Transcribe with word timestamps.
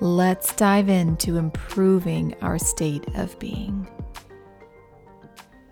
Let's 0.00 0.54
dive 0.54 0.90
into 0.90 1.38
improving 1.38 2.34
our 2.42 2.58
state 2.58 3.06
of 3.14 3.38
being. 3.38 3.88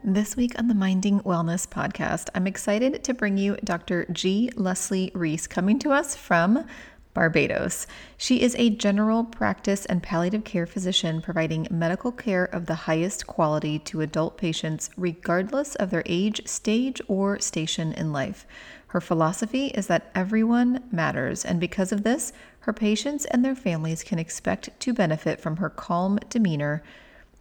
This 0.03 0.35
week 0.35 0.59
on 0.59 0.67
the 0.67 0.75
Minding 0.75 1.21
Wellness 1.21 1.69
podcast, 1.69 2.31
I'm 2.35 2.47
excited 2.47 3.05
to 3.05 3.13
bring 3.13 3.37
you 3.37 3.59
Dr. 3.65 4.07
G. 4.13 4.51
Leslie 4.57 5.13
Reese 5.15 5.47
coming 5.47 5.79
to 5.81 5.93
us 5.93 6.17
from 6.17 6.65
Barbados. 7.13 7.87
She 8.17 8.41
is 8.41 8.57
a 8.59 8.71
general 8.71 9.25
practice 9.25 9.85
and 9.85 10.03
palliative 10.03 10.45
care 10.45 10.67
physician 10.67 11.21
providing 11.21 11.69
medical 11.71 12.11
care 12.11 12.47
of 12.47 12.65
the 12.65 12.75
highest 12.75 13.27
quality 13.27 13.79
to 13.81 14.01
adult 14.01 14.39
patients, 14.39 14.89
regardless 14.97 15.75
of 15.75 15.91
their 15.91 16.03
age, 16.07 16.49
stage, 16.49 17.01
or 17.09 17.39
station 17.41 17.93
in 17.93 18.11
life. 18.11 18.47
Her 18.89 19.01
philosophy 19.01 19.67
is 19.69 19.89
that 19.89 20.11
everyone 20.15 20.85
matters, 20.93 21.45
and 21.45 21.59
because 21.59 21.91
of 21.91 22.05
this, 22.05 22.33
her 22.65 22.73
patients 22.73 23.27
and 23.27 23.45
their 23.45 23.55
families 23.55 24.03
can 24.03 24.19
expect 24.19 24.71
to 24.81 24.95
benefit 24.95 25.39
from 25.39 25.59
her 25.59 25.69
calm 25.69 26.19
demeanor, 26.31 26.83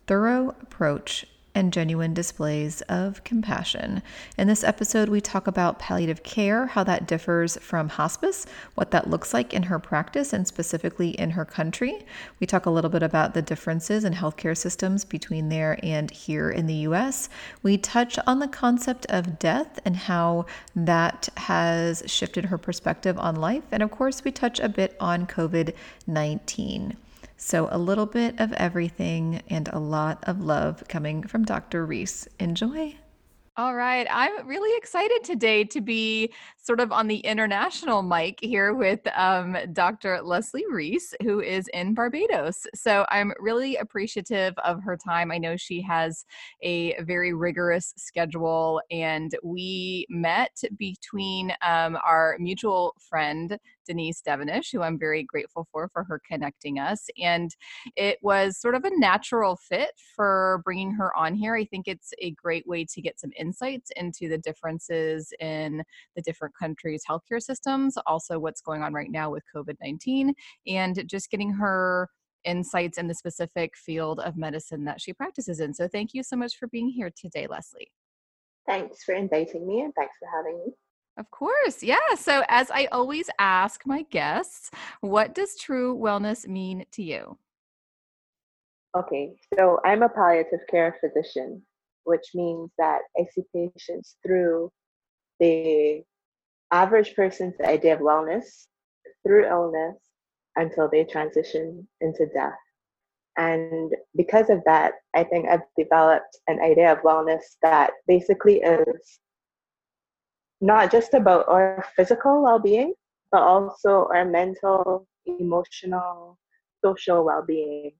thorough 0.05 0.49
approach, 0.61 1.25
and 1.55 1.73
genuine 1.73 2.13
displays 2.13 2.81
of 2.83 3.23
compassion. 3.23 4.01
In 4.37 4.47
this 4.47 4.63
episode, 4.63 5.09
we 5.09 5.21
talk 5.21 5.47
about 5.47 5.79
palliative 5.79 6.23
care, 6.23 6.67
how 6.67 6.83
that 6.83 7.07
differs 7.07 7.57
from 7.57 7.89
hospice, 7.89 8.45
what 8.75 8.91
that 8.91 9.09
looks 9.09 9.33
like 9.33 9.53
in 9.53 9.63
her 9.63 9.79
practice 9.79 10.33
and 10.33 10.47
specifically 10.47 11.09
in 11.11 11.31
her 11.31 11.45
country. 11.45 12.05
We 12.39 12.47
talk 12.47 12.65
a 12.65 12.71
little 12.71 12.89
bit 12.89 13.03
about 13.03 13.33
the 13.33 13.41
differences 13.41 14.03
in 14.03 14.13
healthcare 14.13 14.57
systems 14.57 15.05
between 15.05 15.49
there 15.49 15.79
and 15.83 16.09
here 16.09 16.49
in 16.49 16.67
the 16.67 16.87
US. 16.87 17.29
We 17.61 17.77
touch 17.77 18.17
on 18.25 18.39
the 18.39 18.47
concept 18.47 19.05
of 19.09 19.39
death 19.39 19.79
and 19.85 19.95
how 19.95 20.45
that 20.75 21.29
has 21.37 22.03
shifted 22.07 22.45
her 22.45 22.57
perspective 22.57 23.17
on 23.19 23.35
life. 23.35 23.63
And 23.71 23.83
of 23.83 23.91
course, 23.91 24.23
we 24.23 24.31
touch 24.31 24.59
a 24.59 24.69
bit 24.69 24.95
on 24.99 25.27
COVID 25.27 25.73
19. 26.07 26.97
So, 27.37 27.67
a 27.71 27.77
little 27.77 28.05
bit 28.05 28.39
of 28.39 28.53
everything 28.53 29.41
and 29.49 29.67
a 29.69 29.79
lot 29.79 30.23
of 30.23 30.41
love 30.41 30.83
coming 30.87 31.23
from 31.23 31.43
Dr. 31.43 31.85
Reese. 31.85 32.27
Enjoy. 32.39 32.95
All 33.55 33.75
right. 33.75 34.07
I'm 34.09 34.47
really 34.47 34.75
excited 34.77 35.23
today 35.23 35.63
to 35.65 35.81
be 35.81 36.33
sort 36.63 36.79
of 36.79 36.93
on 36.93 37.07
the 37.07 37.17
international 37.17 38.01
mic 38.01 38.39
here 38.41 38.73
with 38.73 39.01
um, 39.15 39.57
Dr. 39.73 40.21
Leslie 40.21 40.63
Reese, 40.69 41.13
who 41.21 41.41
is 41.41 41.67
in 41.73 41.93
Barbados. 41.93 42.65
So 42.73 43.05
I'm 43.09 43.33
really 43.37 43.75
appreciative 43.75 44.53
of 44.63 44.81
her 44.81 44.95
time. 44.95 45.29
I 45.29 45.37
know 45.37 45.57
she 45.57 45.81
has 45.81 46.25
a 46.61 46.95
very 47.01 47.33
rigorous 47.33 47.93
schedule, 47.97 48.81
and 48.89 49.35
we 49.43 50.07
met 50.09 50.57
between 50.77 51.51
um, 51.67 51.97
our 52.05 52.37
mutual 52.39 52.95
friend, 52.97 53.59
Denise 53.85 54.21
Devonish, 54.21 54.71
who 54.71 54.81
I'm 54.81 54.97
very 54.97 55.23
grateful 55.23 55.67
for 55.69 55.89
for 55.89 56.05
her 56.05 56.21
connecting 56.25 56.79
us. 56.79 57.07
And 57.21 57.53
it 57.97 58.17
was 58.21 58.57
sort 58.57 58.75
of 58.75 58.85
a 58.85 58.97
natural 58.97 59.57
fit 59.57 59.91
for 60.15 60.61
bringing 60.63 60.93
her 60.93 61.15
on 61.17 61.35
here. 61.35 61.55
I 61.55 61.65
think 61.65 61.89
it's 61.89 62.13
a 62.19 62.31
great 62.31 62.65
way 62.65 62.85
to 62.85 63.01
get 63.01 63.19
some 63.19 63.31
insights 63.37 63.91
into 63.97 64.29
the 64.29 64.37
differences 64.37 65.33
in 65.41 65.83
the 66.15 66.21
different 66.21 66.52
countries' 66.59 67.03
healthcare 67.09 67.41
systems, 67.41 67.97
also 68.05 68.39
what's 68.39 68.61
going 68.61 68.81
on 68.81 68.93
right 68.93 69.11
now 69.11 69.29
with 69.29 69.43
COVID 69.55 69.77
19, 69.81 70.33
and 70.67 71.03
just 71.07 71.29
getting 71.29 71.51
her 71.51 72.09
insights 72.45 72.97
in 72.97 73.07
the 73.07 73.13
specific 73.13 73.75
field 73.77 74.19
of 74.19 74.37
medicine 74.37 74.83
that 74.85 75.01
she 75.01 75.13
practices 75.13 75.59
in. 75.59 75.73
So, 75.73 75.87
thank 75.87 76.13
you 76.13 76.23
so 76.23 76.35
much 76.35 76.57
for 76.57 76.67
being 76.67 76.89
here 76.89 77.11
today, 77.15 77.47
Leslie. 77.47 77.91
Thanks 78.65 79.03
for 79.03 79.13
inviting 79.13 79.67
me 79.67 79.81
and 79.81 79.93
thanks 79.95 80.15
for 80.19 80.27
having 80.33 80.57
me. 80.59 80.73
Of 81.17 81.29
course. 81.29 81.83
Yeah. 81.83 82.15
So, 82.17 82.43
as 82.47 82.71
I 82.71 82.85
always 82.91 83.29
ask 83.39 83.85
my 83.85 84.03
guests, 84.09 84.71
what 85.01 85.35
does 85.35 85.55
true 85.55 85.95
wellness 85.95 86.47
mean 86.47 86.85
to 86.93 87.03
you? 87.03 87.37
Okay. 88.97 89.33
So, 89.57 89.79
I'm 89.85 90.01
a 90.03 90.09
palliative 90.09 90.61
care 90.69 90.97
physician, 90.99 91.61
which 92.05 92.29
means 92.33 92.71
that 92.77 92.99
I 93.17 93.25
see 93.31 93.43
patients 93.53 94.15
through 94.25 94.71
the 95.39 96.03
average 96.73 97.15
person's 97.15 97.53
idea 97.61 97.93
of 97.93 97.99
wellness 97.99 98.65
through 99.25 99.47
illness 99.47 99.95
until 100.55 100.89
they 100.89 101.03
transition 101.03 101.87
into 102.01 102.25
death. 102.33 102.57
And 103.37 103.91
because 104.15 104.49
of 104.49 104.61
that, 104.65 104.93
I 105.15 105.23
think 105.23 105.47
I've 105.47 105.61
developed 105.77 106.37
an 106.47 106.59
idea 106.59 106.91
of 106.91 106.99
wellness 106.99 107.43
that 107.61 107.91
basically 108.07 108.57
is 108.61 109.19
not 110.61 110.91
just 110.91 111.13
about 111.13 111.47
our 111.47 111.85
physical 111.95 112.43
well 112.43 112.59
being, 112.59 112.93
but 113.31 113.41
also 113.41 114.07
our 114.13 114.25
mental, 114.25 115.07
emotional, 115.25 116.39
social 116.83 117.23
well 117.23 117.43
being. 117.45 117.91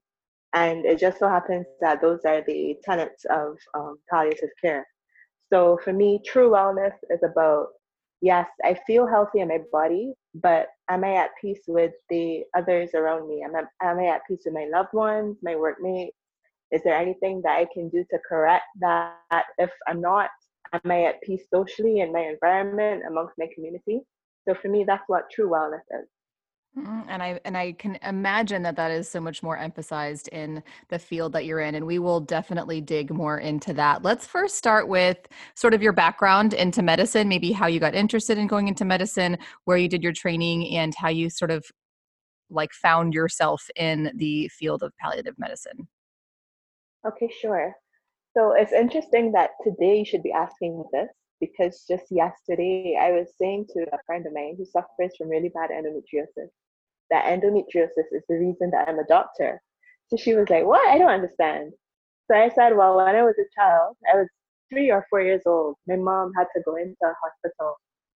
And 0.52 0.84
it 0.84 0.98
just 0.98 1.18
so 1.18 1.28
happens 1.28 1.66
that 1.80 2.00
those 2.00 2.20
are 2.24 2.42
the 2.46 2.76
tenets 2.84 3.24
of 3.28 3.56
um, 3.74 3.98
palliative 4.08 4.50
care. 4.60 4.86
So 5.52 5.78
for 5.82 5.92
me, 5.92 6.20
true 6.24 6.50
wellness 6.50 6.94
is 7.10 7.20
about 7.24 7.68
yes, 8.24 8.48
I 8.64 8.76
feel 8.86 9.06
healthy 9.06 9.40
in 9.40 9.48
my 9.48 9.60
body, 9.70 10.14
but 10.34 10.68
am 10.88 11.04
I 11.04 11.14
at 11.16 11.30
peace 11.40 11.64
with 11.68 11.92
the 12.08 12.44
others 12.56 12.90
around 12.94 13.28
me? 13.28 13.42
Am 13.42 13.54
I, 13.54 13.62
am 13.82 13.98
I 13.98 14.06
at 14.06 14.22
peace 14.26 14.42
with 14.46 14.54
my 14.54 14.66
loved 14.72 14.94
ones, 14.94 15.36
my 15.42 15.54
workmates? 15.54 16.16
Is 16.72 16.82
there 16.82 16.96
anything 16.96 17.42
that 17.44 17.58
I 17.58 17.66
can 17.72 17.88
do 17.90 18.04
to 18.10 18.18
correct 18.28 18.64
that 18.80 19.44
if 19.58 19.70
I'm 19.86 20.00
not? 20.00 20.30
am 20.74 20.90
I 20.90 21.04
at 21.04 21.22
peace 21.22 21.44
socially 21.52 22.00
in 22.00 22.12
my 22.12 22.20
environment 22.20 23.04
amongst 23.08 23.34
my 23.38 23.46
community? 23.54 24.00
So 24.46 24.54
for 24.54 24.68
me, 24.68 24.84
that's 24.84 25.04
what 25.06 25.30
true 25.30 25.48
wellness 25.48 25.86
is. 26.00 26.08
Mm-hmm, 26.76 27.08
and 27.08 27.22
I 27.22 27.40
and 27.44 27.56
I 27.56 27.72
can 27.72 27.96
imagine 28.02 28.62
that 28.64 28.74
that 28.76 28.90
is 28.90 29.08
so 29.08 29.20
much 29.20 29.44
more 29.44 29.56
emphasized 29.56 30.26
in 30.28 30.60
the 30.88 30.98
field 30.98 31.32
that 31.34 31.44
you're 31.44 31.60
in, 31.60 31.76
and 31.76 31.86
we 31.86 32.00
will 32.00 32.18
definitely 32.18 32.80
dig 32.80 33.12
more 33.12 33.38
into 33.38 33.72
that. 33.74 34.02
Let's 34.02 34.26
first 34.26 34.56
start 34.56 34.88
with 34.88 35.18
sort 35.54 35.72
of 35.72 35.82
your 35.82 35.92
background 35.92 36.52
into 36.52 36.82
medicine, 36.82 37.28
maybe 37.28 37.52
how 37.52 37.68
you 37.68 37.78
got 37.78 37.94
interested 37.94 38.38
in 38.38 38.48
going 38.48 38.66
into 38.66 38.84
medicine, 38.84 39.38
where 39.66 39.76
you 39.76 39.88
did 39.88 40.02
your 40.02 40.12
training, 40.12 40.76
and 40.76 40.92
how 40.96 41.10
you 41.10 41.30
sort 41.30 41.52
of 41.52 41.64
like 42.50 42.72
found 42.72 43.14
yourself 43.14 43.70
in 43.76 44.10
the 44.16 44.48
field 44.48 44.82
of 44.82 44.92
palliative 44.96 45.38
medicine. 45.38 45.86
Okay, 47.06 47.30
sure. 47.40 47.72
So 48.36 48.52
it's 48.52 48.72
interesting 48.72 49.30
that 49.32 49.50
today 49.62 49.98
you 49.98 50.04
should 50.04 50.24
be 50.24 50.32
asking 50.32 50.82
this 50.92 51.08
because 51.40 51.84
just 51.88 52.06
yesterday 52.10 52.98
I 53.00 53.12
was 53.12 53.28
saying 53.38 53.66
to 53.74 53.86
a 53.92 53.98
friend 54.06 54.26
of 54.26 54.32
mine 54.32 54.56
who 54.58 54.64
suffers 54.64 55.14
from 55.16 55.28
really 55.28 55.50
bad 55.50 55.70
endometriosis 55.70 56.48
that 57.14 57.26
endometriosis 57.26 58.10
is 58.10 58.24
the 58.28 58.36
reason 58.36 58.70
that 58.72 58.88
I'm 58.88 58.98
a 58.98 59.06
doctor. 59.06 59.62
So 60.08 60.16
she 60.16 60.34
was 60.34 60.50
like, 60.50 60.64
What? 60.64 60.86
I 60.88 60.98
don't 60.98 61.10
understand. 61.10 61.72
So 62.28 62.36
I 62.36 62.50
said, 62.50 62.76
Well, 62.76 62.96
when 62.96 63.14
I 63.14 63.22
was 63.22 63.36
a 63.38 63.48
child, 63.60 63.96
I 64.12 64.16
was 64.16 64.28
three 64.72 64.90
or 64.90 65.06
four 65.08 65.22
years 65.22 65.42
old, 65.46 65.76
my 65.86 65.96
mom 65.96 66.32
had 66.36 66.48
to 66.56 66.62
go 66.64 66.76
into 66.76 66.96
a 67.04 67.14
hospital 67.22 67.76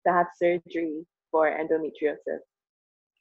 to 0.07 0.13
have 0.13 0.27
surgery 0.41 1.05
for 1.31 1.49
endometriosis. 1.51 2.39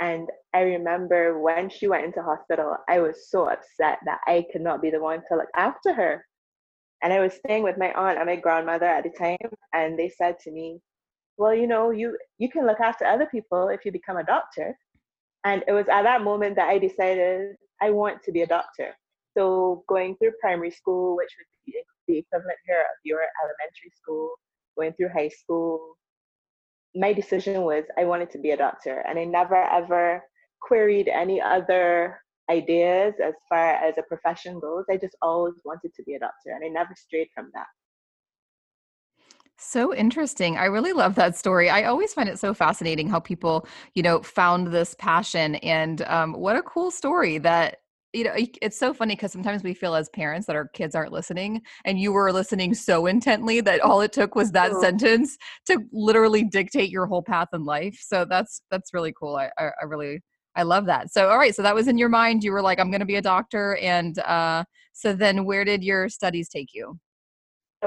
And 0.00 0.28
I 0.52 0.60
remember 0.60 1.40
when 1.40 1.70
she 1.70 1.88
went 1.88 2.04
into 2.04 2.22
hospital, 2.22 2.76
I 2.88 3.00
was 3.00 3.30
so 3.30 3.48
upset 3.48 3.98
that 4.06 4.20
I 4.26 4.44
could 4.52 4.62
not 4.62 4.82
be 4.82 4.90
the 4.90 5.00
one 5.00 5.22
to 5.28 5.36
look 5.36 5.48
after 5.56 5.92
her. 5.92 6.24
And 7.02 7.12
I 7.12 7.20
was 7.20 7.34
staying 7.34 7.64
with 7.64 7.78
my 7.78 7.92
aunt 7.92 8.18
and 8.18 8.26
my 8.26 8.36
grandmother 8.36 8.86
at 8.86 9.04
the 9.04 9.10
time, 9.10 9.50
and 9.72 9.98
they 9.98 10.08
said 10.08 10.38
to 10.40 10.50
me, 10.50 10.80
"Well, 11.36 11.54
you 11.54 11.66
know, 11.66 11.90
you 11.90 12.16
you 12.38 12.48
can 12.50 12.66
look 12.66 12.80
after 12.80 13.04
other 13.04 13.26
people 13.26 13.68
if 13.68 13.84
you 13.84 13.92
become 13.92 14.16
a 14.16 14.24
doctor." 14.24 14.76
And 15.44 15.62
it 15.68 15.72
was 15.72 15.86
at 15.88 16.02
that 16.02 16.22
moment 16.22 16.56
that 16.56 16.68
I 16.68 16.78
decided 16.78 17.56
I 17.80 17.90
want 17.90 18.22
to 18.24 18.32
be 18.32 18.42
a 18.42 18.46
doctor. 18.46 18.94
So 19.36 19.84
going 19.88 20.16
through 20.16 20.32
primary 20.40 20.70
school, 20.70 21.16
which 21.16 21.30
would 21.38 21.72
be 21.72 21.82
the 22.08 22.18
equivalent 22.18 22.58
here 22.66 22.80
of 22.80 22.96
your 23.04 23.20
elementary 23.42 23.92
school, 23.96 24.34
going 24.76 24.92
through 24.94 25.10
high 25.10 25.28
school, 25.28 25.96
my 26.94 27.12
decision 27.12 27.62
was 27.62 27.84
I 27.98 28.04
wanted 28.04 28.30
to 28.30 28.38
be 28.38 28.52
a 28.52 28.56
doctor, 28.56 29.04
and 29.08 29.18
I 29.18 29.24
never 29.24 29.56
ever 29.56 30.22
queried 30.60 31.08
any 31.08 31.40
other 31.40 32.20
ideas 32.50 33.14
as 33.22 33.34
far 33.48 33.74
as 33.74 33.94
a 33.98 34.02
profession 34.02 34.60
goes. 34.60 34.84
I 34.90 34.96
just 34.96 35.16
always 35.22 35.54
wanted 35.64 35.92
to 35.94 36.02
be 36.04 36.14
a 36.14 36.18
doctor 36.18 36.50
and 36.50 36.64
I 36.64 36.68
never 36.68 36.94
strayed 36.94 37.28
from 37.34 37.50
that. 37.54 37.66
So 39.66 39.94
interesting. 39.94 40.56
I 40.58 40.66
really 40.66 40.92
love 40.92 41.14
that 41.14 41.36
story. 41.36 41.70
I 41.70 41.84
always 41.84 42.12
find 42.12 42.28
it 42.28 42.38
so 42.38 42.52
fascinating 42.52 43.08
how 43.08 43.18
people, 43.18 43.66
you 43.94 44.02
know, 44.02 44.22
found 44.22 44.68
this 44.68 44.94
passion. 44.98 45.56
And 45.56 46.02
um, 46.02 46.34
what 46.34 46.56
a 46.56 46.62
cool 46.62 46.90
story 46.90 47.38
that 47.38 47.78
you 48.12 48.22
know 48.22 48.32
it's 48.36 48.78
so 48.78 48.94
funny 48.94 49.16
because 49.16 49.32
sometimes 49.32 49.64
we 49.64 49.74
feel 49.74 49.96
as 49.96 50.08
parents 50.10 50.46
that 50.46 50.54
our 50.54 50.68
kids 50.68 50.94
aren't 50.94 51.10
listening 51.10 51.60
and 51.84 51.98
you 51.98 52.12
were 52.12 52.32
listening 52.32 52.72
so 52.72 53.06
intently 53.06 53.60
that 53.60 53.80
all 53.80 54.00
it 54.02 54.12
took 54.12 54.36
was 54.36 54.52
that 54.52 54.70
oh. 54.72 54.80
sentence 54.80 55.36
to 55.66 55.80
literally 55.92 56.44
dictate 56.44 56.90
your 56.90 57.06
whole 57.06 57.22
path 57.22 57.48
in 57.52 57.64
life 57.64 57.98
so 58.00 58.24
that's 58.24 58.62
that's 58.70 58.94
really 58.94 59.12
cool 59.18 59.34
I, 59.34 59.50
I, 59.58 59.70
I 59.82 59.84
really 59.86 60.20
i 60.54 60.62
love 60.62 60.86
that 60.86 61.12
so 61.12 61.28
all 61.28 61.38
right 61.38 61.56
so 61.56 61.62
that 61.62 61.74
was 61.74 61.88
in 61.88 61.98
your 61.98 62.08
mind 62.08 62.44
you 62.44 62.52
were 62.52 62.62
like 62.62 62.78
i'm 62.78 62.92
going 62.92 63.00
to 63.00 63.04
be 63.04 63.16
a 63.16 63.22
doctor 63.22 63.76
and 63.82 64.16
uh 64.20 64.62
so 64.92 65.12
then 65.12 65.44
where 65.44 65.64
did 65.64 65.82
your 65.82 66.08
studies 66.08 66.48
take 66.48 66.68
you 66.72 66.96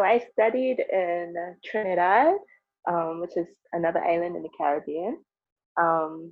i 0.03 0.19
studied 0.31 0.79
in 0.91 1.33
trinidad 1.63 2.35
um, 2.89 3.19
which 3.21 3.35
is 3.35 3.47
another 3.73 4.03
island 4.03 4.35
in 4.35 4.43
the 4.43 4.49
caribbean 4.57 5.17
um, 5.79 6.31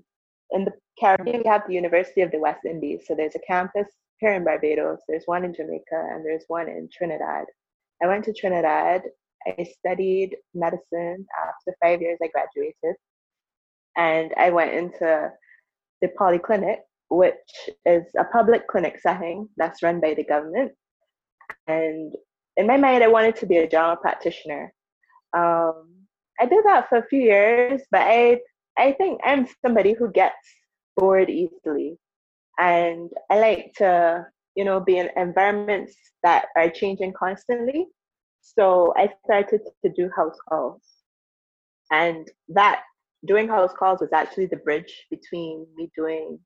in 0.51 0.65
the 0.65 0.73
Caribbean, 0.99 1.41
we 1.43 1.49
have 1.49 1.63
the 1.67 1.73
University 1.73 2.21
of 2.21 2.31
the 2.31 2.39
West 2.39 2.65
Indies. 2.65 3.03
So 3.05 3.15
there's 3.15 3.35
a 3.35 3.47
campus 3.47 3.87
here 4.19 4.33
in 4.33 4.43
Barbados, 4.43 4.99
there's 5.07 5.25
one 5.25 5.43
in 5.43 5.53
Jamaica, 5.53 6.09
and 6.11 6.25
there's 6.25 6.45
one 6.47 6.69
in 6.69 6.87
Trinidad. 6.91 7.45
I 8.01 8.07
went 8.07 8.23
to 8.25 8.33
Trinidad. 8.33 9.01
I 9.45 9.67
studied 9.79 10.37
medicine. 10.53 11.25
After 11.37 11.77
five 11.81 12.01
years, 12.01 12.17
I 12.23 12.27
graduated. 12.27 12.95
And 13.97 14.33
I 14.37 14.49
went 14.49 14.73
into 14.73 15.31
the 16.01 16.07
polyclinic, 16.19 16.79
which 17.09 17.69
is 17.85 18.03
a 18.17 18.23
public 18.25 18.67
clinic 18.67 18.99
setting 19.01 19.49
that's 19.57 19.83
run 19.83 19.99
by 19.99 20.13
the 20.13 20.23
government. 20.23 20.71
And 21.67 22.13
in 22.57 22.67
my 22.67 22.77
mind, 22.77 23.03
I 23.03 23.07
wanted 23.07 23.35
to 23.37 23.45
be 23.45 23.57
a 23.57 23.67
general 23.67 23.95
practitioner. 23.95 24.73
Um, 25.35 25.89
I 26.39 26.45
did 26.45 26.63
that 26.65 26.89
for 26.89 26.97
a 26.97 27.07
few 27.07 27.21
years, 27.21 27.81
but 27.91 28.01
I 28.01 28.39
I 28.77 28.91
think 28.93 29.21
I'm 29.23 29.47
somebody 29.61 29.93
who 29.93 30.11
gets 30.11 30.35
bored 30.97 31.29
easily. 31.29 31.97
And 32.57 33.09
I 33.29 33.39
like 33.39 33.73
to, 33.77 34.25
you 34.55 34.63
know, 34.65 34.79
be 34.79 34.97
in 34.97 35.09
environments 35.17 35.95
that 36.23 36.47
are 36.55 36.69
changing 36.69 37.13
constantly. 37.13 37.87
So 38.41 38.93
I 38.97 39.09
started 39.23 39.61
to 39.83 39.91
do 39.91 40.09
house 40.15 40.37
calls. 40.49 40.81
And 41.91 42.29
that 42.49 42.83
doing 43.25 43.47
house 43.47 43.71
calls 43.77 44.01
was 44.01 44.13
actually 44.13 44.47
the 44.47 44.57
bridge 44.57 45.05
between 45.09 45.65
me 45.75 45.89
doing 45.95 46.39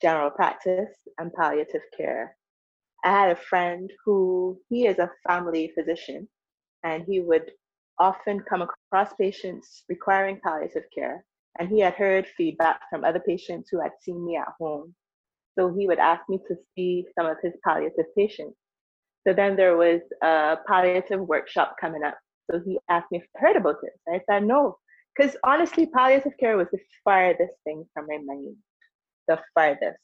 general 0.00 0.30
practice 0.30 0.94
and 1.18 1.32
palliative 1.32 1.82
care. 1.96 2.36
I 3.04 3.10
had 3.10 3.30
a 3.30 3.40
friend 3.40 3.90
who 4.04 4.60
he 4.68 4.86
is 4.86 4.98
a 4.98 5.10
family 5.26 5.72
physician 5.74 6.28
and 6.84 7.04
he 7.04 7.20
would 7.20 7.50
often 7.98 8.40
come 8.40 8.62
across 8.62 9.12
patients 9.14 9.84
requiring 9.88 10.40
palliative 10.42 10.84
care 10.94 11.24
and 11.58 11.68
he 11.68 11.80
had 11.80 11.94
heard 11.94 12.26
feedback 12.36 12.80
from 12.90 13.04
other 13.04 13.20
patients 13.20 13.68
who 13.70 13.80
had 13.80 13.92
seen 14.00 14.24
me 14.24 14.36
at 14.36 14.48
home. 14.58 14.94
So 15.58 15.72
he 15.74 15.86
would 15.86 15.98
ask 15.98 16.22
me 16.28 16.38
to 16.48 16.56
see 16.74 17.06
some 17.18 17.26
of 17.26 17.36
his 17.42 17.54
palliative 17.64 18.06
patients. 18.16 18.56
So 19.26 19.34
then 19.34 19.56
there 19.56 19.76
was 19.76 20.00
a 20.22 20.56
palliative 20.66 21.20
workshop 21.20 21.76
coming 21.80 22.02
up. 22.02 22.18
So 22.50 22.60
he 22.64 22.78
asked 22.88 23.10
me 23.10 23.18
if 23.18 23.24
I 23.36 23.40
heard 23.40 23.56
about 23.56 23.76
it. 23.82 23.92
I 24.08 24.20
said 24.28 24.44
no, 24.44 24.78
because 25.16 25.36
honestly, 25.44 25.86
palliative 25.86 26.32
care 26.38 26.56
was 26.56 26.68
the 26.72 26.78
farthest 27.04 27.52
thing 27.64 27.84
from 27.92 28.06
my 28.08 28.18
mind, 28.24 28.56
the 29.28 29.38
farthest. 29.54 29.98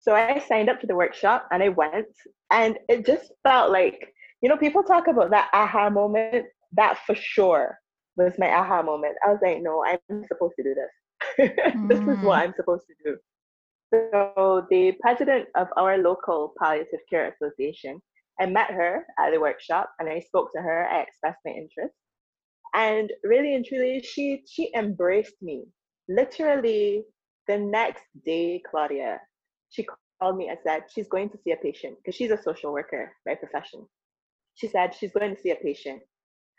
So 0.00 0.14
I 0.14 0.38
signed 0.38 0.70
up 0.70 0.80
to 0.80 0.86
the 0.86 0.94
workshop 0.94 1.48
and 1.50 1.62
I 1.62 1.70
went, 1.70 2.06
and 2.50 2.78
it 2.88 3.04
just 3.04 3.32
felt 3.42 3.70
like, 3.72 4.14
you 4.40 4.48
know, 4.48 4.56
people 4.56 4.82
talk 4.82 5.08
about 5.08 5.30
that 5.30 5.50
aha 5.52 5.90
moment. 5.90 6.46
That 6.72 6.98
for 7.06 7.14
sure 7.14 7.78
was 8.16 8.34
my 8.38 8.50
aha 8.50 8.82
moment. 8.82 9.16
I 9.24 9.30
was 9.30 9.38
like, 9.42 9.62
no, 9.62 9.84
I'm 9.84 10.24
supposed 10.26 10.54
to 10.56 10.62
do 10.62 10.74
this. 10.74 11.50
this 11.88 11.98
is 11.98 12.22
what 12.22 12.38
mm. 12.38 12.48
I'm 12.48 12.54
supposed 12.56 12.84
to 12.86 12.94
do. 13.04 13.16
So 13.92 14.66
the 14.70 14.92
president 15.00 15.48
of 15.56 15.68
our 15.76 15.98
local 15.98 16.52
palliative 16.58 17.00
care 17.08 17.32
association, 17.32 18.02
I 18.38 18.46
met 18.46 18.70
her 18.70 19.06
at 19.18 19.30
the 19.30 19.40
workshop 19.40 19.90
and 19.98 20.08
I 20.08 20.20
spoke 20.20 20.52
to 20.52 20.60
her. 20.60 20.86
I 20.88 21.00
expressed 21.00 21.38
my 21.44 21.52
interest. 21.52 21.94
And 22.74 23.10
really 23.24 23.54
and 23.54 23.64
truly, 23.64 24.02
she 24.02 24.42
she 24.46 24.70
embraced 24.74 25.40
me. 25.40 25.64
Literally 26.08 27.04
the 27.46 27.58
next 27.58 28.04
day, 28.26 28.60
Claudia, 28.70 29.20
she 29.70 29.86
called 30.20 30.36
me 30.36 30.48
and 30.48 30.58
said 30.62 30.84
she's 30.92 31.08
going 31.08 31.30
to 31.30 31.38
see 31.44 31.52
a 31.52 31.56
patient 31.56 31.96
because 31.98 32.14
she's 32.14 32.30
a 32.30 32.42
social 32.42 32.72
worker 32.72 33.12
by 33.26 33.34
profession. 33.34 33.86
She 34.54 34.68
said 34.68 34.94
she's 34.94 35.12
going 35.12 35.34
to 35.34 35.40
see 35.40 35.50
a 35.50 35.56
patient 35.56 36.02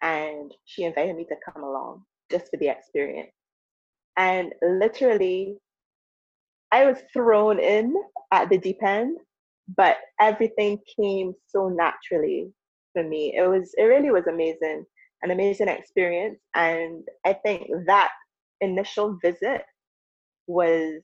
and 0.01 0.53
she 0.65 0.83
invited 0.83 1.15
me 1.15 1.25
to 1.25 1.35
come 1.51 1.63
along 1.63 2.03
just 2.31 2.49
for 2.49 2.57
the 2.57 2.69
experience. 2.69 3.31
And 4.17 4.53
literally, 4.61 5.57
I 6.71 6.85
was 6.85 6.97
thrown 7.13 7.59
in 7.59 7.95
at 8.31 8.49
the 8.49 8.57
deep 8.57 8.81
end, 8.83 9.17
but 9.75 9.97
everything 10.19 10.79
came 10.99 11.33
so 11.47 11.69
naturally 11.69 12.51
for 12.93 13.03
me. 13.03 13.35
It 13.35 13.47
was, 13.47 13.73
it 13.77 13.83
really 13.83 14.11
was 14.11 14.27
amazing, 14.27 14.85
an 15.23 15.31
amazing 15.31 15.67
experience. 15.67 16.39
And 16.55 17.03
I 17.25 17.33
think 17.33 17.69
that 17.87 18.11
initial 18.61 19.17
visit 19.23 19.63
was 20.47 21.01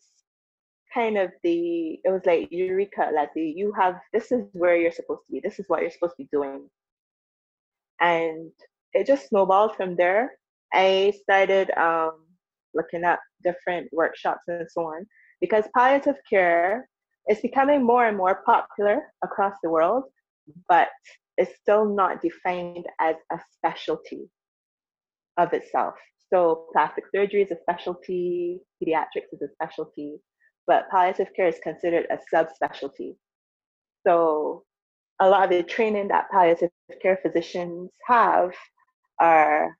kind 0.95 1.18
of 1.18 1.31
the, 1.44 2.00
it 2.03 2.09
was 2.09 2.21
like, 2.25 2.47
Eureka, 2.51 3.12
Leslie, 3.13 3.53
you 3.56 3.74
have, 3.74 3.95
this 4.13 4.31
is 4.31 4.45
where 4.53 4.77
you're 4.77 4.92
supposed 4.92 5.21
to 5.27 5.33
be. 5.33 5.42
This 5.44 5.59
is 5.59 5.65
what 5.68 5.81
you're 5.81 5.92
supposed 5.92 6.15
to 6.18 6.24
be 6.24 6.30
doing. 6.31 6.69
And 8.00 8.51
it 8.94 9.06
just 9.06 9.27
snowballed 9.27 9.75
from 9.75 9.95
there. 9.97 10.31
I 10.74 11.13
started 11.21 11.69
um, 11.77 12.25
looking 12.74 13.03
at 13.03 13.19
different 13.44 13.89
workshops 13.92 14.44
and 14.47 14.68
so 14.71 14.81
on 14.83 15.06
because 15.42 15.65
palliative 15.75 16.15
care 16.30 16.88
is 17.30 17.39
becoming 17.41 17.83
more 17.83 18.07
and 18.07 18.18
more 18.18 18.41
popular 18.45 19.01
across 19.24 19.56
the 19.62 19.69
world, 19.69 20.03
but 20.69 20.89
it's 21.38 21.51
still 21.62 21.86
not 21.86 22.21
defined 22.21 22.86
as 23.01 23.15
a 23.31 23.39
specialty 23.56 24.30
of 25.38 25.51
itself. 25.53 25.95
So 26.31 26.68
plastic 26.71 27.06
surgery 27.13 27.44
is 27.44 27.51
a 27.51 27.57
specialty, 27.62 28.62
pediatrics 28.81 29.33
is 29.33 29.41
a 29.41 29.50
specialty, 29.53 30.18
but 30.67 30.89
palliative 30.89 31.33
care 31.35 31.47
is 31.47 31.59
considered 31.63 32.07
a 32.09 32.19
subspecialty. 32.33 33.15
So 34.06 34.63
a 35.19 35.29
lot 35.29 35.44
of 35.44 35.50
the 35.50 35.63
training 35.63 36.09
that 36.09 36.29
palliative 36.29 36.71
care 37.01 37.19
physicians 37.21 37.91
have 38.07 38.53
are 39.19 39.75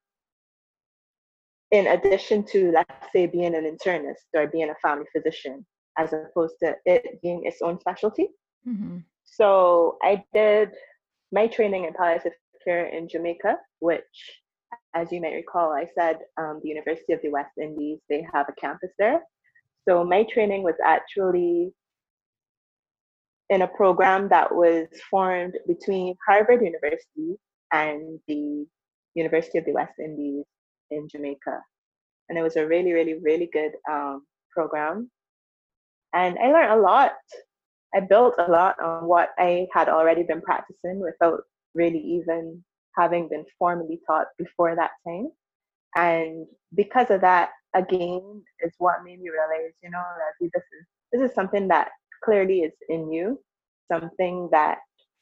in 1.71 1.87
addition 1.87 2.43
to 2.43 2.71
let's 2.71 3.11
say 3.11 3.25
being 3.25 3.55
an 3.55 3.63
internist 3.63 4.25
or 4.33 4.47
being 4.47 4.69
a 4.69 4.75
family 4.81 5.05
physician 5.11 5.65
as 5.97 6.13
opposed 6.13 6.55
to 6.61 6.75
it 6.85 7.21
being 7.21 7.43
its 7.45 7.61
own 7.61 7.79
specialty 7.79 8.29
mm-hmm. 8.67 8.97
so 9.23 9.97
i 10.03 10.23
did 10.33 10.69
my 11.31 11.47
training 11.47 11.85
in 11.85 11.93
palliative 11.93 12.33
care 12.63 12.85
in 12.87 13.09
jamaica 13.09 13.57
which 13.80 14.42
as 14.94 15.11
you 15.11 15.19
might 15.19 15.33
recall 15.33 15.71
i 15.71 15.85
said 15.97 16.19
um, 16.37 16.59
the 16.63 16.69
university 16.69 17.13
of 17.13 17.21
the 17.21 17.30
west 17.30 17.51
indies 17.61 17.99
they 18.09 18.25
have 18.31 18.47
a 18.47 18.61
campus 18.61 18.92
there 18.97 19.21
so 19.87 20.04
my 20.04 20.23
training 20.23 20.63
was 20.63 20.75
actually 20.83 21.71
in 23.49 23.61
a 23.61 23.68
program 23.68 24.27
that 24.30 24.54
was 24.54 24.87
formed 25.09 25.54
between 25.68 26.15
harvard 26.27 26.63
university 26.63 27.35
and 27.71 28.19
the 28.27 28.65
University 29.15 29.57
of 29.57 29.65
the 29.65 29.73
West 29.73 29.94
Indies 29.99 30.45
in 30.92 31.07
Jamaica. 31.09 31.61
And 32.30 32.37
it 32.37 32.42
was 32.42 32.56
a 32.56 32.68
really, 32.68 32.92
really, 32.92 33.19
really 33.21 33.49
good 33.51 33.71
um, 33.89 34.25
program. 34.51 35.09
And 36.13 36.37
I 36.39 36.51
learned 36.51 36.80
a 36.80 36.81
lot. 36.81 37.13
I 37.94 37.99
built 38.01 38.35
a 38.39 38.49
lot 38.49 38.80
on 38.81 39.06
what 39.06 39.30
I 39.37 39.68
had 39.73 39.89
already 39.89 40.23
been 40.23 40.42
practicing 40.42 40.99
without 40.99 41.42
really 41.73 41.99
even 41.99 42.63
having 42.97 43.30
been 43.30 43.45
formally 43.59 43.99
taught 44.07 44.27
before 44.37 44.75
that 44.75 44.92
time. 45.07 45.30
And 45.95 46.45
because 46.73 47.09
of 47.09 47.21
that, 47.21 47.51
again, 47.75 48.44
is 48.61 48.73
what 48.79 49.03
made 49.05 49.21
me 49.21 49.29
realize, 49.29 49.73
you 49.83 49.91
know, 49.91 50.03
that 50.17 50.49
this 50.53 50.63
is 50.63 50.87
this 51.13 51.29
is 51.29 51.35
something 51.35 51.67
that 51.69 51.89
clearly 52.23 52.61
is 52.61 52.73
in 52.89 53.11
you, 53.13 53.39
something 53.91 54.49
that 54.51 54.79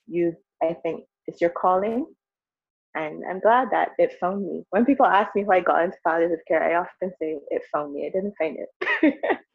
you 0.08 0.36
I 0.64 0.76
think 0.84 1.06
is 1.28 1.42
your 1.42 1.52
calling 1.52 2.08
and 2.96 3.24
I'm 3.30 3.40
glad 3.40 3.70
that 3.72 3.92
it 3.98 4.14
found 4.20 4.46
me. 4.46 4.64
When 4.72 4.86
people 4.86 5.06
ask 5.06 5.36
me 5.36 5.44
how 5.44 5.52
I 5.54 5.62
got 5.62 5.84
into 5.86 5.98
palliative 6.06 6.40
care, 6.48 6.64
I 6.64 6.80
often 6.82 7.12
say 7.22 7.38
it 7.50 7.62
found 7.74 7.94
me. 7.94 8.08
I 8.08 8.12
didn't 8.12 8.36
find 8.38 8.58
it. 8.60 9.16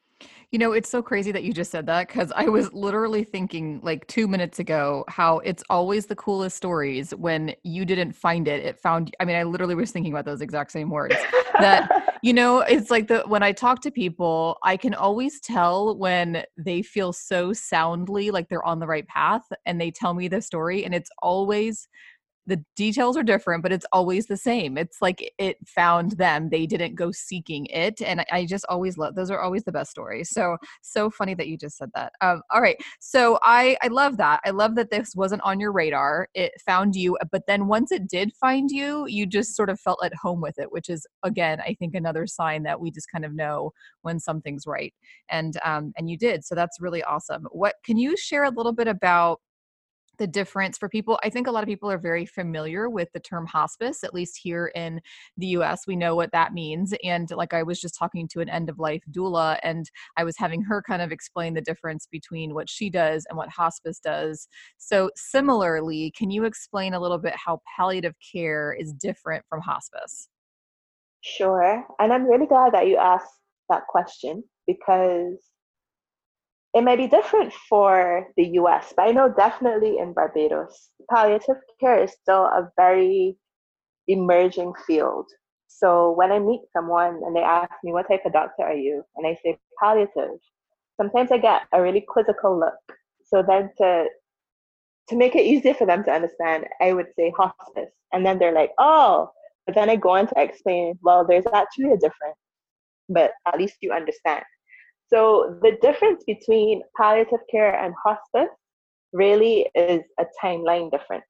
you 0.50 0.58
know, 0.58 0.72
it's 0.72 0.88
so 0.88 1.02
crazy 1.02 1.30
that 1.32 1.44
you 1.44 1.52
just 1.52 1.70
said 1.70 1.84
that 1.86 2.08
because 2.08 2.32
I 2.34 2.44
was 2.44 2.72
literally 2.72 3.22
thinking 3.22 3.80
like 3.82 4.06
two 4.06 4.26
minutes 4.26 4.58
ago 4.58 5.04
how 5.06 5.40
it's 5.40 5.62
always 5.68 6.06
the 6.06 6.16
coolest 6.16 6.56
stories 6.56 7.10
when 7.10 7.54
you 7.64 7.84
didn't 7.84 8.12
find 8.12 8.48
it. 8.48 8.64
It 8.64 8.80
found, 8.80 9.14
I 9.20 9.26
mean, 9.26 9.36
I 9.36 9.42
literally 9.42 9.74
was 9.74 9.90
thinking 9.90 10.10
about 10.10 10.24
those 10.24 10.40
exact 10.40 10.72
same 10.72 10.88
words. 10.88 11.16
that, 11.60 12.18
you 12.22 12.32
know, 12.32 12.60
it's 12.60 12.90
like 12.90 13.08
the, 13.08 13.24
when 13.26 13.42
I 13.42 13.52
talk 13.52 13.82
to 13.82 13.90
people, 13.90 14.56
I 14.62 14.78
can 14.78 14.94
always 14.94 15.38
tell 15.40 15.98
when 15.98 16.44
they 16.56 16.80
feel 16.80 17.12
so 17.12 17.52
soundly 17.52 18.30
like 18.30 18.48
they're 18.48 18.64
on 18.64 18.78
the 18.78 18.86
right 18.86 19.06
path 19.06 19.44
and 19.66 19.78
they 19.78 19.90
tell 19.90 20.14
me 20.14 20.28
the 20.28 20.40
story. 20.40 20.82
And 20.82 20.94
it's 20.94 21.10
always, 21.20 21.88
the 22.48 22.64
details 22.76 23.16
are 23.16 23.22
different, 23.22 23.62
but 23.62 23.72
it's 23.72 23.84
always 23.92 24.26
the 24.26 24.36
same. 24.36 24.78
It's 24.78 25.02
like 25.02 25.32
it 25.38 25.58
found 25.66 26.12
them. 26.12 26.48
They 26.48 26.66
didn't 26.66 26.94
go 26.94 27.12
seeking 27.12 27.66
it. 27.66 28.00
And 28.00 28.22
I, 28.22 28.26
I 28.32 28.46
just 28.46 28.64
always 28.70 28.96
love 28.96 29.14
those 29.14 29.30
are 29.30 29.40
always 29.40 29.64
the 29.64 29.72
best 29.72 29.90
stories. 29.90 30.30
So 30.30 30.56
so 30.80 31.10
funny 31.10 31.34
that 31.34 31.48
you 31.48 31.58
just 31.58 31.76
said 31.76 31.90
that. 31.94 32.14
Um, 32.22 32.40
all 32.50 32.62
right. 32.62 32.76
So 33.00 33.38
I 33.42 33.76
I 33.82 33.88
love 33.88 34.16
that. 34.16 34.40
I 34.46 34.50
love 34.50 34.76
that 34.76 34.90
this 34.90 35.14
wasn't 35.14 35.42
on 35.42 35.60
your 35.60 35.72
radar. 35.72 36.28
It 36.34 36.52
found 36.64 36.96
you, 36.96 37.18
but 37.30 37.42
then 37.46 37.68
once 37.68 37.92
it 37.92 38.08
did 38.08 38.32
find 38.40 38.70
you, 38.70 39.06
you 39.06 39.26
just 39.26 39.54
sort 39.54 39.68
of 39.68 39.78
felt 39.78 40.00
at 40.02 40.14
home 40.14 40.40
with 40.40 40.58
it, 40.58 40.72
which 40.72 40.88
is 40.88 41.06
again, 41.22 41.60
I 41.60 41.74
think 41.78 41.94
another 41.94 42.26
sign 42.26 42.62
that 42.62 42.80
we 42.80 42.90
just 42.90 43.12
kind 43.12 43.26
of 43.26 43.34
know 43.34 43.72
when 44.02 44.18
something's 44.18 44.66
right. 44.66 44.94
And 45.28 45.58
um 45.64 45.92
and 45.98 46.08
you 46.08 46.16
did. 46.16 46.46
So 46.46 46.54
that's 46.54 46.80
really 46.80 47.02
awesome. 47.02 47.46
What 47.50 47.74
can 47.84 47.98
you 47.98 48.16
share 48.16 48.44
a 48.44 48.50
little 48.50 48.72
bit 48.72 48.88
about 48.88 49.40
the 50.18 50.26
difference 50.26 50.76
for 50.76 50.88
people. 50.88 51.18
I 51.22 51.30
think 51.30 51.46
a 51.46 51.50
lot 51.50 51.62
of 51.62 51.68
people 51.68 51.90
are 51.90 51.98
very 51.98 52.26
familiar 52.26 52.88
with 52.88 53.08
the 53.12 53.20
term 53.20 53.46
hospice, 53.46 54.04
at 54.04 54.14
least 54.14 54.38
here 54.42 54.70
in 54.74 55.00
the 55.36 55.46
US. 55.48 55.86
We 55.86 55.96
know 55.96 56.14
what 56.14 56.32
that 56.32 56.52
means. 56.52 56.92
And 57.04 57.30
like 57.30 57.54
I 57.54 57.62
was 57.62 57.80
just 57.80 57.96
talking 57.96 58.28
to 58.28 58.40
an 58.40 58.48
end 58.48 58.68
of 58.68 58.78
life 58.78 59.02
doula, 59.10 59.58
and 59.62 59.90
I 60.16 60.24
was 60.24 60.36
having 60.36 60.62
her 60.62 60.82
kind 60.82 61.02
of 61.02 61.12
explain 61.12 61.54
the 61.54 61.60
difference 61.60 62.06
between 62.10 62.54
what 62.54 62.68
she 62.68 62.90
does 62.90 63.26
and 63.28 63.36
what 63.36 63.48
hospice 63.48 63.98
does. 63.98 64.48
So, 64.76 65.10
similarly, 65.16 66.12
can 66.16 66.30
you 66.30 66.44
explain 66.44 66.94
a 66.94 67.00
little 67.00 67.18
bit 67.18 67.34
how 67.36 67.60
palliative 67.76 68.14
care 68.32 68.72
is 68.78 68.92
different 68.92 69.44
from 69.48 69.60
hospice? 69.60 70.28
Sure. 71.20 71.84
And 71.98 72.12
I'm 72.12 72.26
really 72.26 72.46
glad 72.46 72.72
that 72.74 72.86
you 72.86 72.96
asked 72.96 73.32
that 73.68 73.86
question 73.88 74.44
because 74.66 75.38
it 76.74 76.82
may 76.82 76.96
be 76.96 77.06
different 77.06 77.52
for 77.68 78.28
the 78.36 78.44
US, 78.60 78.92
but 78.96 79.08
I 79.08 79.12
know 79.12 79.32
definitely 79.32 79.98
in 79.98 80.12
Barbados, 80.12 80.90
palliative 81.10 81.56
care 81.80 82.02
is 82.02 82.12
still 82.12 82.44
a 82.44 82.70
very 82.76 83.36
emerging 84.06 84.74
field. 84.86 85.26
So 85.68 86.12
when 86.12 86.32
I 86.32 86.38
meet 86.38 86.62
someone 86.72 87.20
and 87.24 87.34
they 87.34 87.42
ask 87.42 87.72
me, 87.84 87.92
What 87.92 88.08
type 88.08 88.24
of 88.26 88.32
doctor 88.32 88.64
are 88.64 88.74
you? 88.74 89.02
and 89.16 89.26
I 89.26 89.38
say 89.42 89.58
palliative, 89.80 90.38
sometimes 90.96 91.32
I 91.32 91.38
get 91.38 91.62
a 91.72 91.80
really 91.80 92.02
quizzical 92.02 92.58
look. 92.58 92.74
So 93.24 93.42
then 93.42 93.70
to 93.78 94.06
to 95.08 95.16
make 95.16 95.34
it 95.34 95.46
easier 95.46 95.72
for 95.72 95.86
them 95.86 96.04
to 96.04 96.10
understand, 96.10 96.66
I 96.82 96.92
would 96.92 97.08
say 97.16 97.32
hospice. 97.36 97.90
And 98.12 98.26
then 98.26 98.38
they're 98.38 98.52
like, 98.52 98.72
oh, 98.78 99.30
but 99.64 99.74
then 99.74 99.88
I 99.88 99.96
go 99.96 100.10
on 100.10 100.26
to 100.26 100.34
explain, 100.40 100.98
well, 101.02 101.26
there's 101.26 101.46
actually 101.52 101.92
a 101.92 101.96
difference, 101.96 102.36
but 103.08 103.32
at 103.46 103.58
least 103.58 103.76
you 103.80 103.92
understand. 103.92 104.44
So 105.12 105.58
the 105.62 105.78
difference 105.80 106.24
between 106.24 106.82
palliative 106.96 107.40
care 107.50 107.74
and 107.74 107.94
hospice 108.02 108.54
really 109.12 109.66
is 109.74 110.02
a 110.20 110.26
timeline 110.42 110.90
difference. 110.90 111.24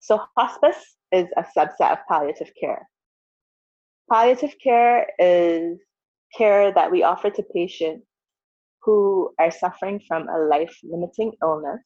So 0.00 0.20
hospice 0.36 0.96
is 1.10 1.26
a 1.36 1.44
subset 1.56 1.92
of 1.92 1.98
palliative 2.08 2.50
care. 2.58 2.88
Palliative 4.10 4.54
care 4.62 5.08
is 5.18 5.78
care 6.36 6.72
that 6.72 6.90
we 6.90 7.02
offer 7.02 7.30
to 7.30 7.42
patients 7.54 8.06
who 8.82 9.32
are 9.38 9.50
suffering 9.50 10.00
from 10.06 10.28
a 10.28 10.38
life 10.38 10.76
limiting 10.82 11.32
illness 11.42 11.80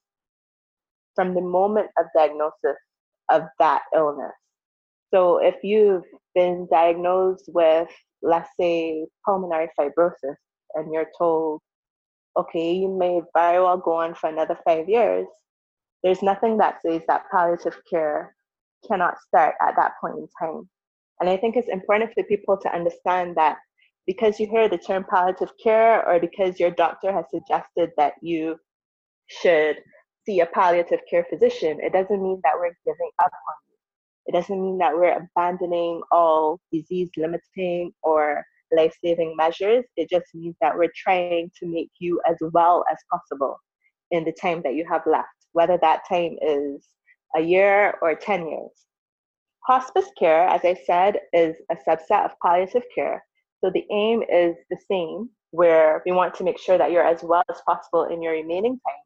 from 1.14 1.35
the 1.35 1.40
moment 1.40 1.88
of 1.99 2.06
diagnosis 2.14 2.76
of 3.30 3.42
that 3.58 3.82
illness. 3.94 4.32
So 5.12 5.38
if 5.38 5.56
you've 5.62 6.04
been 6.35 6.68
diagnosed 6.70 7.49
with, 7.52 7.88
let's 8.23 8.50
say, 8.58 9.06
pulmonary 9.25 9.68
fibrosis, 9.78 10.37
and 10.76 10.92
you're 10.92 11.11
told, 11.18 11.61
okay, 12.37 12.73
you 12.75 12.88
may 12.88 13.21
very 13.35 13.61
well 13.61 13.78
go 13.78 13.95
on 13.95 14.14
for 14.14 14.28
another 14.28 14.59
five 14.64 14.88
years, 14.88 15.26
there's 16.02 16.23
nothing 16.23 16.59
that 16.59 16.80
says 16.83 17.02
that 17.09 17.25
palliative 17.30 17.80
care 17.90 18.37
cannot 18.87 19.16
start 19.26 19.54
at 19.61 19.75
that 19.76 19.92
point 20.00 20.16
in 20.18 20.28
time. 20.38 20.68
And 21.21 21.28
I 21.30 21.37
think 21.37 21.56
it's 21.56 21.68
important 21.68 22.12
for 22.14 22.23
people 22.25 22.56
to 22.59 22.75
understand 22.75 23.37
that 23.37 23.56
because 24.06 24.38
you 24.38 24.47
hear 24.47 24.68
the 24.68 24.78
term 24.78 25.04
palliative 25.09 25.50
care 25.62 26.06
or 26.06 26.21
because 26.21 26.61
your 26.61 26.71
doctor 26.71 27.12
has 27.12 27.25
suggested 27.30 27.90
that 27.97 28.14
you 28.23 28.56
should 29.26 29.78
see 30.25 30.40
a 30.40 30.47
palliative 30.47 31.00
care 31.11 31.26
physician, 31.28 31.78
it 31.80 31.92
doesn't 31.92 32.23
mean 32.23 32.40
that 32.45 32.54
we're 32.54 32.76
giving 32.85 33.11
up 33.18 33.33
on 33.33 33.54
you. 33.68 33.76
It 34.26 34.33
doesn't 34.33 34.61
mean 34.61 34.78
that 34.78 34.95
we're 34.95 35.26
abandoning 35.37 36.02
all 36.12 36.61
disease 36.73 37.11
limiting 37.16 37.92
or 38.02 38.45
life 38.76 38.95
saving 39.02 39.35
measures. 39.37 39.85
It 39.97 40.09
just 40.11 40.26
means 40.35 40.56
that 40.61 40.76
we're 40.76 40.92
trying 40.95 41.50
to 41.59 41.66
make 41.66 41.90
you 41.99 42.21
as 42.28 42.37
well 42.52 42.85
as 42.90 42.99
possible 43.11 43.56
in 44.11 44.25
the 44.25 44.33
time 44.33 44.62
that 44.62 44.75
you 44.75 44.87
have 44.88 45.02
left, 45.06 45.28
whether 45.52 45.78
that 45.80 46.02
time 46.09 46.37
is 46.42 46.87
a 47.35 47.40
year 47.40 47.95
or 48.02 48.14
10 48.14 48.49
years. 48.49 48.71
Hospice 49.66 50.09
care, 50.18 50.47
as 50.47 50.61
I 50.64 50.78
said, 50.87 51.18
is 51.33 51.56
a 51.71 51.76
subset 51.88 52.25
of 52.25 52.30
palliative 52.40 52.85
care. 52.95 53.25
So 53.64 53.71
the 53.71 53.85
aim 53.90 54.23
is 54.23 54.54
the 54.71 54.78
same, 54.88 55.30
where 55.50 56.02
we 56.06 56.12
want 56.12 56.35
to 56.35 56.45
make 56.45 56.59
sure 56.59 56.78
that 56.78 56.92
you're 56.92 57.06
as 57.06 57.23
well 57.23 57.42
as 57.50 57.61
possible 57.66 58.04
in 58.04 58.23
your 58.23 58.33
remaining 58.33 58.73
time. 58.87 59.02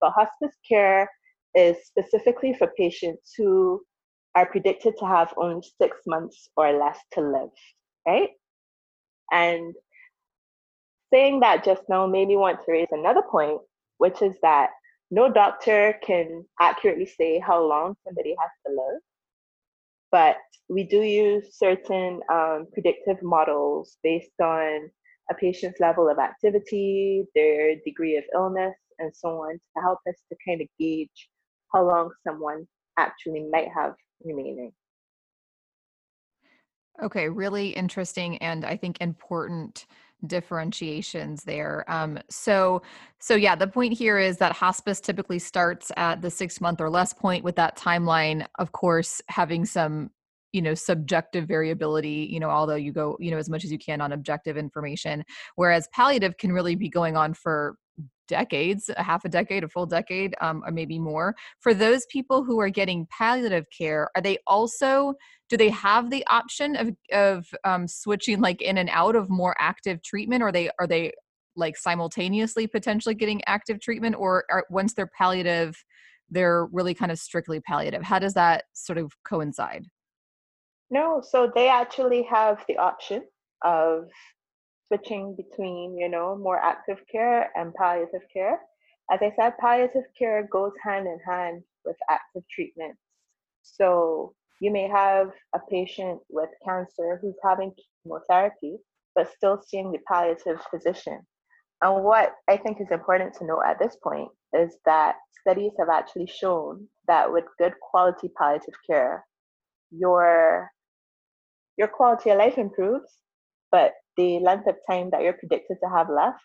But 0.00 0.12
hospice 0.12 0.56
care 0.68 1.08
is 1.54 1.76
specifically 1.84 2.54
for 2.54 2.72
patients 2.76 3.34
who 3.36 3.82
are 4.34 4.46
predicted 4.46 4.94
to 4.98 5.06
have 5.06 5.34
only 5.36 5.66
six 5.80 5.98
months 6.06 6.48
or 6.56 6.72
less 6.72 6.98
to 7.12 7.20
live, 7.20 7.50
right? 8.06 8.30
And 9.32 9.74
saying 11.12 11.40
that 11.40 11.64
just 11.64 11.82
now 11.88 12.06
made 12.06 12.28
me 12.28 12.36
want 12.36 12.64
to 12.64 12.72
raise 12.72 12.88
another 12.92 13.22
point, 13.22 13.60
which 13.98 14.22
is 14.22 14.34
that 14.42 14.70
no 15.10 15.30
doctor 15.32 15.98
can 16.04 16.44
accurately 16.60 17.06
say 17.06 17.38
how 17.40 17.62
long 17.64 17.96
somebody 18.06 18.34
has 18.40 18.50
to 18.66 18.72
live, 18.72 19.00
but 20.12 20.36
we 20.68 20.84
do 20.84 21.02
use 21.02 21.56
certain 21.58 22.20
um, 22.32 22.66
predictive 22.72 23.20
models 23.22 23.96
based 24.04 24.40
on 24.40 24.88
a 25.30 25.34
patient's 25.34 25.80
level 25.80 26.08
of 26.08 26.18
activity, 26.18 27.24
their 27.34 27.76
degree 27.84 28.16
of 28.16 28.24
illness, 28.34 28.76
and 28.98 29.12
so 29.14 29.28
on 29.42 29.54
to 29.54 29.82
help 29.82 29.98
us 30.08 30.16
to 30.28 30.36
kind 30.46 30.60
of 30.60 30.68
gauge 30.78 31.28
how 31.72 31.86
long 31.86 32.10
someone 32.26 32.66
actually 32.98 33.48
might 33.50 33.68
have 33.74 33.94
remaining. 34.24 34.72
Okay, 37.02 37.28
really 37.28 37.70
interesting 37.70 38.36
and 38.38 38.64
I 38.64 38.76
think 38.76 39.00
important 39.00 39.86
differentiations 40.26 41.44
there. 41.44 41.84
Um, 41.88 42.18
so, 42.28 42.82
so 43.20 43.34
yeah, 43.34 43.54
the 43.54 43.66
point 43.66 43.94
here 43.94 44.18
is 44.18 44.36
that 44.36 44.52
hospice 44.52 45.00
typically 45.00 45.38
starts 45.38 45.90
at 45.96 46.20
the 46.20 46.30
six 46.30 46.60
month 46.60 46.80
or 46.80 46.90
less 46.90 47.14
point 47.14 47.42
with 47.42 47.56
that 47.56 47.76
timeline, 47.76 48.46
of 48.58 48.72
course, 48.72 49.22
having 49.28 49.64
some 49.64 50.10
you 50.52 50.60
know 50.60 50.74
subjective 50.74 51.46
variability 51.46 52.26
you 52.28 52.40
know 52.40 52.50
although 52.50 52.74
you 52.74 52.90
go 52.92 53.16
you 53.20 53.30
know 53.30 53.36
as 53.36 53.48
much 53.48 53.62
as 53.62 53.70
you 53.70 53.78
can 53.78 54.00
on 54.00 54.10
objective 54.10 54.56
information 54.56 55.22
whereas 55.54 55.86
palliative 55.94 56.36
can 56.38 56.50
really 56.50 56.74
be 56.74 56.88
going 56.88 57.16
on 57.16 57.32
for 57.32 57.76
decades, 58.30 58.88
a 58.96 59.02
half 59.02 59.24
a 59.24 59.28
decade, 59.28 59.64
a 59.64 59.68
full 59.68 59.84
decade, 59.84 60.34
um, 60.40 60.62
or 60.64 60.70
maybe 60.70 60.98
more. 60.98 61.34
For 61.58 61.74
those 61.74 62.06
people 62.06 62.44
who 62.44 62.60
are 62.60 62.70
getting 62.70 63.06
palliative 63.10 63.66
care, 63.76 64.08
are 64.14 64.22
they 64.22 64.38
also 64.46 65.14
do 65.50 65.56
they 65.56 65.68
have 65.68 66.10
the 66.10 66.24
option 66.28 66.76
of 66.76 66.96
of 67.12 67.46
um, 67.64 67.86
switching 67.86 68.40
like 68.40 68.62
in 68.62 68.78
and 68.78 68.88
out 68.90 69.16
of 69.16 69.28
more 69.28 69.54
active 69.58 70.02
treatment, 70.02 70.42
or 70.42 70.52
they 70.52 70.70
are 70.78 70.86
they 70.86 71.12
like 71.56 71.76
simultaneously 71.76 72.66
potentially 72.66 73.14
getting 73.14 73.42
active 73.46 73.80
treatment, 73.80 74.14
or 74.16 74.44
are, 74.50 74.64
once 74.70 74.94
they're 74.94 75.10
palliative, 75.18 75.76
they're 76.30 76.66
really 76.66 76.94
kind 76.94 77.10
of 77.10 77.18
strictly 77.18 77.60
palliative? 77.60 78.02
How 78.02 78.20
does 78.20 78.34
that 78.34 78.64
sort 78.72 78.98
of 78.98 79.12
coincide? 79.28 79.84
No, 80.90 81.20
so 81.20 81.50
they 81.54 81.68
actually 81.68 82.22
have 82.22 82.64
the 82.68 82.78
option 82.78 83.24
of 83.62 84.08
switching 84.88 85.36
between, 85.36 85.98
you 85.98 86.08
know, 86.08 86.36
more 86.36 86.58
active 86.58 86.98
care 87.10 87.50
and 87.56 87.74
palliative 87.74 88.22
care. 88.32 88.60
As 89.12 89.20
I 89.22 89.32
said, 89.36 89.58
palliative 89.58 90.04
care 90.16 90.48
goes 90.50 90.72
hand 90.82 91.06
in 91.06 91.18
hand 91.26 91.62
with 91.84 91.96
active 92.08 92.42
treatment. 92.48 92.96
So 93.62 94.34
you 94.60 94.70
may 94.70 94.88
have 94.88 95.28
a 95.54 95.58
patient 95.70 96.20
with 96.28 96.50
cancer 96.64 97.18
who's 97.20 97.36
having 97.42 97.72
chemotherapy, 98.04 98.76
but 99.14 99.30
still 99.36 99.60
seeing 99.66 99.90
the 99.90 99.98
palliative 100.06 100.60
physician. 100.70 101.20
And 101.82 102.04
what 102.04 102.34
I 102.48 102.58
think 102.58 102.80
is 102.80 102.90
important 102.90 103.34
to 103.34 103.46
know 103.46 103.62
at 103.66 103.78
this 103.78 103.96
point 104.02 104.28
is 104.52 104.76
that 104.84 105.16
studies 105.40 105.72
have 105.78 105.88
actually 105.88 106.26
shown 106.26 106.86
that 107.08 107.32
with 107.32 107.44
good 107.58 107.72
quality 107.80 108.30
palliative 108.36 108.74
care, 108.88 109.24
your 109.90 110.70
your 111.78 111.88
quality 111.88 112.28
of 112.28 112.36
life 112.38 112.58
improves, 112.58 113.10
but 113.72 113.94
the 114.18 114.38
length 114.40 114.66
of 114.66 114.76
time 114.88 115.08
that 115.10 115.22
you're 115.22 115.32
predicted 115.32 115.78
to 115.82 115.88
have 115.88 116.10
left 116.10 116.42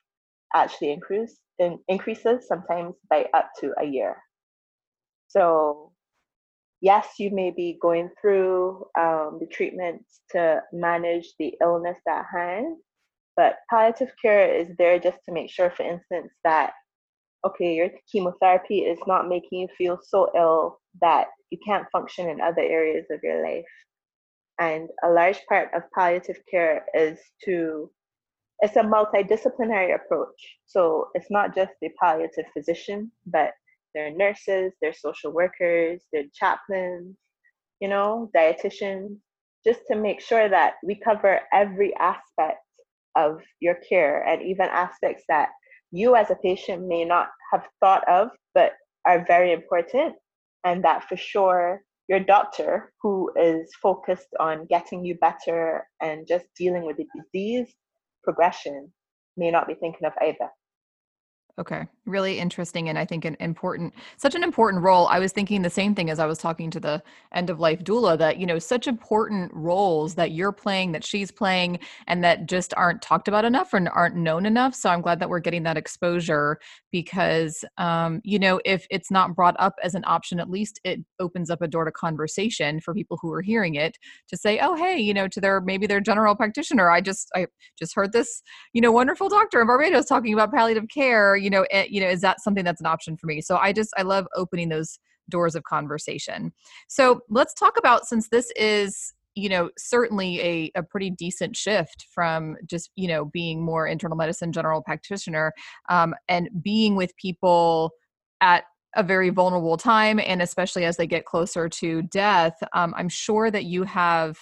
actually 0.56 0.94
increase, 0.94 1.38
in, 1.60 1.78
increases 1.90 2.48
sometimes 2.48 2.96
by 3.10 3.26
up 3.34 3.50
to 3.60 3.74
a 3.82 3.86
year. 3.86 4.16
So, 5.28 5.92
yes, 6.86 7.08
you 7.18 7.32
may 7.32 7.50
be 7.50 7.80
going 7.82 8.12
through 8.22 8.86
um, 8.98 9.40
the 9.42 9.48
treatments 9.52 10.22
to 10.30 10.62
manage 10.72 11.34
the 11.40 11.52
illness 11.60 11.98
at 12.08 12.26
hand, 12.32 12.78
but 13.36 13.58
palliative 13.72 14.12
care 14.22 14.54
is 14.54 14.70
there 14.78 15.00
just 15.00 15.18
to 15.26 15.32
make 15.34 15.50
sure, 15.50 15.72
for 15.72 15.82
instance, 15.82 16.32
that 16.44 16.74
okay, 17.44 17.74
your 17.74 17.90
chemotherapy 18.12 18.80
is 18.80 19.00
not 19.08 19.28
making 19.28 19.60
you 19.62 19.68
feel 19.78 20.00
so 20.02 20.32
ill 20.36 20.80
that 21.02 21.28
you 21.52 21.58
can't 21.66 21.88
function 21.92 22.30
in 22.30 22.42
other 22.42 22.62
areas 22.62 23.06
of 23.12 23.20
your 23.24 23.44
life. 23.44 23.74
And 24.60 24.90
a 25.04 25.10
large 25.10 25.40
part 25.48 25.70
of 25.76 25.84
palliative 25.94 26.40
care 26.50 26.86
is 26.96 27.20
to, 27.46 27.92
it's 28.62 28.78
a 28.78 28.82
multidisciplinary 28.82 29.94
approach. 29.94 30.40
So 30.66 31.10
it's 31.14 31.30
not 31.30 31.54
just 31.54 31.74
the 31.82 31.90
palliative 32.02 32.46
physician, 32.54 33.12
but 33.28 33.52
there 33.96 34.08
are 34.08 34.12
nurses, 34.12 34.74
they're 34.82 34.94
social 34.94 35.32
workers, 35.32 36.04
they're 36.12 36.26
chaplains, 36.34 37.16
you 37.80 37.88
know, 37.88 38.30
dietitians, 38.36 39.18
just 39.66 39.80
to 39.90 39.96
make 39.96 40.22
sure 40.22 40.48
that 40.50 40.76
we 40.84 40.96
cover 40.96 41.40
every 41.52 41.96
aspect 41.96 42.60
of 43.16 43.40
your 43.62 43.76
care 43.88 44.22
and 44.28 44.42
even 44.44 44.68
aspects 44.68 45.24
that 45.30 45.50
you 45.92 46.16
as 46.16 46.30
a 46.30 46.36
patient 46.36 46.88
may 46.88 47.06
not 47.06 47.30
have 47.52 47.64
thought 47.80 48.08
of, 48.10 48.30
but 48.54 48.74
are 49.08 49.26
very 49.26 49.54
important. 49.54 50.16
And 50.66 50.84
that 50.84 51.08
for 51.08 51.16
sure, 51.16 51.82
your 52.08 52.20
doctor, 52.20 52.92
who 53.02 53.32
is 53.40 53.72
focused 53.82 54.28
on 54.40 54.66
getting 54.66 55.06
you 55.06 55.16
better 55.16 55.88
and 56.02 56.28
just 56.28 56.46
dealing 56.58 56.86
with 56.86 56.98
the 56.98 57.06
disease 57.16 57.74
progression, 58.24 58.92
may 59.38 59.52
not 59.52 59.68
be 59.68 59.76
thinking 59.76 60.06
of 60.06 60.14
either. 60.22 60.50
Okay. 61.58 61.88
Really 62.06 62.38
interesting 62.38 62.90
and 62.90 63.00
I 63.00 63.06
think 63.06 63.24
an 63.24 63.38
important 63.40 63.94
such 64.18 64.36
an 64.36 64.44
important 64.44 64.84
role. 64.84 65.08
I 65.08 65.20
was 65.20 65.32
thinking 65.32 65.62
the 65.62 65.70
same 65.70 65.96
thing 65.96 66.10
as 66.10 66.20
I 66.20 66.26
was 66.26 66.38
talking 66.38 66.70
to 66.72 66.82
the 66.82 67.02
end 67.34 67.50
of 67.50 67.62
life 67.62 67.82
doula 67.82 68.18
that, 68.18 68.38
you 68.38 68.46
know, 68.46 68.60
such 68.60 68.88
important 68.88 69.54
roles 69.54 70.16
that 70.16 70.32
you're 70.32 70.52
playing, 70.52 70.92
that 70.92 71.06
she's 71.06 71.32
playing, 71.32 71.80
and 72.08 72.22
that 72.26 72.48
just 72.48 72.74
aren't 72.76 73.02
talked 73.02 73.30
about 73.30 73.46
enough 73.46 73.74
and 73.74 73.88
aren't 73.88 74.18
known 74.18 74.46
enough. 74.46 74.76
So 74.76 74.90
I'm 74.90 75.00
glad 75.00 75.22
that 75.22 75.30
we're 75.30 75.40
getting 75.40 75.64
that 75.64 75.78
exposure 75.78 76.60
because 76.92 77.64
um, 77.78 78.20
you 78.26 78.38
know, 78.38 78.60
if 78.66 78.86
it's 78.90 79.10
not 79.10 79.34
brought 79.34 79.56
up 79.58 79.76
as 79.82 79.96
an 79.96 80.04
option, 80.06 80.42
at 80.42 80.50
least 80.50 80.82
it 80.84 81.00
opens 81.22 81.50
up 81.50 81.62
a 81.62 81.70
door 81.70 81.86
to 81.86 81.92
conversation 81.92 82.82
for 82.82 82.94
people 82.94 83.18
who 83.22 83.32
are 83.32 83.42
hearing 83.42 83.76
it 83.76 83.98
to 84.28 84.36
say, 84.36 84.60
oh 84.60 84.76
hey, 84.76 85.00
you 85.00 85.14
know, 85.14 85.30
to 85.30 85.40
their 85.40 85.62
maybe 85.62 85.88
their 85.88 86.02
general 86.02 86.36
practitioner. 86.36 86.92
I 86.92 87.00
just 87.00 87.30
I 87.34 87.48
just 87.80 87.96
heard 87.96 88.12
this, 88.12 88.44
you 88.74 88.82
know, 88.82 88.92
wonderful 88.92 89.30
doctor 89.30 89.62
in 89.62 89.68
Barbados 89.68 90.06
talking 90.06 90.34
about 90.34 90.52
palliative 90.52 90.90
care 90.94 91.38
you 91.46 91.50
know 91.50 91.62
it, 91.64 91.70
eh, 91.72 91.86
you 91.90 92.02
know 92.02 92.10
is 92.10 92.22
that 92.22 92.42
something 92.42 92.66
that's 92.66 92.82
an 92.82 92.88
option 92.88 93.16
for 93.18 93.28
me? 93.28 93.42
So 93.42 93.58
i 93.58 93.72
just 93.72 93.92
i 93.98 94.02
love 94.02 94.28
opening 94.36 94.70
those 94.70 95.00
doors 95.30 95.56
of 95.56 95.64
conversation. 95.64 96.54
So 96.88 97.22
let's 97.30 97.54
talk 97.54 97.78
about 97.78 98.06
since 98.06 98.30
this 98.30 98.52
is 98.56 99.14
you 99.36 99.50
know 99.50 99.70
certainly 99.78 100.40
a, 100.42 100.72
a 100.76 100.84
pretty 100.84 101.10
decent 101.10 101.56
shift 101.56 102.08
from 102.14 102.56
just 102.66 102.90
you 102.96 103.08
know 103.08 103.26
being 103.26 103.64
more 103.64 103.86
internal 103.86 104.18
medicine 104.18 104.52
general 104.52 104.82
practitioner 104.82 105.52
um, 105.90 106.16
and 106.28 106.50
being 106.64 106.96
with 106.96 107.16
people 107.18 107.92
at 108.42 108.64
a 108.96 109.04
very 109.04 109.30
vulnerable 109.30 109.76
time 109.76 110.22
and 110.26 110.42
especially 110.42 110.86
as 110.86 110.96
they 110.96 111.06
get 111.06 111.26
closer 111.26 111.68
to 111.68 112.02
death 112.04 112.56
um, 112.74 112.94
i'm 112.96 113.10
sure 113.10 113.52
that 113.52 113.66
you 113.66 113.84
have 113.84 114.38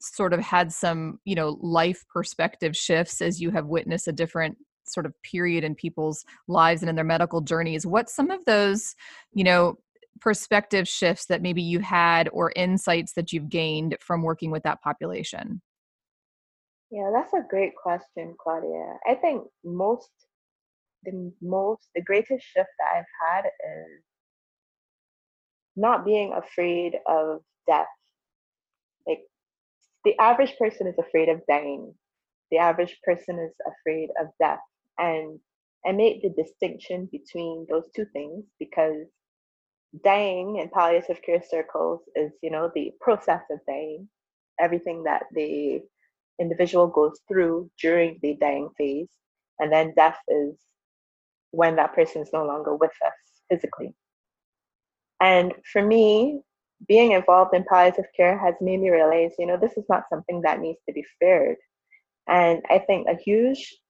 sort 0.00 0.32
of 0.32 0.40
had 0.40 0.72
some 0.72 1.18
you 1.26 1.34
know 1.34 1.58
life 1.60 2.02
perspective 2.12 2.74
shifts 2.74 3.20
as 3.20 3.38
you 3.38 3.50
have 3.50 3.66
witnessed 3.66 4.08
a 4.08 4.12
different 4.12 4.56
sort 4.84 5.06
of 5.06 5.14
period 5.22 5.64
in 5.64 5.74
people's 5.74 6.24
lives 6.48 6.82
and 6.82 6.88
in 6.88 6.96
their 6.96 7.04
medical 7.04 7.40
journeys 7.40 7.86
what 7.86 8.10
some 8.10 8.30
of 8.30 8.44
those 8.44 8.94
you 9.32 9.44
know 9.44 9.76
perspective 10.20 10.86
shifts 10.86 11.26
that 11.26 11.42
maybe 11.42 11.62
you 11.62 11.80
had 11.80 12.28
or 12.32 12.52
insights 12.54 13.14
that 13.14 13.32
you've 13.32 13.48
gained 13.48 13.96
from 14.00 14.22
working 14.22 14.50
with 14.50 14.62
that 14.62 14.80
population? 14.82 15.60
Yeah 16.90 17.10
that's 17.12 17.32
a 17.32 17.46
great 17.48 17.72
question 17.74 18.34
claudia. 18.42 18.98
I 19.08 19.14
think 19.14 19.44
most 19.64 20.10
the 21.04 21.32
most 21.40 21.88
the 21.94 22.02
greatest 22.02 22.44
shift 22.44 22.68
that 22.78 22.98
i've 22.98 23.04
had 23.28 23.44
is 23.46 24.02
not 25.74 26.04
being 26.04 26.32
afraid 26.32 26.96
of 27.08 27.40
death. 27.66 27.86
Like 29.06 29.20
the 30.04 30.14
average 30.20 30.54
person 30.58 30.86
is 30.86 30.98
afraid 30.98 31.28
of 31.30 31.40
dying. 31.48 31.94
The 32.50 32.58
average 32.58 32.98
person 33.02 33.38
is 33.38 33.54
afraid 33.66 34.10
of 34.20 34.28
death 34.38 34.60
and 35.02 35.40
I 35.84 35.90
make 35.92 36.22
the 36.22 36.30
distinction 36.30 37.08
between 37.10 37.66
those 37.68 37.90
two 37.94 38.06
things 38.12 38.44
because 38.60 39.08
dying 40.04 40.58
in 40.58 40.70
palliative 40.70 41.20
care 41.22 41.42
circles 41.42 42.00
is, 42.14 42.32
you 42.40 42.50
know, 42.50 42.70
the 42.74 42.92
process 43.00 43.42
of 43.50 43.58
dying, 43.66 44.08
everything 44.60 45.02
that 45.02 45.24
the 45.32 45.82
individual 46.40 46.86
goes 46.86 47.18
through 47.26 47.68
during 47.80 48.18
the 48.22 48.34
dying 48.40 48.70
phase. 48.78 49.08
And 49.58 49.72
then 49.72 49.92
death 49.96 50.18
is 50.28 50.54
when 51.50 51.76
that 51.76 51.94
person 51.94 52.22
is 52.22 52.30
no 52.32 52.46
longer 52.46 52.76
with 52.76 52.92
us 53.04 53.12
physically. 53.50 53.94
And 55.20 55.52
for 55.72 55.84
me, 55.84 56.40
being 56.86 57.12
involved 57.12 57.54
in 57.54 57.64
palliative 57.64 58.06
care 58.16 58.38
has 58.38 58.54
made 58.60 58.80
me 58.80 58.90
realize, 58.90 59.32
you 59.38 59.46
know, 59.46 59.56
this 59.56 59.76
is 59.76 59.84
not 59.88 60.04
something 60.08 60.42
that 60.42 60.60
needs 60.60 60.78
to 60.88 60.94
be 60.94 61.04
feared. 61.18 61.56
And 62.28 62.62
I 62.70 62.78
think 62.78 63.08
a 63.08 63.16
huge 63.16 63.81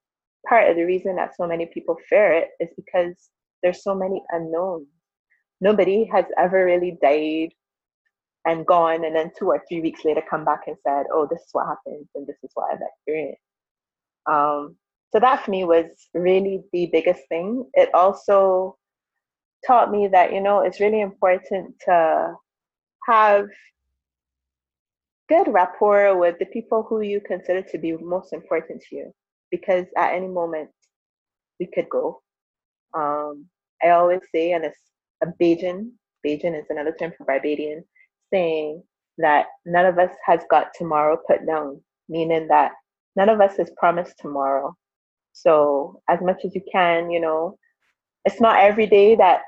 part 0.48 0.68
of 0.68 0.76
the 0.76 0.84
reason 0.84 1.16
that 1.16 1.36
so 1.36 1.46
many 1.46 1.66
people 1.66 1.96
fear 2.08 2.32
it 2.32 2.48
is 2.60 2.70
because 2.76 3.30
there's 3.62 3.82
so 3.82 3.94
many 3.94 4.22
unknowns. 4.30 4.88
Nobody 5.60 6.04
has 6.12 6.24
ever 6.38 6.64
really 6.64 6.98
died 7.00 7.50
and 8.44 8.66
gone 8.66 9.04
and 9.04 9.14
then 9.14 9.30
two 9.38 9.46
or 9.46 9.62
three 9.68 9.80
weeks 9.80 10.04
later 10.04 10.22
come 10.28 10.44
back 10.44 10.62
and 10.66 10.76
said, 10.82 11.06
oh, 11.12 11.28
this 11.30 11.40
is 11.42 11.50
what 11.52 11.66
happened 11.66 12.06
and 12.14 12.26
this 12.26 12.38
is 12.42 12.50
what 12.54 12.72
I've 12.72 12.80
experienced. 12.80 13.40
Um, 14.26 14.76
so 15.12 15.20
that 15.20 15.44
for 15.44 15.50
me 15.50 15.64
was 15.64 15.86
really 16.14 16.62
the 16.72 16.86
biggest 16.86 17.22
thing. 17.28 17.66
It 17.74 17.94
also 17.94 18.76
taught 19.66 19.92
me 19.92 20.08
that, 20.08 20.32
you 20.32 20.40
know, 20.40 20.60
it's 20.60 20.80
really 20.80 21.00
important 21.00 21.74
to 21.84 22.34
have 23.06 23.46
good 25.28 25.46
rapport 25.48 26.18
with 26.18 26.38
the 26.38 26.46
people 26.46 26.82
who 26.82 27.00
you 27.00 27.20
consider 27.20 27.62
to 27.62 27.78
be 27.78 27.92
most 27.96 28.32
important 28.32 28.82
to 28.88 28.96
you 28.96 29.14
because 29.52 29.86
at 29.96 30.14
any 30.14 30.26
moment 30.26 30.70
we 31.60 31.66
could 31.72 31.88
go. 31.88 32.20
Um, 32.94 33.46
I 33.82 33.90
always 33.90 34.22
say, 34.34 34.52
and 34.52 34.64
it's 34.64 34.80
a 35.22 35.26
Bajan, 35.26 35.90
Bajan 36.26 36.58
is 36.58 36.66
another 36.70 36.96
term 36.98 37.12
for 37.16 37.24
Barbadian, 37.24 37.84
saying 38.32 38.82
that 39.18 39.46
none 39.64 39.86
of 39.86 39.98
us 39.98 40.10
has 40.26 40.40
got 40.50 40.74
tomorrow 40.74 41.16
put 41.28 41.46
down, 41.46 41.80
meaning 42.08 42.48
that 42.48 42.72
none 43.14 43.28
of 43.28 43.40
us 43.40 43.58
is 43.60 43.70
promised 43.76 44.14
tomorrow. 44.18 44.74
So 45.32 46.00
as 46.08 46.20
much 46.20 46.44
as 46.44 46.54
you 46.54 46.62
can, 46.70 47.10
you 47.10 47.20
know, 47.20 47.56
it's 48.24 48.40
not 48.40 48.60
every 48.60 48.86
day 48.86 49.14
that 49.16 49.42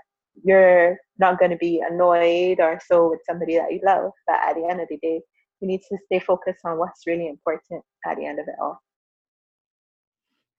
you're 0.44 0.98
not 1.18 1.38
going 1.38 1.50
to 1.50 1.56
be 1.56 1.82
annoyed 1.88 2.60
or 2.60 2.80
so 2.86 3.10
with 3.10 3.20
somebody 3.26 3.56
that 3.56 3.72
you 3.72 3.80
love, 3.84 4.10
but 4.26 4.36
at 4.36 4.54
the 4.54 4.66
end 4.66 4.80
of 4.80 4.88
the 4.88 4.98
day, 4.98 5.20
you 5.60 5.68
need 5.68 5.80
to 5.88 5.98
stay 6.06 6.18
focused 6.18 6.60
on 6.64 6.78
what's 6.78 7.06
really 7.06 7.28
important 7.28 7.82
at 8.06 8.16
the 8.16 8.26
end 8.26 8.40
of 8.40 8.48
it 8.48 8.54
all. 8.60 8.80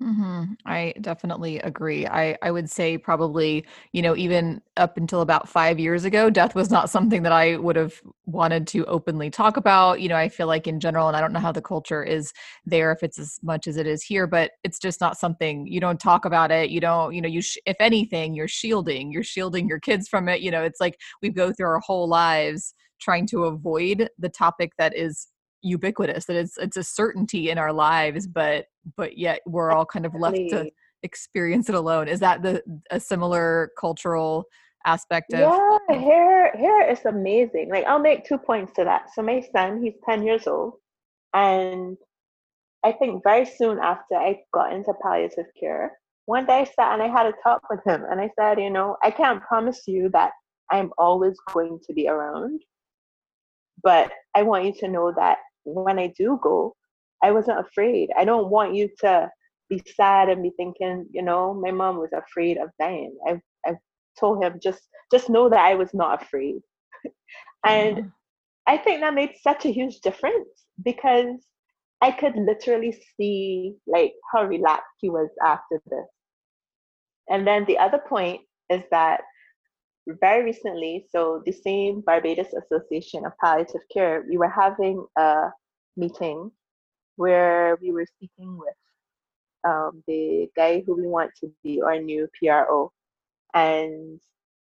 Mm-hmm. 0.04 0.54
I 0.66 0.94
definitely 1.00 1.60
agree. 1.60 2.06
I, 2.06 2.38
I 2.42 2.52
would 2.52 2.70
say 2.70 2.98
probably, 2.98 3.66
you 3.94 4.02
know, 4.02 4.14
even 4.18 4.62
up 4.76 4.98
until 4.98 5.22
about 5.22 5.48
five 5.48 5.80
years 5.80 6.04
ago, 6.04 6.30
death 6.30 6.54
was 6.54 6.70
not 6.70 6.90
something 6.90 7.24
that 7.24 7.32
I 7.32 7.56
would 7.56 7.78
have 7.78 8.02
wanted 8.26 8.68
to 8.68 8.84
openly 8.88 9.30
talk 9.30 9.56
about. 9.56 10.02
You 10.02 10.10
know, 10.10 10.18
I 10.18 10.28
feel 10.28 10.48
like 10.48 10.68
in 10.68 10.82
general, 10.82 11.08
and 11.08 11.16
I 11.16 11.22
don't 11.22 11.32
know 11.32 11.40
how 11.40 11.54
the 11.54 11.62
culture 11.62 12.04
is 12.04 12.34
there, 12.66 12.92
if 12.92 13.04
it's 13.04 13.18
as 13.18 13.40
much 13.42 13.68
as 13.68 13.78
it 13.78 13.88
is 13.88 14.04
here, 14.04 14.28
but 14.28 14.52
it's 14.66 14.80
just 14.80 15.00
not 15.00 15.18
something 15.18 15.66
you 15.66 15.80
don't 15.80 16.00
talk 16.00 16.26
about 16.26 16.52
it. 16.52 16.70
You 16.70 16.82
don't, 16.82 17.16
you 17.16 17.22
know, 17.22 17.30
you, 17.30 17.42
sh- 17.42 17.58
if 17.66 17.78
anything, 17.80 18.34
you're 18.36 18.50
shielding, 18.50 19.14
you're 19.14 19.24
shielding 19.24 19.66
your 19.70 19.80
kids 19.80 20.10
from 20.10 20.28
it. 20.28 20.42
You 20.42 20.52
know, 20.52 20.64
it's 20.64 20.82
like 20.82 21.00
we 21.22 21.30
go 21.30 21.54
through 21.54 21.68
our 21.68 21.80
whole 21.80 22.10
lives 22.10 22.74
trying 23.00 23.28
to 23.28 23.46
avoid 23.46 24.10
the 24.20 24.30
topic 24.30 24.74
that 24.78 24.96
is 24.96 25.28
ubiquitous 25.66 26.26
that 26.26 26.36
it's 26.36 26.58
it's 26.58 26.78
a 26.78 26.84
certainty 26.84 27.50
in 27.50 27.58
our 27.58 27.74
lives 27.74 28.28
but 28.28 28.68
but 28.96 29.18
yet 29.18 29.42
we're 29.46 29.72
all 29.72 29.86
kind 29.86 30.06
of 30.06 30.14
left 30.14 30.38
to 30.50 30.70
experience 31.04 31.70
it 31.70 31.76
alone. 31.76 32.08
Is 32.08 32.20
that 32.22 32.42
the 32.42 32.64
a 32.92 33.00
similar 33.00 33.72
cultural 33.80 34.46
aspect 34.86 35.34
of 35.34 35.40
yeah 35.40 36.00
here 36.00 36.52
here 36.58 36.82
is 36.82 37.06
amazing. 37.06 37.70
Like 37.70 37.86
i'll 37.86 38.00
make 38.00 38.26
two 38.26 38.38
points 38.38 38.74
to 38.76 38.84
that. 38.84 39.14
So 39.14 39.22
my 39.22 39.46
son 39.54 39.82
he's 39.84 39.96
10 40.08 40.24
years 40.24 40.48
old 40.48 40.74
and 41.36 41.98
i 42.84 42.92
think 42.92 43.22
very 43.24 43.46
soon 43.46 43.78
after 43.80 44.16
i 44.16 44.40
got 44.54 44.74
into 44.74 44.94
palliative 45.04 45.46
care 45.60 45.92
one 46.26 46.46
day 46.46 46.62
i 46.62 46.64
sat 46.64 46.94
and 46.94 47.04
i 47.04 47.08
had 47.08 47.28
a 47.28 47.34
talk 47.44 47.62
with 47.70 47.82
him 47.86 48.04
and 48.10 48.20
i 48.20 48.30
said 48.40 48.60
you 48.60 48.70
know 48.70 48.96
i 49.04 49.12
can't 49.12 49.44
promise 49.44 49.82
you 49.86 50.10
that 50.10 50.32
i'm 50.72 50.92
always 50.98 51.36
going 51.54 51.78
to 51.86 51.94
be 51.94 52.08
around 52.08 52.62
but 53.84 54.12
i 54.36 54.42
want 54.42 54.66
you 54.66 54.74
to 54.80 54.88
know 54.88 55.14
that 55.16 55.40
when 55.66 56.00
I 56.00 56.14
do 56.18 56.40
go, 56.42 56.76
I 57.24 57.32
wasn't 57.32 57.60
afraid. 57.60 58.10
I 58.18 58.26
don't 58.26 58.50
want 58.50 58.76
you 58.76 58.90
to 59.00 59.30
be 59.70 59.82
sad 59.96 60.30
and 60.30 60.44
be 60.44 60.52
thinking, 60.58 61.08
you 61.12 61.22
know, 61.22 61.54
my 61.54 61.72
mom 61.72 61.98
was 61.98 62.12
afraid 62.14 62.58
of 62.58 62.70
dying. 62.80 63.16
I 63.28 63.40
I 63.66 63.76
told 64.20 64.44
him 64.44 64.60
just 64.62 64.82
just 65.12 65.30
know 65.30 65.50
that 65.50 65.60
I 65.60 65.76
was 65.76 65.94
not 65.94 66.22
afraid. 66.22 66.62
and 67.66 67.98
mm-hmm. 67.98 68.08
I 68.68 68.78
think 68.78 69.02
that 69.02 69.14
made 69.14 69.34
such 69.42 69.66
a 69.66 69.72
huge 69.72 70.00
difference 70.02 70.66
because 70.84 71.46
I 72.02 72.12
could 72.12 72.36
literally 72.36 72.96
see 73.18 73.76
like 73.88 74.14
how 74.32 74.44
relaxed 74.44 74.98
he 75.00 75.10
was 75.10 75.30
after 75.44 75.82
this. 75.88 76.08
And 77.30 77.48
then 77.48 77.66
the 77.66 77.78
other 77.78 78.00
point 78.08 78.42
is 78.70 78.84
that 78.92 79.22
very 80.08 80.44
recently, 80.44 81.06
so 81.12 81.42
the 81.46 81.52
same 81.52 82.02
Barbados 82.02 82.54
Association 82.54 83.26
of 83.26 83.34
Palliative 83.42 83.82
Care, 83.92 84.24
we 84.30 84.38
were 84.38 84.50
having 84.50 85.06
a 85.18 85.50
meeting 85.98 86.52
where 87.16 87.78
we 87.82 87.92
were 87.92 88.06
speaking 88.06 88.58
with 88.58 88.76
um, 89.68 90.04
the 90.08 90.48
guy 90.56 90.84
who 90.86 90.96
we 90.96 91.08
want 91.08 91.32
to 91.42 91.52
be 91.64 91.82
our 91.82 92.00
new 92.00 92.28
PRO. 92.40 92.92
And 93.54 94.20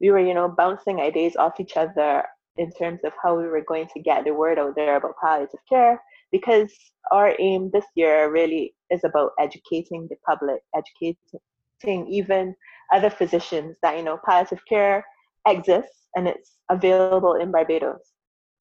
we 0.01 0.11
were, 0.11 0.21
you 0.21 0.35
know, 0.35 0.49
bouncing 0.49 1.01
ideas 1.01 1.37
off 1.37 1.61
each 1.61 1.77
other 1.77 2.25
in 2.57 2.73
terms 2.73 3.01
of 3.05 3.13
how 3.23 3.39
we 3.39 3.47
were 3.47 3.65
going 3.67 3.87
to 3.95 4.01
get 4.01 4.25
the 4.25 4.35
word 4.35 4.59
out 4.59 4.75
there 4.75 4.97
about 4.97 5.15
palliative 5.23 5.61
care 5.69 6.03
because 6.33 6.73
our 7.13 7.35
aim 7.39 7.71
this 7.73 7.85
year 7.95 8.31
really 8.31 8.75
is 8.91 9.05
about 9.05 9.31
educating 9.39 10.09
the 10.09 10.17
public, 10.27 10.61
educating 10.75 12.09
even 12.09 12.55
other 12.93 13.11
physicians 13.11 13.77
that, 13.83 13.97
you 13.97 14.03
know, 14.03 14.19
palliative 14.25 14.61
care 14.69 15.05
exists 15.47 16.07
and 16.15 16.27
it's 16.29 16.57
available 16.71 17.35
in 17.35 17.51
Barbados. 17.51 18.13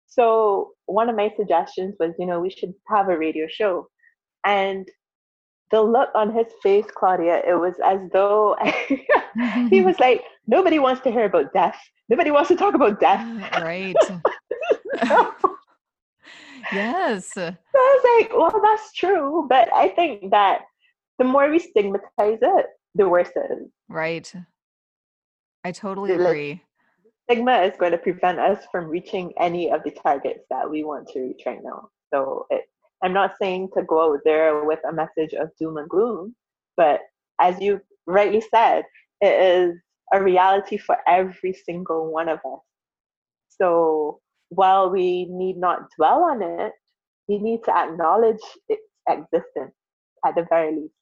So 0.08 0.72
one 0.88 1.10
of 1.10 1.16
my 1.16 1.32
suggestions 1.38 1.96
was, 2.00 2.14
you 2.20 2.26
know, 2.26 2.40
we 2.40 2.50
should 2.50 2.74
have 2.90 3.10
a 3.10 3.18
radio 3.18 3.48
show. 3.50 3.88
And 4.46 4.88
the 5.72 5.82
look 5.82 6.10
on 6.16 6.34
his 6.36 6.48
face, 6.62 6.86
Claudia, 6.94 7.42
it 7.48 7.58
was 7.58 7.76
as 7.84 8.00
though 8.12 8.58
he 9.70 9.82
was 9.82 9.98
like, 10.00 10.22
nobody 10.48 10.80
wants 10.80 11.02
to 11.04 11.12
hear 11.12 11.26
about 11.26 11.54
death. 11.54 11.80
Nobody 12.10 12.30
wants 12.30 12.50
to 12.50 12.58
talk 12.58 12.74
about 12.74 13.00
death. 13.00 13.26
Mm, 13.26 13.62
right. 13.62 13.96
yes. 16.74 17.34
So 17.34 17.48
I 17.48 17.56
was 17.76 18.04
like, 18.20 18.38
well, 18.38 18.62
that's 18.62 18.92
true. 18.94 19.46
But 19.48 19.74
I 19.74 19.88
think 19.90 20.32
that 20.32 20.64
the 21.20 21.26
more 21.26 21.50
we 21.50 21.60
stigmatize 21.60 22.40
it, 22.42 22.66
the 22.96 23.08
worse 23.08 23.30
it 23.36 23.50
is. 23.50 23.70
Right. 23.88 24.34
I 25.64 25.72
totally 25.72 26.14
agree. 26.14 26.62
Stigma 27.30 27.62
is 27.62 27.74
going 27.78 27.92
to 27.92 27.98
prevent 27.98 28.40
us 28.40 28.66
from 28.72 28.88
reaching 28.88 29.32
any 29.40 29.72
of 29.72 29.84
the 29.84 29.92
targets 29.92 30.44
that 30.50 30.70
we 30.70 30.84
want 30.84 31.08
to 31.10 31.22
reach 31.22 31.44
right 31.46 31.64
now. 31.64 31.90
So 32.14 32.46
it, 32.50 32.64
I'm 33.04 33.14
not 33.14 33.36
saying 33.42 33.70
to 33.76 33.84
go 33.84 34.14
out 34.14 34.20
there 34.26 34.64
with 34.66 34.80
a 34.88 34.94
message 34.94 35.34
of 35.34 35.50
doom 35.60 35.78
and 35.78 35.90
gloom, 35.90 36.36
but 36.78 37.02
as 37.40 37.60
you 37.60 37.80
rightly 38.06 38.44
said, 38.54 38.84
it 39.22 39.42
is 39.42 39.76
a 40.14 40.22
reality 40.22 40.78
for 40.78 40.98
every 41.08 41.54
single 41.54 42.12
one 42.12 42.28
of 42.28 42.40
us. 42.40 42.60
So 43.50 44.20
while 44.50 44.90
we 44.90 45.26
need 45.30 45.58
not 45.58 45.90
dwell 45.96 46.24
on 46.24 46.42
it, 46.42 46.74
we 47.28 47.38
need 47.40 47.64
to 47.66 47.76
acknowledge 47.76 48.42
its 48.68 48.82
existence 49.08 49.74
at 50.26 50.36
the 50.36 50.46
very 50.50 50.76
least. 50.76 50.94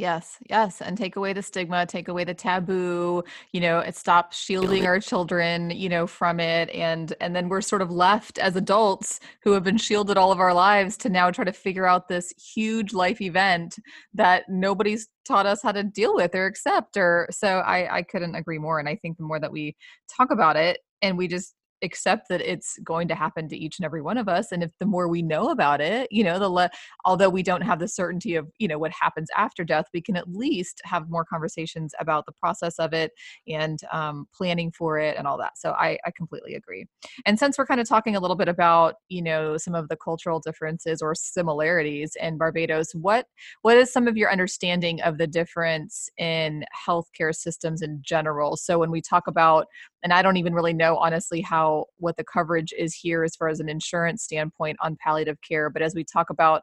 Yes, 0.00 0.38
yes, 0.48 0.80
and 0.80 0.96
take 0.96 1.16
away 1.16 1.34
the 1.34 1.42
stigma, 1.42 1.84
take 1.84 2.08
away 2.08 2.24
the 2.24 2.32
taboo, 2.32 3.22
you 3.52 3.60
know, 3.60 3.80
it 3.80 3.94
stops 3.94 4.38
shielding 4.38 4.86
our 4.86 4.98
children, 4.98 5.68
you 5.68 5.90
know, 5.90 6.06
from 6.06 6.40
it 6.40 6.70
and 6.70 7.12
and 7.20 7.36
then 7.36 7.50
we're 7.50 7.60
sort 7.60 7.82
of 7.82 7.90
left 7.90 8.38
as 8.38 8.56
adults 8.56 9.20
who 9.42 9.52
have 9.52 9.62
been 9.62 9.76
shielded 9.76 10.16
all 10.16 10.32
of 10.32 10.40
our 10.40 10.54
lives 10.54 10.96
to 10.98 11.10
now 11.10 11.30
try 11.30 11.44
to 11.44 11.52
figure 11.52 11.84
out 11.86 12.08
this 12.08 12.32
huge 12.54 12.94
life 12.94 13.20
event 13.20 13.78
that 14.14 14.44
nobody's 14.48 15.06
taught 15.26 15.44
us 15.44 15.62
how 15.62 15.70
to 15.72 15.82
deal 15.84 16.14
with 16.14 16.34
or 16.34 16.46
accept 16.46 16.96
or 16.96 17.28
so 17.30 17.58
I 17.58 17.98
I 17.98 18.02
couldn't 18.02 18.34
agree 18.34 18.58
more 18.58 18.78
and 18.78 18.88
I 18.88 18.96
think 18.96 19.18
the 19.18 19.24
more 19.24 19.38
that 19.38 19.52
we 19.52 19.76
talk 20.16 20.30
about 20.30 20.56
it 20.56 20.78
and 21.02 21.18
we 21.18 21.28
just 21.28 21.54
accept 21.82 22.28
that 22.28 22.40
it's 22.40 22.78
going 22.84 23.08
to 23.08 23.14
happen 23.14 23.48
to 23.48 23.56
each 23.56 23.78
and 23.78 23.86
every 23.86 24.02
one 24.02 24.18
of 24.18 24.28
us 24.28 24.52
and 24.52 24.62
if 24.62 24.70
the 24.78 24.86
more 24.86 25.08
we 25.08 25.22
know 25.22 25.50
about 25.50 25.80
it 25.80 26.08
you 26.10 26.24
know 26.24 26.38
the 26.38 26.48
le- 26.48 26.70
although 27.04 27.28
we 27.28 27.42
don't 27.42 27.62
have 27.62 27.78
the 27.78 27.88
certainty 27.88 28.34
of 28.34 28.48
you 28.58 28.68
know 28.68 28.78
what 28.78 28.92
happens 28.92 29.28
after 29.36 29.64
death 29.64 29.86
we 29.92 30.00
can 30.00 30.16
at 30.16 30.28
least 30.28 30.80
have 30.84 31.08
more 31.10 31.24
conversations 31.24 31.94
about 32.00 32.26
the 32.26 32.32
process 32.32 32.78
of 32.78 32.92
it 32.92 33.12
and 33.48 33.80
um, 33.92 34.26
planning 34.34 34.70
for 34.70 34.98
it 34.98 35.16
and 35.16 35.26
all 35.26 35.38
that. 35.38 35.58
So 35.58 35.72
I, 35.72 35.98
I 36.06 36.10
completely 36.16 36.54
agree. 36.54 36.86
And 37.26 37.38
since 37.38 37.58
we're 37.58 37.66
kind 37.66 37.80
of 37.80 37.88
talking 37.88 38.16
a 38.16 38.20
little 38.20 38.36
bit 38.36 38.48
about 38.48 38.96
you 39.08 39.22
know 39.22 39.56
some 39.56 39.74
of 39.74 39.88
the 39.88 39.96
cultural 39.96 40.40
differences 40.40 41.02
or 41.02 41.14
similarities 41.14 42.16
in 42.20 42.38
barbados 42.38 42.92
what 42.94 43.26
what 43.62 43.76
is 43.76 43.92
some 43.92 44.08
of 44.08 44.16
your 44.16 44.30
understanding 44.30 45.00
of 45.02 45.18
the 45.18 45.26
difference 45.26 46.08
in 46.18 46.64
healthcare 46.86 47.34
systems 47.34 47.82
in 47.82 48.00
general? 48.02 48.56
So 48.56 48.78
when 48.78 48.90
we 48.90 49.00
talk 49.00 49.26
about 49.26 49.66
and 50.02 50.12
I 50.12 50.22
don't 50.22 50.36
even 50.36 50.54
really 50.54 50.72
know 50.72 50.96
honestly 50.96 51.40
how 51.40 51.86
what 51.98 52.16
the 52.16 52.24
coverage 52.24 52.72
is 52.76 52.94
here 52.94 53.24
as 53.24 53.36
far 53.36 53.48
as 53.48 53.60
an 53.60 53.68
insurance 53.68 54.22
standpoint 54.22 54.78
on 54.82 54.96
palliative 54.96 55.38
care. 55.46 55.70
But 55.70 55.82
as 55.82 55.94
we 55.94 56.04
talk 56.04 56.30
about, 56.30 56.62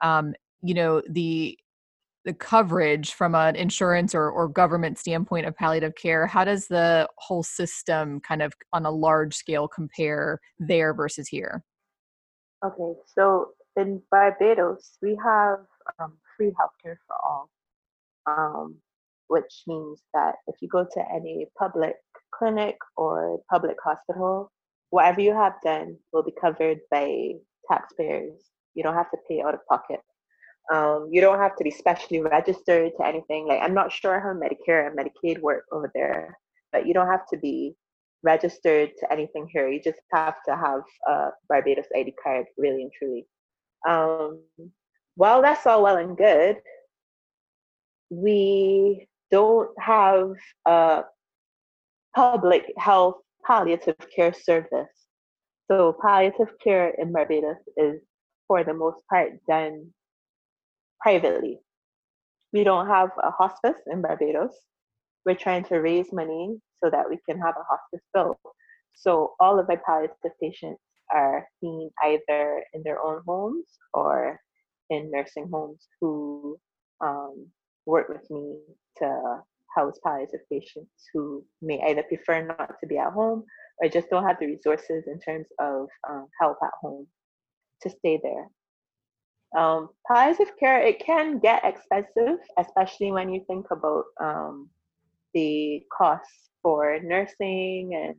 um, 0.00 0.34
you 0.62 0.74
know, 0.74 1.02
the 1.08 1.58
the 2.24 2.34
coverage 2.34 3.14
from 3.14 3.34
an 3.34 3.56
insurance 3.56 4.14
or, 4.14 4.28
or 4.30 4.48
government 4.48 4.98
standpoint 4.98 5.46
of 5.46 5.56
palliative 5.56 5.94
care, 5.94 6.26
how 6.26 6.44
does 6.44 6.66
the 6.66 7.08
whole 7.16 7.42
system 7.42 8.20
kind 8.20 8.42
of 8.42 8.52
on 8.72 8.84
a 8.84 8.90
large 8.90 9.34
scale 9.34 9.66
compare 9.66 10.38
there 10.58 10.92
versus 10.92 11.28
here? 11.28 11.64
Okay, 12.62 12.98
so 13.06 13.52
in 13.76 14.02
Barbados, 14.10 14.98
we 15.00 15.16
have 15.24 15.60
um, 15.98 16.18
free 16.36 16.50
healthcare 16.50 16.96
for 17.06 17.16
all, 17.24 17.50
um, 18.26 18.74
which 19.28 19.62
means 19.66 20.02
that 20.14 20.36
if 20.46 20.56
you 20.60 20.68
go 20.68 20.84
to 20.84 21.04
any 21.14 21.46
public 21.58 21.96
clinic 22.34 22.76
or 22.96 23.40
public 23.50 23.76
hospital, 23.82 24.50
whatever 24.90 25.20
you 25.20 25.32
have 25.32 25.54
done 25.64 25.96
will 26.12 26.22
be 26.22 26.34
covered 26.40 26.80
by 26.90 27.32
taxpayers. 27.70 28.50
You 28.74 28.82
don't 28.82 28.94
have 28.94 29.10
to 29.10 29.18
pay 29.28 29.40
out 29.40 29.54
of 29.54 29.66
pocket. 29.68 30.00
Um, 30.72 31.08
you 31.10 31.20
don't 31.20 31.38
have 31.38 31.56
to 31.56 31.64
be 31.64 31.70
specially 31.70 32.20
registered 32.20 32.92
to 32.98 33.06
anything. 33.06 33.46
Like 33.46 33.60
I'm 33.62 33.74
not 33.74 33.92
sure 33.92 34.20
how 34.20 34.34
Medicare 34.34 34.86
and 34.86 34.98
Medicaid 34.98 35.40
work 35.40 35.64
over 35.72 35.90
there, 35.94 36.38
but 36.72 36.86
you 36.86 36.92
don't 36.92 37.06
have 37.08 37.26
to 37.32 37.38
be 37.38 37.74
registered 38.22 38.90
to 38.98 39.12
anything 39.12 39.48
here. 39.50 39.68
You 39.68 39.80
just 39.82 40.00
have 40.12 40.36
to 40.46 40.56
have 40.56 40.82
a 41.06 41.30
Barbados 41.48 41.86
ID 41.96 42.14
card, 42.22 42.46
really 42.58 42.82
and 42.82 42.92
truly. 42.98 43.26
Um, 43.88 44.42
while 45.14 45.40
that's 45.42 45.66
all 45.66 45.82
well 45.82 45.96
and 45.96 46.16
good, 46.16 46.58
we 48.10 49.08
don't 49.30 49.70
have 49.78 50.32
a 50.66 51.02
public 52.14 52.72
health 52.76 53.16
palliative 53.46 53.96
care 54.14 54.32
service. 54.32 54.88
So 55.70 55.96
palliative 56.00 56.52
care 56.62 56.94
in 56.98 57.12
Barbados 57.12 57.58
is 57.76 58.00
for 58.46 58.64
the 58.64 58.74
most 58.74 59.02
part 59.08 59.32
done 59.46 59.92
privately. 61.00 61.60
We 62.52 62.64
don't 62.64 62.86
have 62.86 63.10
a 63.22 63.30
hospice 63.30 63.80
in 63.86 64.02
Barbados. 64.02 64.54
We're 65.26 65.34
trying 65.34 65.64
to 65.64 65.76
raise 65.76 66.12
money 66.12 66.56
so 66.82 66.90
that 66.90 67.08
we 67.08 67.18
can 67.28 67.38
have 67.38 67.54
a 67.56 67.64
hospice 67.68 68.06
built. 68.14 68.38
So 68.94 69.34
all 69.38 69.58
of 69.58 69.68
my 69.68 69.76
palliative 69.76 70.32
patients 70.40 70.80
are 71.12 71.46
seen 71.60 71.90
either 72.04 72.64
in 72.72 72.82
their 72.84 73.00
own 73.00 73.22
homes 73.26 73.66
or 73.92 74.40
in 74.90 75.10
nursing 75.10 75.48
homes 75.52 75.86
who 76.00 76.58
um, 77.00 77.46
work 77.88 78.08
with 78.08 78.30
me 78.30 78.58
to 78.98 79.40
house 79.74 79.98
palliative 80.04 80.40
patients 80.52 81.08
who 81.12 81.44
may 81.62 81.80
either 81.88 82.02
prefer 82.02 82.44
not 82.46 82.74
to 82.80 82.86
be 82.86 82.98
at 82.98 83.12
home 83.12 83.44
or 83.80 83.88
just 83.88 84.10
don't 84.10 84.26
have 84.26 84.38
the 84.38 84.46
resources 84.46 85.04
in 85.06 85.18
terms 85.20 85.46
of 85.58 85.88
um, 86.08 86.26
help 86.40 86.58
at 86.62 86.70
home 86.80 87.06
to 87.82 87.90
stay 87.90 88.20
there. 88.22 88.48
Um, 89.56 89.88
palliative 90.06 90.52
care, 90.60 90.80
it 90.80 90.98
can 91.04 91.38
get 91.38 91.64
expensive, 91.64 92.38
especially 92.58 93.12
when 93.12 93.32
you 93.32 93.42
think 93.46 93.66
about 93.70 94.04
um, 94.20 94.68
the 95.32 95.82
costs 95.96 96.50
for 96.62 97.00
nursing 97.02 97.94
and 97.94 98.14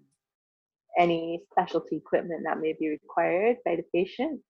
any 0.98 1.42
specialty 1.52 1.98
equipment 1.98 2.42
that 2.46 2.60
may 2.60 2.74
be 2.80 2.90
required 2.90 3.58
by 3.64 3.76
the 3.76 3.84
patient, 3.94 4.42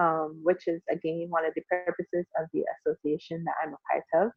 um, 0.00 0.40
which 0.42 0.66
is 0.66 0.82
again 0.90 1.26
one 1.28 1.44
of 1.44 1.52
the 1.54 1.62
purposes 1.70 2.26
of 2.40 2.46
the 2.52 2.64
association 2.74 3.44
that 3.44 3.54
I'm 3.62 3.74
a 3.74 3.78
part 3.92 4.26
of 4.26 4.32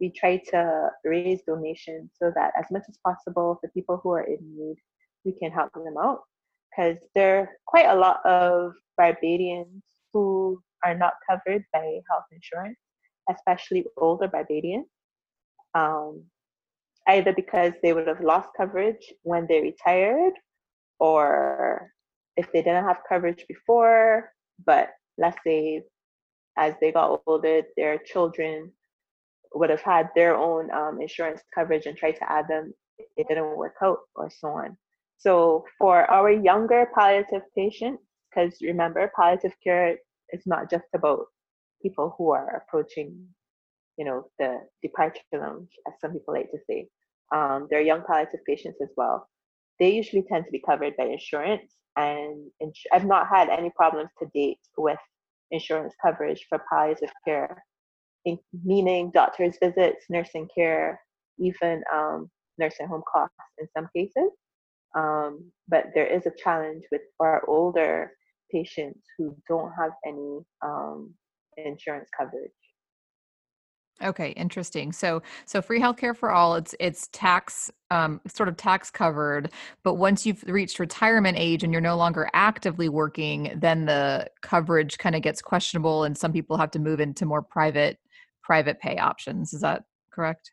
we 0.00 0.10
try 0.10 0.36
to 0.50 0.90
raise 1.04 1.40
donations 1.46 2.10
so 2.20 2.32
that 2.34 2.52
as 2.58 2.66
much 2.70 2.82
as 2.88 2.98
possible 3.04 3.58
for 3.60 3.70
people 3.70 3.98
who 4.02 4.10
are 4.10 4.22
in 4.24 4.38
need, 4.40 4.76
we 5.24 5.32
can 5.32 5.50
help 5.50 5.72
them 5.72 5.96
out. 5.98 6.20
Because 6.70 6.98
there 7.14 7.38
are 7.38 7.50
quite 7.66 7.86
a 7.86 7.94
lot 7.94 8.24
of 8.26 8.72
Barbadians 8.98 9.82
who 10.12 10.60
are 10.84 10.96
not 10.96 11.14
covered 11.28 11.64
by 11.72 12.00
health 12.10 12.24
insurance, 12.32 12.78
especially 13.30 13.86
older 13.96 14.28
Barbadians, 14.28 14.86
um, 15.74 16.22
either 17.08 17.32
because 17.32 17.72
they 17.82 17.92
would 17.92 18.06
have 18.06 18.20
lost 18.20 18.50
coverage 18.56 19.12
when 19.22 19.46
they 19.48 19.60
retired, 19.60 20.34
or 20.98 21.90
if 22.36 22.50
they 22.52 22.62
didn't 22.62 22.84
have 22.84 22.98
coverage 23.08 23.44
before, 23.48 24.30
but 24.66 24.90
let's 25.18 25.38
say 25.46 25.82
as 26.58 26.74
they 26.80 26.92
got 26.92 27.22
older, 27.26 27.62
their 27.76 27.98
children 27.98 28.72
would 29.58 29.70
have 29.70 29.82
had 29.82 30.10
their 30.14 30.36
own 30.36 30.70
um, 30.72 31.00
insurance 31.00 31.42
coverage 31.54 31.86
and 31.86 31.96
tried 31.96 32.16
to 32.16 32.30
add 32.30 32.46
them, 32.48 32.74
it 33.16 33.28
didn't 33.28 33.56
work 33.56 33.74
out, 33.82 33.98
or 34.14 34.30
so 34.30 34.48
on. 34.48 34.76
So 35.18 35.64
for 35.78 36.10
our 36.10 36.30
younger 36.30 36.88
palliative 36.94 37.42
patients, 37.56 38.02
because 38.30 38.58
remember, 38.62 39.10
palliative 39.16 39.54
care 39.64 39.96
is 40.32 40.42
not 40.46 40.70
just 40.70 40.86
about 40.94 41.26
people 41.82 42.14
who 42.18 42.30
are 42.30 42.62
approaching 42.62 43.28
you 43.96 44.04
know, 44.04 44.26
the 44.38 44.60
departure 44.82 45.20
lounge, 45.32 45.70
as 45.86 45.94
some 46.00 46.12
people 46.12 46.34
like 46.34 46.50
to 46.50 46.58
say. 46.68 46.88
Um, 47.34 47.66
there 47.70 47.80
are 47.80 47.82
young 47.82 48.02
palliative 48.06 48.44
patients 48.46 48.78
as 48.82 48.90
well. 48.96 49.28
They 49.80 49.90
usually 49.90 50.22
tend 50.22 50.44
to 50.46 50.50
be 50.50 50.62
covered 50.64 50.96
by 50.96 51.06
insurance, 51.06 51.72
and 51.96 52.50
ins- 52.60 52.86
I've 52.92 53.06
not 53.06 53.28
had 53.28 53.48
any 53.48 53.70
problems 53.70 54.10
to 54.18 54.28
date 54.34 54.60
with 54.76 54.98
insurance 55.50 55.94
coverage 56.02 56.46
for 56.48 56.62
palliative 56.70 57.12
care, 57.24 57.64
in- 58.26 58.38
meaning 58.64 59.10
doctor's 59.14 59.56
visits, 59.62 60.04
nursing 60.10 60.48
care, 60.54 61.00
even 61.38 61.82
um, 61.94 62.28
nursing 62.58 62.88
home 62.88 63.02
costs 63.10 63.34
in 63.58 63.66
some 63.74 63.88
cases. 63.96 64.30
Um, 64.94 65.50
but 65.68 65.86
there 65.94 66.06
is 66.06 66.26
a 66.26 66.32
challenge 66.42 66.84
with 66.92 67.02
our 67.20 67.42
older 67.48 68.12
patients 68.52 69.00
who 69.16 69.36
don't 69.48 69.72
have 69.78 69.92
any 70.06 70.40
um, 70.62 71.14
insurance 71.56 72.08
coverage. 72.18 72.50
Okay, 74.02 74.30
interesting. 74.30 74.92
So 74.92 75.22
so 75.46 75.62
free 75.62 75.80
healthcare 75.80 76.14
for 76.14 76.30
all, 76.30 76.56
it's 76.56 76.74
it's 76.78 77.08
tax 77.12 77.70
um 77.90 78.20
sort 78.26 78.48
of 78.50 78.56
tax 78.58 78.90
covered, 78.90 79.50
but 79.84 79.94
once 79.94 80.26
you've 80.26 80.42
reached 80.44 80.78
retirement 80.78 81.38
age 81.38 81.64
and 81.64 81.72
you're 81.72 81.80
no 81.80 81.96
longer 81.96 82.28
actively 82.34 82.90
working, 82.90 83.56
then 83.56 83.86
the 83.86 84.28
coverage 84.42 84.98
kind 84.98 85.16
of 85.16 85.22
gets 85.22 85.40
questionable 85.40 86.04
and 86.04 86.16
some 86.16 86.32
people 86.32 86.58
have 86.58 86.70
to 86.72 86.78
move 86.78 87.00
into 87.00 87.24
more 87.24 87.40
private 87.40 87.98
private 88.46 88.78
pay 88.80 88.96
options. 88.96 89.52
Is 89.52 89.60
that 89.62 89.82
correct? 90.12 90.52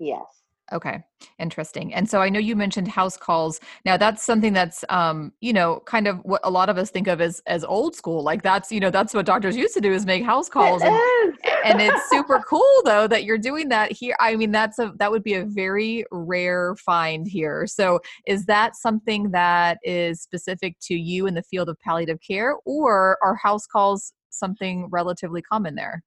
Yes. 0.00 0.24
Okay, 0.72 1.00
interesting. 1.40 1.92
And 1.94 2.08
so 2.08 2.20
I 2.20 2.28
know 2.28 2.38
you 2.38 2.54
mentioned 2.54 2.86
house 2.86 3.16
calls. 3.16 3.58
Now 3.84 3.96
that's 3.96 4.22
something 4.22 4.52
that's 4.52 4.84
um, 4.88 5.32
you 5.40 5.52
know, 5.52 5.82
kind 5.84 6.06
of 6.06 6.18
what 6.18 6.40
a 6.44 6.50
lot 6.50 6.68
of 6.68 6.78
us 6.78 6.90
think 6.90 7.08
of 7.08 7.20
as 7.20 7.42
as 7.46 7.64
old 7.64 7.96
school. 7.96 8.22
Like 8.22 8.42
that's, 8.42 8.70
you 8.70 8.78
know, 8.78 8.90
that's 8.90 9.12
what 9.12 9.26
doctors 9.26 9.56
used 9.56 9.74
to 9.74 9.80
do 9.80 9.92
is 9.92 10.06
make 10.06 10.24
house 10.24 10.48
calls 10.48 10.82
It 10.82 10.86
and 10.86 11.36
and 11.64 11.80
it's 11.80 12.08
super 12.08 12.40
cool 12.48 12.82
though 12.84 13.08
that 13.08 13.24
you're 13.24 13.38
doing 13.38 13.68
that 13.70 13.90
here. 13.90 14.14
I 14.20 14.36
mean, 14.36 14.52
that's 14.52 14.78
a 14.78 14.92
that 14.98 15.10
would 15.10 15.24
be 15.24 15.34
a 15.34 15.44
very 15.44 16.04
rare 16.12 16.76
find 16.76 17.26
here. 17.26 17.66
So 17.66 17.98
is 18.26 18.46
that 18.46 18.76
something 18.76 19.32
that 19.32 19.78
is 19.82 20.22
specific 20.22 20.76
to 20.82 20.94
you 20.94 21.26
in 21.26 21.34
the 21.34 21.42
field 21.42 21.68
of 21.68 21.80
palliative 21.80 22.20
care 22.20 22.54
or 22.64 23.18
are 23.24 23.34
house 23.34 23.66
calls 23.66 24.12
something 24.30 24.88
relatively 24.92 25.42
common 25.42 25.74
there? 25.74 26.04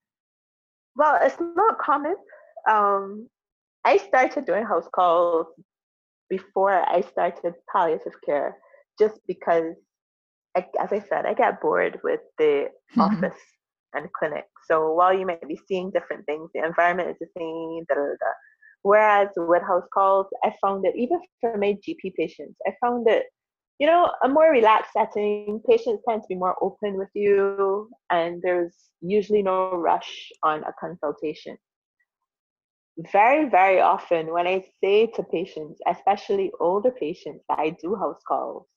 Well, 0.96 1.20
it's 1.22 1.40
not 1.40 1.80
common. 1.80 2.16
Um, 2.70 3.30
I 3.86 3.98
started 3.98 4.46
doing 4.46 4.66
house 4.66 4.88
calls 4.94 5.48
before 6.30 6.72
I 6.72 7.02
started 7.02 7.54
palliative 7.72 8.14
care, 8.26 8.58
just 9.00 9.20
because, 9.28 9.76
I, 10.56 10.66
as 10.82 10.92
I 10.92 11.00
said, 11.00 11.26
I 11.26 11.34
get 11.34 11.62
bored 11.62 12.00
with 12.04 12.22
the 12.38 12.70
office 12.98 13.40
and 13.94 14.12
clinic. 14.14 14.46
So 14.70 14.94
while 14.94 15.14
you 15.14 15.26
might 15.26 15.48
be 15.48 15.60
seeing 15.68 15.92
different 15.92 16.26
things, 16.26 16.50
the 16.54 16.64
environment 16.64 17.10
is 17.10 17.18
the 17.20 17.28
same. 17.38 17.86
Da, 17.90 17.96
da, 17.96 18.02
da. 18.02 18.32
Whereas 18.84 19.30
with 19.38 19.64
house 19.64 19.88
calls, 19.94 20.28
I 20.44 20.54
found 20.62 20.84
that 20.86 20.96
even 20.96 21.20
for 21.40 21.58
my 21.58 21.78
GP 21.88 22.16
patients, 22.16 22.58
I 22.68 22.72
found 22.82 23.08
it, 23.10 23.26
you 23.80 23.88
know, 23.88 24.12
a 24.24 24.30
more 24.30 24.52
relaxed 24.52 24.94
setting. 24.94 25.62
Patients 25.68 26.04
tend 26.08 26.22
to 26.22 26.28
be 26.28 26.36
more 26.36 26.56
open 26.62 26.98
with 26.98 27.10
you, 27.14 27.90
and 28.10 28.42
there's 28.42 28.76
usually 29.02 29.42
no 29.42 29.76
rush 29.76 30.32
on 30.44 30.64
a 30.64 30.74
consultation. 30.80 31.58
Very 33.12 33.50
very 33.50 33.82
often 33.82 34.32
when 34.32 34.46
i 34.46 34.64
say 34.80 35.08
to 35.08 35.24
patients 35.24 35.82
especially 35.88 36.52
older 36.60 36.92
patients 36.92 37.44
that 37.50 37.58
i 37.58 37.76
do 37.82 37.96
house 37.96 38.22
calls 38.28 38.68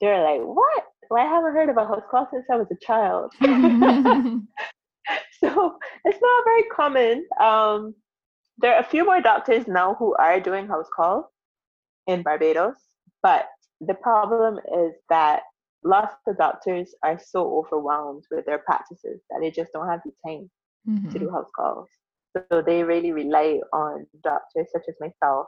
they're 0.00 0.20
like 0.20 0.40
what? 0.40 0.84
Well, 1.08 1.24
i 1.24 1.28
haven't 1.28 1.52
heard 1.52 1.68
of 1.68 1.76
a 1.76 1.86
house 1.86 2.02
call 2.10 2.26
since 2.32 2.44
i 2.50 2.56
was 2.56 2.66
a 2.72 2.84
child. 2.84 3.32
So 5.40 5.76
it's 6.04 6.20
not 6.20 6.44
very 6.44 6.62
common. 6.64 7.26
Um, 7.40 7.94
there 8.58 8.74
are 8.74 8.80
a 8.80 8.84
few 8.84 9.04
more 9.04 9.20
doctors 9.20 9.66
now 9.66 9.94
who 9.98 10.14
are 10.14 10.38
doing 10.38 10.68
house 10.68 10.88
calls 10.94 11.26
in 12.06 12.22
barbados 12.22 12.76
but 13.22 13.46
the 13.86 13.94
problem 13.94 14.58
is 14.58 14.94
that 15.08 15.42
lots 15.84 16.14
of 16.26 16.38
doctors 16.38 16.94
are 17.02 17.18
so 17.18 17.58
overwhelmed 17.58 18.24
with 18.30 18.46
their 18.46 18.60
practices 18.60 19.20
that 19.30 19.40
they 19.40 19.50
just 19.50 19.72
don't 19.72 19.88
have 19.88 20.00
the 20.04 20.12
time 20.26 20.48
to 20.86 21.18
do 21.18 21.26
mm-hmm. 21.26 21.34
house 21.34 21.50
calls. 21.56 21.88
So 22.50 22.62
they 22.62 22.82
really 22.82 23.12
rely 23.12 23.60
on 23.72 24.06
doctors 24.22 24.68
such 24.72 24.84
as 24.88 24.94
myself 25.00 25.46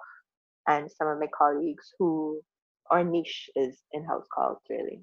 and 0.69 0.91
some 0.91 1.09
of 1.09 1.19
my 1.19 1.29
colleagues 1.37 1.93
who 1.99 2.41
our 2.91 3.03
niche 3.03 3.49
is 3.57 3.79
in 3.93 4.05
house 4.05 4.27
calls 4.35 4.59
really. 4.69 5.01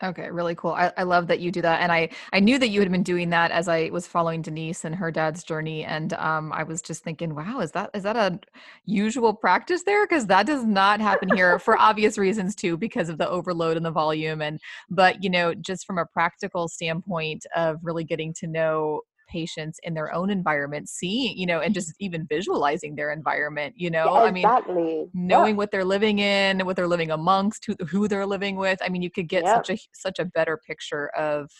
Okay, 0.00 0.30
really 0.30 0.54
cool. 0.54 0.70
I, 0.70 0.92
I 0.96 1.02
love 1.02 1.26
that 1.26 1.40
you 1.40 1.50
do 1.50 1.60
that. 1.62 1.80
And 1.80 1.90
I, 1.90 2.10
I 2.32 2.38
knew 2.38 2.56
that 2.60 2.68
you 2.68 2.78
had 2.78 2.90
been 2.92 3.02
doing 3.02 3.30
that 3.30 3.50
as 3.50 3.66
I 3.66 3.90
was 3.90 4.06
following 4.06 4.42
Denise 4.42 4.84
and 4.84 4.94
her 4.94 5.10
dad's 5.10 5.42
journey. 5.42 5.84
And 5.84 6.12
um, 6.12 6.52
I 6.52 6.62
was 6.62 6.82
just 6.82 7.02
thinking, 7.02 7.34
wow, 7.34 7.58
is 7.58 7.72
that 7.72 7.90
is 7.94 8.04
that 8.04 8.16
a 8.16 8.38
usual 8.84 9.34
practice 9.34 9.82
there? 9.82 10.06
Because 10.06 10.26
that 10.26 10.46
does 10.46 10.64
not 10.64 11.00
happen 11.00 11.34
here 11.34 11.58
for 11.58 11.76
obvious 11.80 12.16
reasons 12.16 12.54
too, 12.54 12.76
because 12.76 13.08
of 13.08 13.18
the 13.18 13.28
overload 13.28 13.76
and 13.76 13.84
the 13.84 13.90
volume. 13.90 14.40
And 14.40 14.60
but 14.88 15.24
you 15.24 15.30
know, 15.30 15.52
just 15.52 15.84
from 15.84 15.98
a 15.98 16.06
practical 16.06 16.68
standpoint 16.68 17.44
of 17.56 17.78
really 17.82 18.04
getting 18.04 18.32
to 18.34 18.46
know 18.46 19.00
patients 19.28 19.78
in 19.82 19.94
their 19.94 20.12
own 20.12 20.30
environment, 20.30 20.88
seeing, 20.88 21.36
you 21.36 21.46
know, 21.46 21.60
and 21.60 21.72
mm. 21.72 21.74
just 21.74 21.94
even 22.00 22.26
visualizing 22.28 22.96
their 22.96 23.12
environment, 23.12 23.74
you 23.76 23.90
know. 23.90 24.06
Yeah, 24.06 24.22
I 24.22 24.30
mean, 24.30 24.44
exactly. 24.44 25.08
knowing 25.14 25.50
Yep. 25.50 25.56
what 25.56 25.70
they're 25.70 25.84
living 25.84 26.18
in, 26.18 26.60
what 26.66 26.76
they're 26.76 26.88
living 26.88 27.10
amongst, 27.10 27.64
who 27.66 27.76
who 27.86 28.08
they're 28.08 28.26
living 28.26 28.56
with. 28.56 28.78
I 28.82 28.88
mean, 28.88 29.02
you 29.02 29.10
could 29.10 29.28
get 29.28 29.44
Yep. 29.44 29.66
such 29.66 29.70
a 29.70 29.78
such 29.94 30.18
a 30.18 30.24
better 30.24 30.56
picture 30.56 31.08
of 31.10 31.50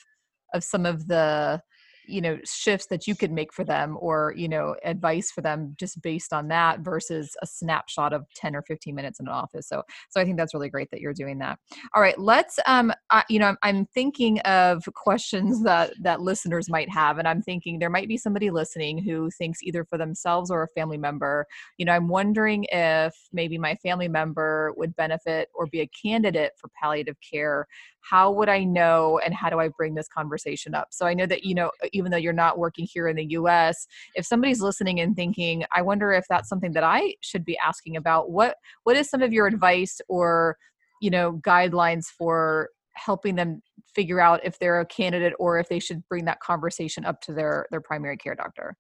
of 0.54 0.64
some 0.64 0.86
of 0.86 1.08
the 1.08 1.60
you 2.08 2.20
know 2.20 2.38
shifts 2.44 2.86
that 2.86 3.06
you 3.06 3.14
could 3.14 3.30
make 3.30 3.52
for 3.52 3.64
them 3.64 3.96
or 4.00 4.34
you 4.36 4.48
know 4.48 4.74
advice 4.84 5.30
for 5.30 5.40
them 5.40 5.74
just 5.78 6.00
based 6.02 6.32
on 6.32 6.48
that 6.48 6.80
versus 6.80 7.36
a 7.42 7.46
snapshot 7.46 8.12
of 8.12 8.24
10 8.34 8.56
or 8.56 8.62
15 8.62 8.94
minutes 8.94 9.20
in 9.20 9.26
an 9.26 9.32
office. 9.32 9.68
So 9.68 9.82
so 10.10 10.20
i 10.20 10.24
think 10.24 10.36
that's 10.36 10.54
really 10.54 10.68
great 10.68 10.90
that 10.90 11.00
you're 11.00 11.14
doing 11.14 11.38
that. 11.38 11.58
All 11.94 12.02
right 12.02 12.18
let's 12.18 12.58
um 12.66 12.92
I, 13.10 13.24
you 13.28 13.38
know 13.38 13.46
I'm, 13.46 13.58
I'm 13.62 13.86
thinking 13.86 14.40
of 14.40 14.84
questions 14.94 15.62
that 15.64 15.92
that 16.02 16.20
listeners 16.20 16.68
might 16.68 16.90
have 16.90 17.18
and 17.18 17.28
i'm 17.28 17.42
thinking 17.42 17.78
there 17.78 17.90
might 17.90 18.08
be 18.08 18.16
somebody 18.16 18.50
listening 18.50 18.98
who 18.98 19.30
thinks 19.30 19.62
either 19.62 19.84
for 19.84 19.98
themselves 19.98 20.50
or 20.50 20.62
a 20.62 20.68
family 20.68 20.98
member. 20.98 21.46
You 21.76 21.86
know 21.86 21.92
i'm 21.92 22.08
wondering 22.08 22.66
if 22.70 23.14
maybe 23.32 23.58
my 23.58 23.74
family 23.76 24.08
member 24.08 24.72
would 24.76 24.94
benefit 24.96 25.48
or 25.54 25.66
be 25.66 25.80
a 25.80 25.86
candidate 25.88 26.52
for 26.56 26.70
palliative 26.80 27.16
care. 27.20 27.66
How 28.00 28.30
would 28.30 28.48
i 28.48 28.64
know 28.64 29.20
and 29.24 29.34
how 29.34 29.50
do 29.50 29.58
i 29.58 29.68
bring 29.68 29.94
this 29.94 30.08
conversation 30.08 30.74
up? 30.74 30.88
So 30.90 31.06
i 31.06 31.14
know 31.14 31.26
that 31.26 31.44
you 31.44 31.54
know 31.54 31.70
even 31.98 32.10
though 32.10 32.16
you're 32.16 32.32
not 32.32 32.58
working 32.58 32.86
here 32.90 33.08
in 33.08 33.16
the 33.16 33.24
us 33.24 33.86
if 34.14 34.24
somebody's 34.24 34.60
listening 34.60 35.00
and 35.00 35.16
thinking 35.16 35.64
i 35.72 35.82
wonder 35.82 36.12
if 36.12 36.24
that's 36.28 36.48
something 36.48 36.72
that 36.72 36.84
i 36.84 37.14
should 37.20 37.44
be 37.44 37.58
asking 37.58 37.96
about 37.96 38.30
what 38.30 38.56
what 38.84 38.96
is 38.96 39.08
some 39.10 39.22
of 39.22 39.32
your 39.32 39.46
advice 39.46 40.00
or 40.08 40.56
you 41.02 41.10
know 41.10 41.40
guidelines 41.44 42.06
for 42.06 42.70
helping 42.94 43.36
them 43.36 43.62
figure 43.94 44.20
out 44.20 44.40
if 44.44 44.58
they're 44.58 44.80
a 44.80 44.86
candidate 44.86 45.32
or 45.38 45.58
if 45.58 45.68
they 45.68 45.78
should 45.78 46.02
bring 46.08 46.24
that 46.24 46.40
conversation 46.40 47.04
up 47.04 47.20
to 47.20 47.32
their 47.32 47.66
their 47.70 47.80
primary 47.80 48.16
care 48.16 48.34
doctor 48.34 48.76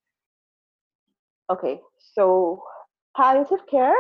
Okay. 1.50 1.80
So 1.96 2.62
palliative 3.16 3.66
care 3.70 3.96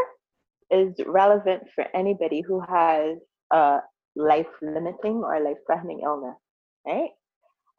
is 0.70 0.94
relevant 1.06 1.62
for 1.74 1.84
anybody 1.94 2.42
who 2.42 2.60
has 2.60 3.16
a 3.52 3.78
life 4.16 4.46
limiting 4.60 5.22
or 5.24 5.40
life 5.40 5.56
threatening 5.66 6.00
illness, 6.04 6.36
right? 6.86 7.10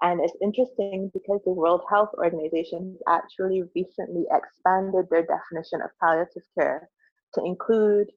And 0.01 0.21
it's 0.21 0.35
interesting 0.41 1.12
because 1.13 1.41
the 1.43 1.51
World 1.51 1.81
Health 1.89 2.09
Organization 2.17 2.95
has 2.95 3.21
actually 3.21 3.63
recently 3.75 4.25
expanded 4.31 5.05
their 5.09 5.25
definition 5.25 5.81
of 5.81 5.89
palliative 6.01 6.43
care 6.57 6.89
to 7.33 7.43
include 7.43 8.07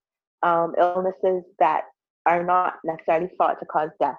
um, 0.42 0.74
illnesses 0.78 1.44
that 1.58 1.84
are 2.26 2.44
not 2.44 2.74
necessarily 2.84 3.30
thought 3.36 3.58
to 3.58 3.66
cause 3.66 3.90
death. 4.00 4.18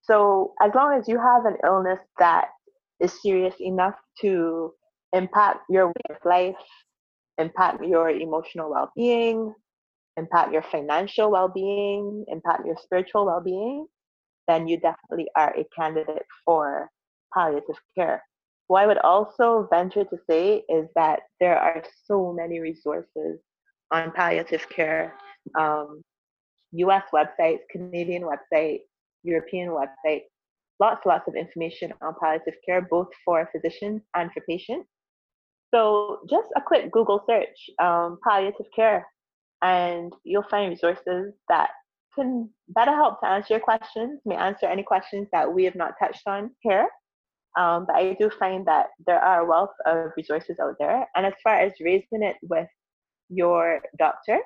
So, 0.00 0.54
as 0.62 0.72
long 0.74 0.98
as 0.98 1.06
you 1.08 1.18
have 1.18 1.44
an 1.44 1.58
illness 1.64 2.00
that 2.18 2.48
is 3.00 3.20
serious 3.20 3.54
enough 3.60 3.94
to 4.22 4.72
impact 5.12 5.60
your 5.68 5.88
way 5.88 6.02
of 6.10 6.16
life, 6.24 6.56
impact 7.36 7.84
your 7.84 8.08
emotional 8.08 8.70
well 8.70 8.90
being, 8.96 9.52
impact 10.16 10.52
your 10.52 10.62
financial 10.62 11.30
well 11.30 11.48
being, 11.48 12.24
impact 12.28 12.64
your 12.64 12.76
spiritual 12.82 13.26
well 13.26 13.42
being, 13.42 13.86
then 14.48 14.66
you 14.66 14.80
definitely 14.80 15.28
are 15.36 15.54
a 15.56 15.64
candidate 15.76 16.26
for 16.44 16.90
palliative 17.32 17.78
care. 17.94 18.24
What 18.66 18.82
I 18.82 18.86
would 18.86 18.98
also 18.98 19.68
venture 19.70 20.04
to 20.04 20.18
say 20.28 20.64
is 20.68 20.88
that 20.94 21.20
there 21.40 21.58
are 21.58 21.82
so 22.04 22.32
many 22.32 22.58
resources 22.58 23.38
on 23.92 24.12
palliative 24.12 24.68
care 24.68 25.14
um, 25.58 26.02
US 26.72 27.04
websites, 27.12 27.60
Canadian 27.70 28.24
websites, 28.24 28.82
European 29.22 29.70
websites, 29.70 30.24
lots, 30.80 31.06
lots 31.06 31.26
of 31.28 31.34
information 31.34 31.92
on 32.02 32.14
palliative 32.20 32.54
care, 32.64 32.82
both 32.82 33.08
for 33.24 33.48
physicians 33.52 34.02
and 34.14 34.30
for 34.32 34.40
patients. 34.48 34.88
So 35.74 36.20
just 36.28 36.48
a 36.56 36.60
quick 36.60 36.90
Google 36.92 37.22
search, 37.26 37.70
um, 37.78 38.18
palliative 38.26 38.66
care, 38.74 39.06
and 39.62 40.12
you'll 40.24 40.46
find 40.50 40.70
resources 40.70 41.34
that 41.48 41.70
can 42.18 42.50
better 42.68 42.92
help 42.92 43.20
to 43.20 43.28
answer 43.28 43.54
your 43.54 43.60
questions, 43.60 44.20
may 44.24 44.36
answer 44.36 44.66
any 44.66 44.82
questions 44.82 45.28
that 45.32 45.52
we 45.52 45.64
have 45.64 45.74
not 45.74 45.94
touched 46.00 46.26
on 46.26 46.50
here. 46.60 46.88
Um, 47.58 47.86
but 47.86 47.96
I 47.96 48.16
do 48.20 48.30
find 48.38 48.66
that 48.66 48.86
there 49.06 49.20
are 49.20 49.40
a 49.40 49.46
wealth 49.46 49.74
of 49.86 50.12
resources 50.16 50.58
out 50.60 50.76
there. 50.78 51.08
And 51.16 51.26
as 51.26 51.34
far 51.42 51.54
as 51.58 51.72
raising 51.80 52.22
it 52.22 52.36
with 52.42 52.68
your 53.28 53.80
doctor, 53.98 54.38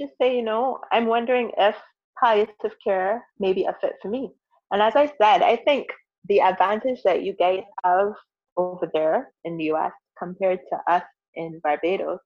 just 0.00 0.12
say, 0.20 0.36
you 0.36 0.42
know, 0.42 0.78
I'm 0.92 1.06
wondering 1.06 1.50
if 1.58 1.76
palliative 2.18 2.76
care 2.82 3.24
may 3.38 3.52
be 3.52 3.64
a 3.64 3.76
fit 3.80 3.94
for 4.00 4.08
me. 4.08 4.30
And 4.70 4.80
as 4.82 4.96
I 4.96 5.06
said, 5.06 5.42
I 5.42 5.56
think 5.56 5.86
the 6.28 6.40
advantage 6.40 7.00
that 7.04 7.22
you 7.22 7.34
guys 7.34 7.62
have 7.84 8.12
over 8.56 8.90
there 8.92 9.32
in 9.44 9.56
the 9.56 9.64
US 9.72 9.92
compared 10.18 10.60
to 10.70 10.92
us 10.92 11.04
in 11.34 11.60
Barbados 11.62 12.20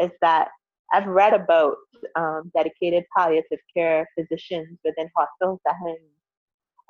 is 0.00 0.10
that 0.20 0.48
I've 0.92 1.06
read 1.06 1.34
about 1.34 1.76
um, 2.16 2.50
dedicated 2.54 3.04
palliative 3.16 3.58
care 3.74 4.08
physicians 4.18 4.78
within 4.84 5.08
hospitals 5.16 5.60
settings 5.66 6.10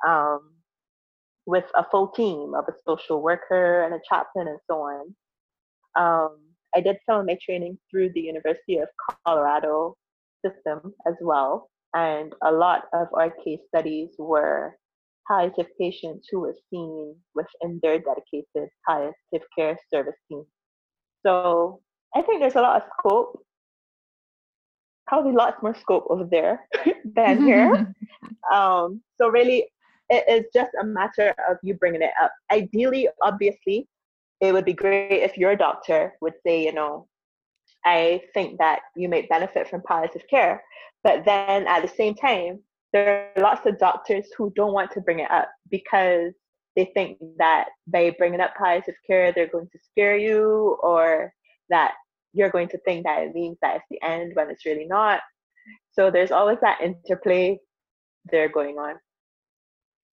um, 0.07 0.51
with 1.45 1.65
a 1.75 1.85
full 1.89 2.09
team 2.09 2.53
of 2.53 2.65
a 2.67 2.73
social 2.87 3.21
worker 3.21 3.83
and 3.83 3.93
a 3.93 3.99
chaplain 4.07 4.47
and 4.47 4.59
so 4.69 4.75
on. 4.75 5.15
Um, 5.95 6.37
I 6.75 6.81
did 6.81 6.97
some 7.07 7.21
of 7.21 7.25
my 7.25 7.37
training 7.43 7.77
through 7.89 8.11
the 8.13 8.21
University 8.21 8.77
of 8.77 8.87
Colorado 9.25 9.95
system 10.45 10.93
as 11.07 11.15
well, 11.21 11.69
and 11.95 12.33
a 12.43 12.51
lot 12.51 12.83
of 12.93 13.07
our 13.13 13.31
case 13.43 13.59
studies 13.67 14.09
were 14.19 14.75
palliative 15.27 15.67
patients 15.79 16.27
who 16.31 16.41
were 16.41 16.55
seen 16.69 17.15
within 17.35 17.79
their 17.81 17.99
dedicated 17.99 18.69
palliative 18.87 19.47
care 19.57 19.77
service 19.91 20.15
team. 20.29 20.43
So 21.25 21.81
I 22.15 22.21
think 22.21 22.41
there's 22.41 22.55
a 22.55 22.61
lot 22.61 22.81
of 22.81 22.87
scope, 22.99 23.43
probably 25.09 25.31
lots 25.33 25.61
more 25.63 25.75
scope 25.75 26.05
over 26.09 26.23
there 26.23 26.67
than 27.15 27.43
here. 27.43 27.93
um, 28.53 29.01
so 29.17 29.27
really, 29.27 29.65
it 30.09 30.23
is 30.29 30.45
just 30.53 30.71
a 30.79 30.85
matter 30.85 31.33
of 31.49 31.57
you 31.63 31.73
bringing 31.73 32.03
it 32.03 32.11
up. 32.21 32.31
Ideally, 32.51 33.09
obviously, 33.21 33.87
it 34.39 34.53
would 34.53 34.65
be 34.65 34.73
great 34.73 35.23
if 35.23 35.35
your 35.35 35.55
doctor 35.55 36.13
would 36.21 36.35
say, 36.45 36.63
you 36.63 36.73
know, 36.73 37.07
I 37.85 38.21
think 38.33 38.59
that 38.59 38.81
you 38.95 39.09
may 39.09 39.23
benefit 39.23 39.67
from 39.67 39.81
palliative 39.85 40.27
care. 40.29 40.63
But 41.03 41.25
then 41.25 41.67
at 41.67 41.81
the 41.81 41.87
same 41.87 42.13
time, 42.13 42.59
there 42.93 43.31
are 43.35 43.41
lots 43.41 43.65
of 43.65 43.79
doctors 43.79 44.27
who 44.37 44.51
don't 44.55 44.73
want 44.73 44.91
to 44.91 45.01
bring 45.01 45.19
it 45.19 45.31
up 45.31 45.49
because 45.69 46.33
they 46.75 46.85
think 46.93 47.17
that 47.37 47.69
by 47.87 48.15
bringing 48.17 48.41
up 48.41 48.55
palliative 48.55 48.95
care, 49.05 49.31
they're 49.31 49.47
going 49.47 49.69
to 49.71 49.79
scare 49.91 50.17
you 50.17 50.77
or 50.83 51.33
that 51.69 51.93
you're 52.33 52.49
going 52.49 52.69
to 52.69 52.77
think 52.79 53.05
that 53.05 53.23
it 53.23 53.33
means 53.33 53.57
that 53.61 53.77
it's 53.77 53.85
the 53.89 54.01
end 54.07 54.31
when 54.35 54.49
it's 54.49 54.65
really 54.65 54.85
not. 54.85 55.21
So 55.91 56.11
there's 56.11 56.31
always 56.31 56.57
that 56.61 56.81
interplay 56.81 57.59
there 58.31 58.49
going 58.49 58.77
on. 58.77 58.95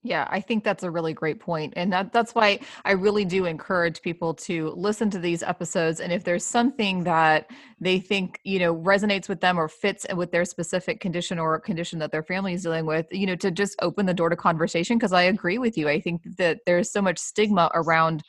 Yeah, 0.07 0.29
I 0.31 0.40
think 0.40 0.62
that's 0.62 0.85
a 0.85 0.90
really 0.90 1.12
great 1.12 1.40
point. 1.40 1.72
And 1.74 1.92
that, 1.92 2.12
that's 2.12 2.33
why 2.33 2.61
I 2.85 2.92
really 2.92 3.24
do 3.24 3.44
encourage 3.44 4.02
people 4.02 4.35
to 4.35 4.72
listen 4.76 5.11
to 5.11 5.18
these 5.18 5.42
episodes. 5.42 5.98
And 5.98 6.12
if 6.12 6.22
there's 6.22 6.44
something 6.44 7.02
that 7.05 7.50
they 7.81 7.98
think, 7.98 8.38
you 8.44 8.61
know, 8.61 8.76
resonates 8.76 9.29
with 9.29 9.40
them 9.40 9.59
or 9.59 9.66
fits 9.66 10.07
with 10.14 10.31
their 10.31 10.44
specific 10.44 11.00
condition 11.00 11.40
or 11.40 11.59
condition 11.59 11.98
that 11.98 12.12
their 12.12 12.22
family 12.22 12.55
is 12.55 12.62
dealing 12.62 12.87
with, 12.87 13.07
you 13.11 13.26
know, 13.26 13.35
to 13.35 13.50
just 13.50 13.74
open 13.83 14.07
the 14.07 14.14
door 14.14 14.29
to 14.29 14.37
conversation. 14.37 14.96
Cause 15.00 15.12
I 15.12 15.22
agree 15.22 15.59
with 15.59 15.76
you. 15.76 15.88
I 15.88 16.00
think 16.00 16.22
that 16.38 16.61
there's 16.66 16.92
so 16.92 17.02
much 17.02 17.18
stigma 17.18 17.72
around 17.74 18.22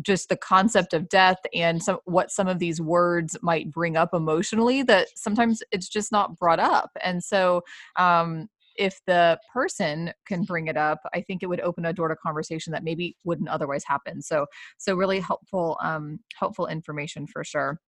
just 0.00 0.28
the 0.28 0.36
concept 0.36 0.94
of 0.94 1.08
death 1.08 1.38
and 1.54 1.82
some, 1.82 1.98
what 2.04 2.30
some 2.30 2.48
of 2.48 2.58
these 2.58 2.80
words 2.80 3.36
might 3.42 3.70
bring 3.70 3.96
up 3.96 4.10
emotionally 4.14 4.82
that 4.82 5.08
sometimes 5.16 5.62
it's 5.72 5.88
just 5.88 6.12
not 6.12 6.38
brought 6.38 6.60
up. 6.60 6.90
And 7.02 7.22
so, 7.22 7.62
um, 7.96 8.48
if 8.76 9.00
the 9.06 9.38
person 9.52 10.12
can 10.26 10.44
bring 10.44 10.66
it 10.66 10.78
up 10.78 10.98
i 11.12 11.20
think 11.20 11.42
it 11.42 11.46
would 11.46 11.60
open 11.60 11.84
a 11.84 11.92
door 11.92 12.08
to 12.08 12.16
conversation 12.16 12.72
that 12.72 12.82
maybe 12.82 13.14
wouldn't 13.22 13.50
otherwise 13.50 13.84
happen 13.86 14.22
so 14.22 14.46
so 14.78 14.94
really 14.94 15.20
helpful 15.20 15.76
um 15.82 16.18
helpful 16.36 16.66
information 16.66 17.26
for 17.26 17.44
sure 17.44 17.78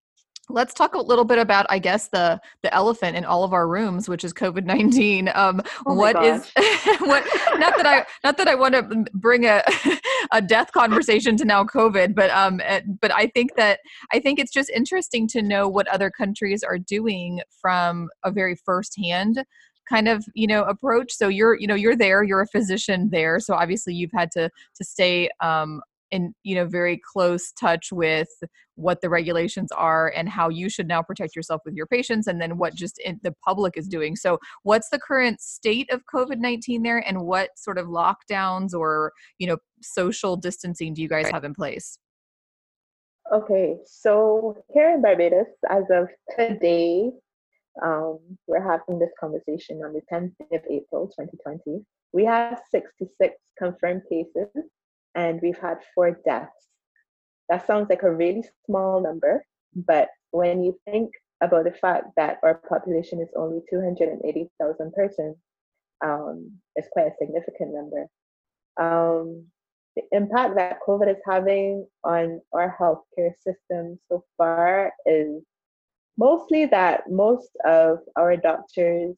let's 0.49 0.75
talk 0.75 0.95
a 0.95 0.99
little 0.99 1.25
bit 1.25 1.39
about 1.39 1.67
i 1.71 1.79
guess 1.79 2.09
the 2.09 2.41
the 2.63 2.73
elephant 2.75 3.17
in 3.17 3.25
all 3.25 3.45
of 3.45 3.53
our 3.53 3.69
rooms 3.69 4.09
which 4.09 4.25
is 4.25 4.33
covid-19 4.33 5.35
um 5.37 5.61
oh 5.87 5.95
what 5.95 6.15
gosh. 6.15 6.53
is 6.57 7.01
what 7.01 7.25
not 7.59 7.77
that 7.77 7.87
i 7.87 8.05
not 8.25 8.37
that 8.37 8.49
i 8.49 8.55
want 8.55 8.75
to 8.75 9.05
bring 9.15 9.45
a 9.47 9.63
a 10.33 10.43
death 10.43 10.73
conversation 10.73 11.37
to 11.37 11.45
now 11.45 11.65
covid 11.65 12.15
but 12.15 12.31
um 12.31 12.61
eh, 12.65 12.81
but 13.01 13.13
i 13.15 13.27
think 13.29 13.55
that 13.57 13.81
i 14.13 14.19
think 14.19 14.39
it's 14.39 14.53
just 14.53 14.71
interesting 14.71 15.27
to 15.27 15.43
know 15.43 15.69
what 15.69 15.89
other 15.89 16.11
countries 16.11 16.63
are 16.63 16.79
doing 16.79 17.41
from 17.61 18.09
a 18.25 18.31
very 18.31 18.55
firsthand 18.55 19.45
kind 19.89 20.09
of 20.09 20.25
you 20.35 20.47
know 20.47 20.63
approach 20.65 21.13
so 21.13 21.29
you're 21.29 21.59
you 21.59 21.67
know 21.67 21.75
you're 21.75 21.97
there 21.97 22.23
you're 22.23 22.41
a 22.41 22.47
physician 22.47 23.09
there 23.11 23.39
so 23.39 23.55
obviously 23.55 23.95
you've 23.95 24.13
had 24.13 24.31
to 24.31 24.49
to 24.75 24.85
stay 24.85 25.29
um 25.41 25.81
in 26.11 26.35
you 26.43 26.55
know 26.55 26.67
very 26.67 27.01
close 27.13 27.53
touch 27.53 27.93
with 27.93 28.29
what 28.77 29.01
the 29.01 29.09
regulations 29.09 29.71
are 29.73 30.13
and 30.17 30.29
how 30.29 30.49
you 30.49 30.69
should 30.69 30.89
now 30.89 31.03
protect 31.03 31.37
yourself 31.37 31.61
with 31.65 31.75
your 31.75 31.87
patients 31.87 32.27
and 32.27 32.41
then 32.41 32.59
what 32.59 32.75
just 32.75 32.99
in, 32.99 33.21
the 33.23 33.35
public 33.45 33.77
is 33.77 33.89
doing 33.89 34.17
so 34.17 34.39
what's 34.63 34.89
the 34.91 34.99
current 34.99 35.41
state 35.41 35.91
of 35.93 36.03
covid-19 36.13 36.83
there 36.83 36.99
and 37.07 37.21
what 37.21 37.51
sort 37.57 37.79
of 37.79 37.87
lockdowns 37.87 38.73
or 38.75 39.13
you 39.39 39.47
know 39.47 39.57
social 39.83 40.37
distancing 40.37 40.95
do 40.95 41.03
you 41.03 41.09
guys 41.09 41.29
have 41.31 41.45
in 41.45 41.55
place 41.55 41.99
okay 43.33 43.77
so 43.87 44.57
here 44.73 44.91
in 44.91 45.01
barbados 45.01 45.47
as 45.71 45.85
of 45.91 46.09
today 46.37 47.11
um, 47.83 48.19
we're 48.47 48.63
having 48.63 48.99
this 48.99 49.11
conversation 49.19 49.83
on 49.85 49.93
the 49.93 50.03
10th 50.13 50.35
of 50.53 50.61
April 50.71 51.07
2020. 51.09 51.85
We 52.13 52.25
have 52.25 52.63
66 52.71 53.35
confirmed 53.59 54.03
cases 54.09 54.49
and 55.15 55.41
we've 55.43 55.59
had 55.59 55.79
four 55.95 56.21
deaths. 56.25 56.69
That 57.49 57.67
sounds 57.67 57.89
like 57.91 58.03
a 58.03 58.15
really 58.15 58.45
small 58.67 59.03
number, 59.03 59.45
but 59.75 60.09
when 60.31 60.65
you 60.65 60.79
think 60.85 61.11
about 61.43 61.65
the 61.65 61.73
fact 61.73 62.07
that 62.17 62.39
our 62.43 62.55
population 62.69 63.21
is 63.21 63.29
only 63.37 63.61
280,000 63.71 64.93
persons, 64.93 65.37
um, 66.05 66.51
it's 66.77 66.89
quite 66.93 67.07
a 67.07 67.17
significant 67.19 67.75
number. 67.75 68.07
Um, 68.77 69.47
the 69.97 70.03
impact 70.11 70.57
that 70.57 70.81
COVID 70.87 71.09
is 71.11 71.23
having 71.27 71.87
on 72.03 72.41
our 72.53 72.77
healthcare 72.81 73.33
system 73.37 73.99
so 74.09 74.25
far 74.37 74.93
is 75.07 75.43
mostly 76.19 76.67
that 76.67 77.11
most 77.11 77.51
of 77.65 77.99
our 78.17 78.37
doctors 78.37 79.17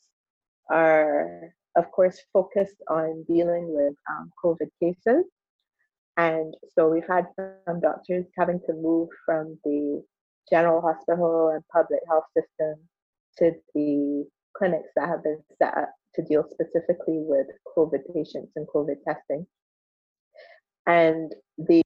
are, 0.70 1.54
of 1.76 1.90
course, 1.92 2.20
focused 2.32 2.76
on 2.88 3.24
dealing 3.26 3.72
with 3.74 3.94
um, 4.10 4.30
COVID 4.42 4.68
cases. 4.80 5.24
And 6.16 6.54
so 6.74 6.88
we've 6.88 7.06
had 7.08 7.26
some 7.36 7.80
doctors 7.80 8.24
having 8.38 8.60
to 8.66 8.72
move 8.72 9.08
from 9.24 9.58
the 9.64 10.02
general 10.50 10.80
hospital 10.80 11.50
and 11.54 11.62
public 11.72 12.00
health 12.08 12.24
system 12.34 12.76
to 13.38 13.52
the 13.74 14.24
clinics 14.56 14.88
that 14.96 15.08
have 15.08 15.22
been 15.22 15.42
set 15.58 15.76
up 15.76 15.90
to 16.14 16.22
deal 16.22 16.44
specifically 16.50 17.20
with 17.20 17.46
COVID 17.76 18.00
patients 18.14 18.52
and 18.56 18.66
COVID 18.74 18.96
testing. 19.06 19.46
And 20.86 21.32
the 21.58 21.82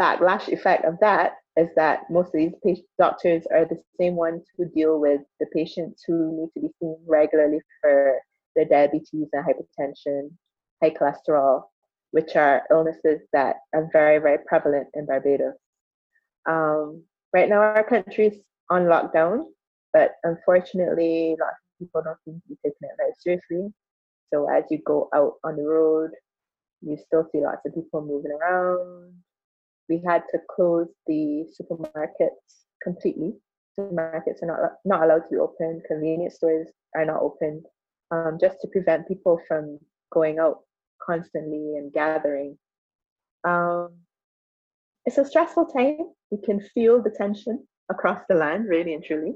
backlash 0.00 0.48
effect 0.48 0.84
of 0.84 0.94
that 1.00 1.32
is 1.56 1.68
that 1.76 2.02
most 2.10 2.28
of 2.28 2.34
these 2.34 2.52
patient, 2.64 2.86
doctors 2.98 3.44
are 3.52 3.64
the 3.64 3.82
same 4.00 4.16
ones 4.16 4.44
who 4.56 4.66
deal 4.68 5.00
with 5.00 5.20
the 5.40 5.46
patients 5.54 6.04
who 6.06 6.32
need 6.32 6.48
to 6.54 6.68
be 6.68 6.72
seen 6.80 6.96
regularly 7.06 7.58
for 7.80 8.18
their 8.54 8.64
diabetes 8.66 9.28
and 9.32 9.44
hypertension, 9.44 10.30
high 10.82 10.90
cholesterol, 10.90 11.62
which 12.12 12.36
are 12.36 12.62
illnesses 12.70 13.20
that 13.32 13.56
are 13.74 13.88
very, 13.92 14.18
very 14.18 14.38
prevalent 14.46 14.88
in 14.94 15.06
Barbados. 15.06 15.56
Um, 16.48 17.02
right 17.32 17.48
now, 17.48 17.60
our 17.60 17.84
country 17.84 18.28
is 18.28 18.38
on 18.70 18.84
lockdown, 18.84 19.44
but 19.92 20.12
unfortunately, 20.24 21.36
lots 21.40 21.56
of 21.56 21.78
people 21.78 22.02
don't 22.02 22.18
seem 22.24 22.40
to 22.40 22.48
be 22.48 22.56
taking 22.64 22.88
it 22.88 22.96
very 22.96 23.12
seriously. 23.18 23.72
So 24.32 24.48
as 24.50 24.64
you 24.70 24.78
go 24.86 25.08
out 25.14 25.34
on 25.44 25.56
the 25.56 25.64
road, 25.64 26.10
you 26.80 26.96
still 26.96 27.28
see 27.32 27.40
lots 27.40 27.60
of 27.66 27.74
people 27.74 28.02
moving 28.02 28.32
around, 28.32 29.14
we 29.88 30.02
had 30.06 30.22
to 30.30 30.38
close 30.54 30.88
the 31.06 31.44
supermarkets 31.52 32.64
completely. 32.82 33.34
Supermarkets 33.78 34.42
are 34.42 34.46
not 34.46 34.58
not 34.84 35.02
allowed 35.02 35.24
to 35.24 35.30
be 35.30 35.36
open. 35.36 35.82
Convenience 35.86 36.36
stores 36.36 36.68
are 36.94 37.04
not 37.04 37.20
open, 37.20 37.62
um, 38.10 38.38
just 38.40 38.56
to 38.60 38.68
prevent 38.68 39.08
people 39.08 39.40
from 39.48 39.78
going 40.10 40.38
out 40.38 40.60
constantly 41.04 41.76
and 41.76 41.92
gathering. 41.92 42.58
Um, 43.44 43.90
it's 45.04 45.18
a 45.18 45.24
stressful 45.24 45.66
time. 45.66 45.98
You 46.30 46.38
can 46.44 46.60
feel 46.74 47.02
the 47.02 47.10
tension 47.10 47.66
across 47.90 48.20
the 48.28 48.34
land, 48.34 48.68
really 48.68 48.94
and 48.94 49.04
truly. 49.04 49.34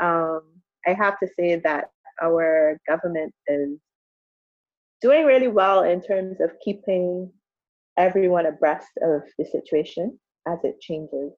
Um, 0.00 0.42
I 0.86 0.92
have 0.92 1.18
to 1.20 1.28
say 1.38 1.56
that 1.56 1.90
our 2.22 2.78
government 2.88 3.32
is 3.46 3.78
doing 5.00 5.24
really 5.26 5.48
well 5.48 5.82
in 5.82 6.00
terms 6.00 6.40
of 6.40 6.50
keeping 6.64 7.30
everyone 7.96 8.46
abreast 8.46 8.90
of 9.02 9.22
the 9.38 9.44
situation 9.44 10.18
as 10.46 10.58
it 10.64 10.80
changes. 10.80 11.32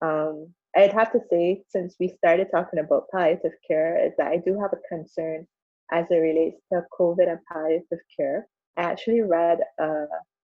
Um, 0.00 0.52
I'd 0.76 0.92
have 0.92 1.12
to 1.12 1.20
say, 1.30 1.62
since 1.68 1.96
we 2.00 2.14
started 2.16 2.48
talking 2.50 2.78
about 2.78 3.08
palliative 3.10 3.52
care, 3.66 4.04
is 4.04 4.12
that 4.18 4.28
I 4.28 4.38
do 4.38 4.58
have 4.60 4.72
a 4.72 4.88
concern 4.88 5.46
as 5.92 6.06
it 6.10 6.16
relates 6.16 6.60
to 6.72 6.82
COVID 6.98 7.28
and 7.30 7.38
palliative 7.52 8.00
care. 8.16 8.48
I 8.76 8.82
actually 8.82 9.20
read 9.20 9.58
a 9.78 10.06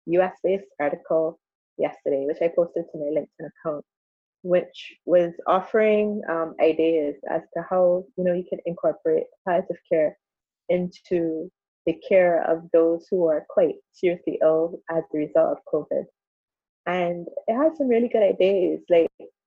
US 0.06 0.34
based 0.44 0.66
article 0.78 1.40
yesterday, 1.78 2.26
which 2.26 2.42
I 2.42 2.48
posted 2.54 2.84
to 2.92 2.98
my 2.98 3.06
LinkedIn 3.06 3.48
account, 3.48 3.84
which 4.42 4.94
was 5.06 5.32
offering 5.46 6.22
um, 6.28 6.54
ideas 6.60 7.16
as 7.28 7.42
to 7.54 7.64
how 7.68 8.04
you 8.16 8.24
know 8.24 8.34
you 8.34 8.44
can 8.48 8.60
incorporate 8.66 9.24
palliative 9.46 9.78
care 9.90 10.16
into 10.68 11.50
the 11.86 11.98
care 12.06 12.42
of 12.48 12.70
those 12.72 13.06
who 13.10 13.26
are 13.26 13.46
quite 13.48 13.76
seriously 13.92 14.38
ill 14.42 14.80
as 14.90 15.02
a 15.14 15.18
result 15.18 15.58
of 15.58 15.64
COVID. 15.72 16.04
And 16.86 17.26
it 17.46 17.54
has 17.56 17.78
some 17.78 17.88
really 17.88 18.08
good 18.08 18.22
ideas. 18.22 18.80
Like, 18.88 19.08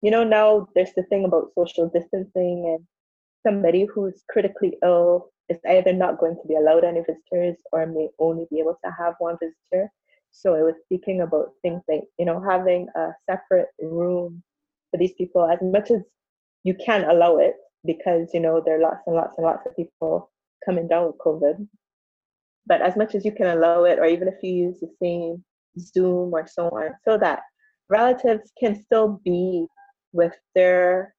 you 0.03 0.11
know, 0.11 0.25
now 0.25 0.69
there's 0.75 0.95
the 0.97 1.03
thing 1.05 1.25
about 1.25 1.53
social 1.57 1.89
distancing 1.89 2.77
and 2.77 2.87
somebody 3.47 3.85
who's 3.85 4.23
critically 4.29 4.79
ill 4.83 5.31
is 5.49 5.59
either 5.69 5.93
not 5.93 6.19
going 6.19 6.37
to 6.37 6.49
be 6.49 6.55
allowed 6.55 6.85
any 6.85 7.01
visitors 7.01 7.57
or 7.73 7.87
may 7.87 8.09
only 8.19 8.47
be 8.51 8.61
able 8.61 8.79
to 8.85 8.91
have 8.99 9.15
one 9.19 9.37
visitor. 9.41 9.91
So 10.31 10.55
I 10.55 10.63
was 10.63 10.75
speaking 10.85 11.21
about 11.21 11.53
things 11.63 11.83
like, 11.89 12.03
you 12.19 12.25
know, 12.25 12.41
having 12.41 12.89
a 12.97 13.11
separate 13.29 13.69
room 13.81 14.43
for 14.91 14.99
these 14.99 15.13
people 15.15 15.49
as 15.49 15.59
much 15.63 15.91
as 15.91 16.03
you 16.65 16.75
can 16.75 17.05
allow 17.05 17.37
it 17.37 17.55
because, 17.85 18.31
you 18.33 18.41
know, 18.41 18.63
there 18.65 18.79
are 18.79 18.83
lots 18.83 19.03
and 19.07 19.17
lots 19.17 19.37
and 19.37 19.47
lots 19.47 19.67
of 19.67 19.77
people 19.77 20.31
coming 20.65 20.89
down 20.89 21.07
with 21.07 21.19
COVID. 21.19 21.69
But 22.67 22.81
as 22.81 22.97
much 22.97 23.15
as 23.15 23.25
you 23.25 23.33
can 23.33 23.47
allow 23.47 23.85
it, 23.85 23.99
or 23.99 24.07
even 24.07 24.27
if 24.27 24.43
you 24.43 24.53
use 24.53 24.81
the 24.81 24.91
same 25.01 25.45
Zoom 25.79 26.33
or 26.33 26.47
so 26.47 26.69
on, 26.69 26.95
so 27.05 27.19
that 27.19 27.41
relatives 27.91 28.51
can 28.59 28.83
still 28.83 29.21
be 29.25 29.67
with 30.13 30.33
their 30.55 31.15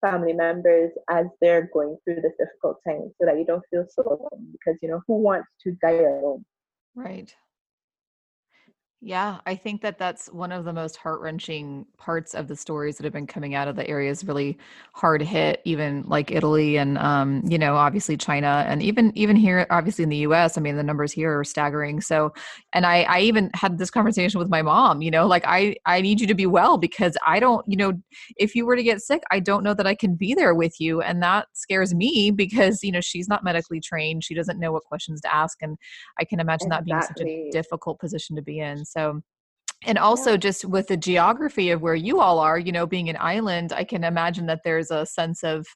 family 0.00 0.32
members 0.32 0.90
as 1.08 1.26
they're 1.40 1.70
going 1.72 1.96
through 2.04 2.16
this 2.16 2.32
difficult 2.38 2.78
time 2.86 3.10
so 3.18 3.26
that 3.26 3.38
you 3.38 3.44
don't 3.44 3.64
feel 3.70 3.86
so 3.88 4.02
alone 4.02 4.48
because 4.52 4.78
you 4.82 4.88
know 4.88 5.00
who 5.06 5.14
wants 5.14 5.48
to 5.62 5.72
die 5.82 6.00
alone? 6.00 6.44
Right 6.94 7.34
yeah, 9.02 9.38
I 9.46 9.54
think 9.54 9.80
that 9.80 9.96
that's 9.96 10.26
one 10.26 10.52
of 10.52 10.66
the 10.66 10.74
most 10.74 10.96
heart-wrenching 10.98 11.86
parts 11.96 12.34
of 12.34 12.48
the 12.48 12.56
stories 12.56 12.98
that 12.98 13.04
have 13.04 13.14
been 13.14 13.26
coming 13.26 13.54
out 13.54 13.66
of 13.66 13.74
the 13.74 13.88
areas 13.88 14.24
really 14.24 14.58
hard 14.92 15.22
hit, 15.22 15.62
even 15.64 16.02
like 16.06 16.30
Italy 16.30 16.76
and 16.76 16.98
um, 16.98 17.42
you 17.48 17.56
know, 17.56 17.76
obviously 17.76 18.18
China 18.18 18.62
and 18.68 18.82
even 18.82 19.10
even 19.16 19.36
here, 19.36 19.66
obviously 19.70 20.02
in 20.02 20.10
the 20.10 20.18
US. 20.18 20.58
I 20.58 20.60
mean, 20.60 20.76
the 20.76 20.82
numbers 20.82 21.12
here 21.12 21.38
are 21.38 21.44
staggering. 21.44 22.02
So 22.02 22.34
and 22.74 22.84
I 22.84 23.04
I 23.04 23.20
even 23.20 23.50
had 23.54 23.78
this 23.78 23.90
conversation 23.90 24.38
with 24.38 24.50
my 24.50 24.60
mom, 24.60 25.00
you 25.00 25.10
know, 25.10 25.26
like 25.26 25.44
I 25.46 25.76
I 25.86 26.02
need 26.02 26.20
you 26.20 26.26
to 26.26 26.34
be 26.34 26.46
well 26.46 26.76
because 26.76 27.16
I 27.26 27.40
don't, 27.40 27.66
you 27.66 27.78
know, 27.78 27.94
if 28.36 28.54
you 28.54 28.66
were 28.66 28.76
to 28.76 28.82
get 28.82 29.00
sick, 29.00 29.22
I 29.30 29.40
don't 29.40 29.64
know 29.64 29.72
that 29.72 29.86
I 29.86 29.94
can 29.94 30.14
be 30.14 30.34
there 30.34 30.54
with 30.54 30.78
you. 30.78 31.00
And 31.00 31.22
that 31.22 31.46
scares 31.54 31.94
me 31.94 32.32
because, 32.32 32.82
you 32.82 32.92
know, 32.92 33.00
she's 33.00 33.28
not 33.28 33.44
medically 33.44 33.80
trained. 33.80 34.24
She 34.24 34.34
doesn't 34.34 34.60
know 34.60 34.72
what 34.72 34.84
questions 34.84 35.22
to 35.22 35.34
ask. 35.34 35.56
And 35.62 35.78
I 36.18 36.24
can 36.24 36.38
imagine 36.38 36.66
exactly. 36.66 36.92
that 36.92 37.24
being 37.24 37.46
such 37.46 37.48
a 37.48 37.50
difficult 37.50 37.98
position 37.98 38.36
to 38.36 38.42
be 38.42 38.60
in. 38.60 38.84
So, 38.90 39.22
and 39.86 39.96
also 39.96 40.32
yeah. 40.32 40.36
just 40.36 40.64
with 40.64 40.88
the 40.88 40.96
geography 40.96 41.70
of 41.70 41.80
where 41.80 41.94
you 41.94 42.20
all 42.20 42.38
are, 42.38 42.58
you 42.58 42.72
know, 42.72 42.86
being 42.86 43.08
an 43.08 43.16
island, 43.18 43.72
I 43.72 43.84
can 43.84 44.04
imagine 44.04 44.46
that 44.46 44.60
there's 44.62 44.90
a 44.90 45.06
sense 45.06 45.42
of, 45.42 45.66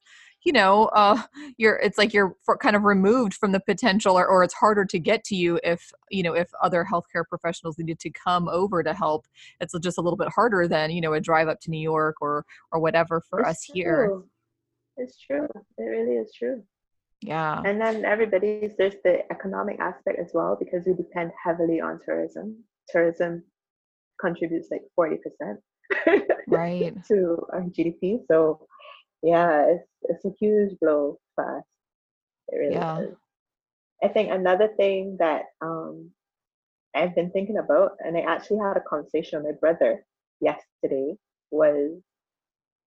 you 0.43 0.51
know, 0.51 0.85
uh, 0.87 1.21
you're 1.57 1.77
it's 1.77 1.97
like 1.97 2.13
you're 2.13 2.35
kind 2.59 2.75
of 2.75 2.83
removed 2.83 3.33
from 3.33 3.51
the 3.51 3.59
potential, 3.59 4.17
or, 4.17 4.27
or 4.27 4.43
it's 4.43 4.53
harder 4.53 4.85
to 4.85 4.99
get 4.99 5.23
to 5.25 5.35
you 5.35 5.59
if 5.63 5.91
you 6.11 6.23
know 6.23 6.33
if 6.33 6.49
other 6.61 6.85
healthcare 6.89 7.25
professionals 7.27 7.77
needed 7.77 7.99
to 7.99 8.11
come 8.11 8.47
over 8.49 8.83
to 8.83 8.93
help. 8.93 9.25
It's 9.59 9.73
just 9.79 9.97
a 9.97 10.01
little 10.01 10.17
bit 10.17 10.29
harder 10.29 10.67
than 10.67 10.91
you 10.91 11.01
know 11.01 11.13
a 11.13 11.21
drive 11.21 11.47
up 11.47 11.59
to 11.61 11.71
New 11.71 11.81
York 11.81 12.17
or 12.21 12.45
or 12.71 12.79
whatever 12.79 13.21
for 13.21 13.39
it's 13.39 13.49
us 13.49 13.65
true. 13.65 13.73
here. 13.73 14.21
It's 14.97 15.17
true. 15.17 15.47
It 15.77 15.83
really 15.83 16.15
is 16.15 16.31
true. 16.37 16.63
Yeah. 17.21 17.61
And 17.65 17.81
then 17.81 18.05
everybody's 18.05 18.75
there's 18.77 18.95
the 19.03 19.29
economic 19.31 19.79
aspect 19.79 20.19
as 20.19 20.31
well 20.33 20.55
because 20.59 20.85
we 20.85 20.93
depend 20.93 21.31
heavily 21.43 21.81
on 21.81 21.99
tourism 22.05 22.63
tourism 22.89 23.43
contributes 24.19 24.69
like 24.71 24.83
40% 24.99 25.19
right 26.47 26.93
to 27.07 27.45
our 27.53 27.61
GDP. 27.61 28.19
So 28.29 28.65
yeah, 29.21 29.65
it's 29.67 29.87
it's 30.03 30.25
a 30.25 30.35
huge 30.39 30.77
blow 30.79 31.17
for 31.35 31.57
us. 31.57 31.63
It 32.49 32.57
really 32.57 32.73
yeah. 32.75 32.99
is. 33.01 33.15
I 34.03 34.07
think 34.09 34.31
another 34.31 34.69
thing 34.77 35.17
that 35.19 35.43
um, 35.61 36.11
I've 36.95 37.15
been 37.15 37.31
thinking 37.31 37.57
about, 37.57 37.93
and 37.99 38.17
I 38.17 38.21
actually 38.21 38.59
had 38.59 38.77
a 38.77 38.81
conversation 38.81 39.41
with 39.43 39.55
my 39.55 39.59
brother 39.59 40.05
yesterday, 40.41 41.15
was 41.51 42.01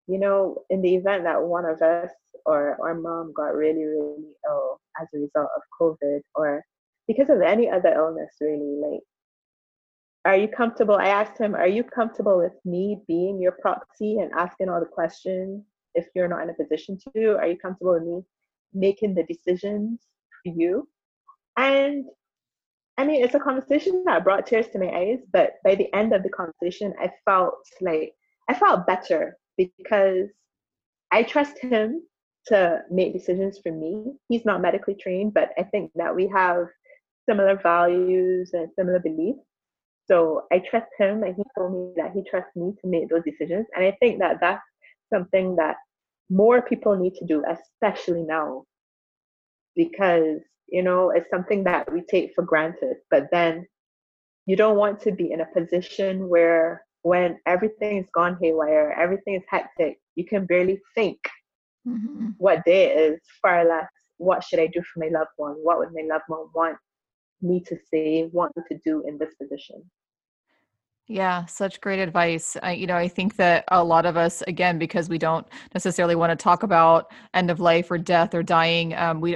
you 0.09 0.19
know, 0.19 0.63
in 0.71 0.81
the 0.81 0.97
event 0.97 1.25
that 1.25 1.43
one 1.43 1.67
of 1.67 1.83
us 1.83 2.11
or 2.47 2.79
our 2.81 2.95
mom 2.95 3.33
got 3.37 3.55
really, 3.55 3.85
really 3.85 4.33
ill 4.49 4.81
as 5.01 5.07
a 5.15 5.19
result 5.19 5.51
of 5.55 5.63
COVID 5.81 6.21
or 6.35 6.65
because 7.07 7.29
of 7.29 7.43
any 7.43 7.71
other 7.71 7.93
illness, 7.95 8.31
really, 8.41 8.81
like 8.81 9.01
are 10.29 10.37
you 10.37 10.47
comfortable? 10.47 10.97
I 10.97 11.09
asked 11.09 11.41
him, 11.41 11.55
Are 11.55 11.67
you 11.67 11.83
comfortable 11.83 12.37
with 12.37 12.53
me 12.67 13.01
being 13.09 13.41
your 13.41 13.53
proxy 13.53 14.19
and 14.19 14.31
asking 14.33 14.69
all 14.69 14.79
the 14.79 14.85
questions 14.85 15.65
if 15.95 16.07
you're 16.15 16.29
not 16.29 16.43
in 16.43 16.51
a 16.51 16.55
position 16.55 16.99
to? 17.17 17.39
Are 17.39 17.47
you 17.47 17.57
comfortable 17.57 17.95
with 17.95 18.03
me 18.03 18.21
making 18.75 19.15
the 19.15 19.23
decisions 19.23 20.01
for 20.31 20.53
you? 20.53 20.87
And 21.57 22.05
I 22.99 23.07
mean, 23.07 23.25
it's 23.25 23.37
a 23.37 23.41
conversation 23.41 24.05
that 24.05 24.23
brought 24.23 24.47
tears 24.47 24.69
to 24.75 24.79
my 24.79 24.91
eyes, 24.91 25.21
but 25.33 25.53
by 25.65 25.75
the 25.75 25.91
end 25.95 26.13
of 26.13 26.23
the 26.23 26.29
conversation, 26.29 26.93
I 27.01 27.11
felt 27.25 27.55
like 27.81 28.13
I 28.51 28.55
felt 28.55 28.87
better 28.87 29.39
because 29.57 30.29
I 31.11 31.23
trust 31.23 31.59
him 31.59 32.03
to 32.49 32.83
make 32.91 33.15
decisions 33.15 33.61
for 33.63 33.73
me. 33.73 34.13
He's 34.29 34.45
not 34.45 34.61
medically 34.61 34.95
trained, 34.95 35.33
but 35.33 35.53
I 35.57 35.63
think 35.63 35.91
that 35.95 36.15
we 36.15 36.29
have 36.29 36.67
similar 37.27 37.57
values 37.57 38.51
and 38.53 38.69
similar 38.77 38.99
beliefs. 38.99 39.48
So 40.11 40.45
I 40.53 40.61
trust 40.61 40.89
him, 40.99 41.23
and 41.23 41.35
he 41.35 41.43
told 41.57 41.73
me 41.73 41.93
that 41.97 42.13
he 42.13 42.23
trusts 42.29 42.57
me 42.57 42.73
to 42.81 42.89
make 42.89 43.09
those 43.09 43.25
decisions. 43.25 43.67
And 43.75 43.85
I 43.85 43.97
think 44.01 44.19
that 44.21 44.39
that's 44.41 44.63
something 45.13 45.57
that 45.57 45.77
more 46.31 46.63
people 46.63 46.97
need 46.97 47.15
to 47.17 47.27
do, 47.27 47.45
especially 47.49 48.23
now, 48.23 48.65
because 49.77 50.41
you 50.69 50.83
know 50.83 51.11
it's 51.11 51.31
something 51.31 51.65
that 51.65 51.93
we 51.93 52.03
take 52.03 52.33
for 52.35 52.43
granted. 52.43 52.97
But 53.11 53.29
then 53.31 53.67
you 54.47 54.57
don't 54.57 54.77
want 54.77 55.01
to 55.03 55.13
be 55.13 55.31
in 55.33 55.41
a 55.41 55.47
position 55.47 56.29
where 56.29 56.83
when 57.03 57.39
everything 57.47 57.99
is 57.99 58.09
gone 58.15 58.39
haywire, 58.41 58.95
everything 58.99 59.35
is 59.35 59.43
hectic, 59.49 59.99
you 60.15 60.25
can 60.25 60.47
barely 60.47 60.81
think 60.95 61.19
mm-hmm. 61.87 62.31
what 62.39 62.65
day 62.65 62.91
it 62.91 63.13
is, 63.13 63.21
far 63.43 63.65
less 63.65 63.89
what 64.19 64.45
should 64.45 64.59
I 64.59 64.67
do 64.67 64.83
for 64.83 65.01
my 65.01 65.09
loved 65.09 65.31
one? 65.37 65.55
What 65.63 65.79
would 65.79 65.95
my 65.95 66.03
loved 66.03 66.25
one 66.27 66.47
want 66.55 66.77
me 67.41 67.61
to 67.67 67.77
say, 67.91 68.29
want 68.33 68.57
me 68.57 68.63
to 68.71 68.79
do 68.85 69.05
in 69.07 69.17
this 69.17 69.35
position? 69.41 69.83
Yeah, 71.11 71.47
such 71.47 71.81
great 71.81 72.01
advice. 72.01 72.55
I, 72.63 72.73
you 72.73 72.87
know, 72.87 72.97
I 72.97 73.09
think 73.09 73.37
that 73.37 73.65
a 73.69 73.83
lot 73.83 74.05
of 74.05 74.19
us, 74.19 74.43
again, 74.43 74.79
because 74.79 75.09
we 75.09 75.17
don't 75.17 75.47
necessarily 75.73 76.15
want 76.15 76.31
to 76.39 76.43
talk 76.43 76.63
about 76.63 77.11
end 77.33 77.51
of 77.51 77.61
life 77.61 77.91
or 77.91 77.97
death 77.97 78.35
or 78.35 78.43
dying, 78.43 78.95
um, 78.95 79.23
we 79.23 79.35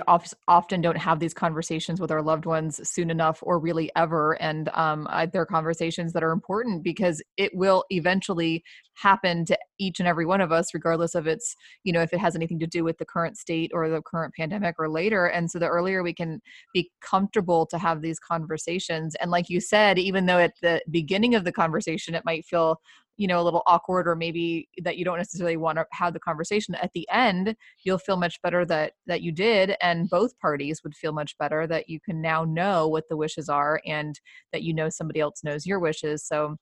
often 0.49 0.83
don't 0.83 0.99
have 0.99 1.19
these 1.19 1.33
conversations 1.33 1.99
with 1.99 2.11
our 2.11 2.21
loved 2.21 2.45
ones 2.45 2.87
soon 2.87 3.09
enough 3.09 3.39
or 3.41 3.59
really 3.59 3.91
ever. 3.97 4.35
And 4.35 4.69
um, 4.75 5.09
they're 5.33 5.47
conversations 5.47 6.13
that 6.13 6.23
are 6.23 6.33
important 6.33 6.83
because 6.83 7.23
it 7.39 7.55
will 7.55 7.85
eventually 7.89 8.65
happen 8.95 9.45
to 9.47 9.59
each 9.79 10.01
and 10.01 10.09
every 10.09 10.27
one 10.27 10.41
of 10.41 10.53
us 10.53 10.75
regardless 10.75 11.15
of 11.15 11.27
its 11.27 11.57
you 11.85 11.93
know 11.93 12.03
if 12.03 12.13
it 12.13 12.21
has 12.21 12.37
anything 12.37 12.59
to 12.59 12.67
do 12.67 12.85
with 12.85 12.99
the 12.99 13.05
current 13.05 13.37
state 13.37 13.71
or 13.75 13.89
the 13.89 14.03
current 14.03 14.35
pandemic 14.35 14.75
or 14.79 14.89
later. 14.89 15.27
And 15.27 15.51
so 15.51 15.59
the 15.59 15.69
earlier 15.69 16.03
we 16.03 16.15
can 16.15 16.41
be 16.75 16.91
comfortable 17.01 17.67
to 17.67 17.79
have 17.79 18.03
these 18.03 18.19
conversations 18.19 19.15
and 19.17 19.31
like 19.31 19.49
you 19.49 19.61
said 19.61 19.99
even 19.99 20.27
though 20.27 20.39
at 20.39 20.55
the 20.63 20.83
beginning 20.91 21.35
of 21.35 21.45
the 21.45 21.53
conversation 21.53 22.15
it 22.15 22.25
might 22.25 22.45
feel 22.45 22.81
you 23.19 23.27
know 23.27 23.41
a 23.41 23.45
little 23.45 23.63
awkward 23.67 24.09
or 24.09 24.17
maybe 24.17 24.69
that 24.83 24.97
you 24.97 25.05
don't 25.05 25.19
necessarily 25.19 25.57
want 25.57 25.77
to 25.77 25.87
have 25.93 26.13
the 26.15 26.21
conversation 26.21 26.75
at 26.77 26.91
the 26.95 27.07
end 27.11 27.55
you'll 27.85 27.99
feel 27.99 28.17
much 28.17 28.41
better 28.43 28.65
that 28.65 28.93
that 29.07 29.21
you 29.21 29.31
did 29.31 29.77
and 29.83 30.09
both 30.09 30.39
parties 30.39 30.83
would 30.83 30.95
feel 30.95 31.13
much 31.13 31.37
better 31.39 31.67
that 31.67 31.89
you 31.89 32.01
can 32.01 32.21
now 32.21 32.45
know 32.45 32.89
what 32.89 33.05
the 33.09 33.17
wishes 33.17 33.49
are 33.49 33.81
and 33.87 34.21
that 34.53 34.63
you 34.63 34.73
know 34.73 34.89
somebody 34.89 35.21
else 35.21 35.45
knows 35.45 35.67
your 35.67 35.79
wishes. 35.79 36.25
So 36.25 36.57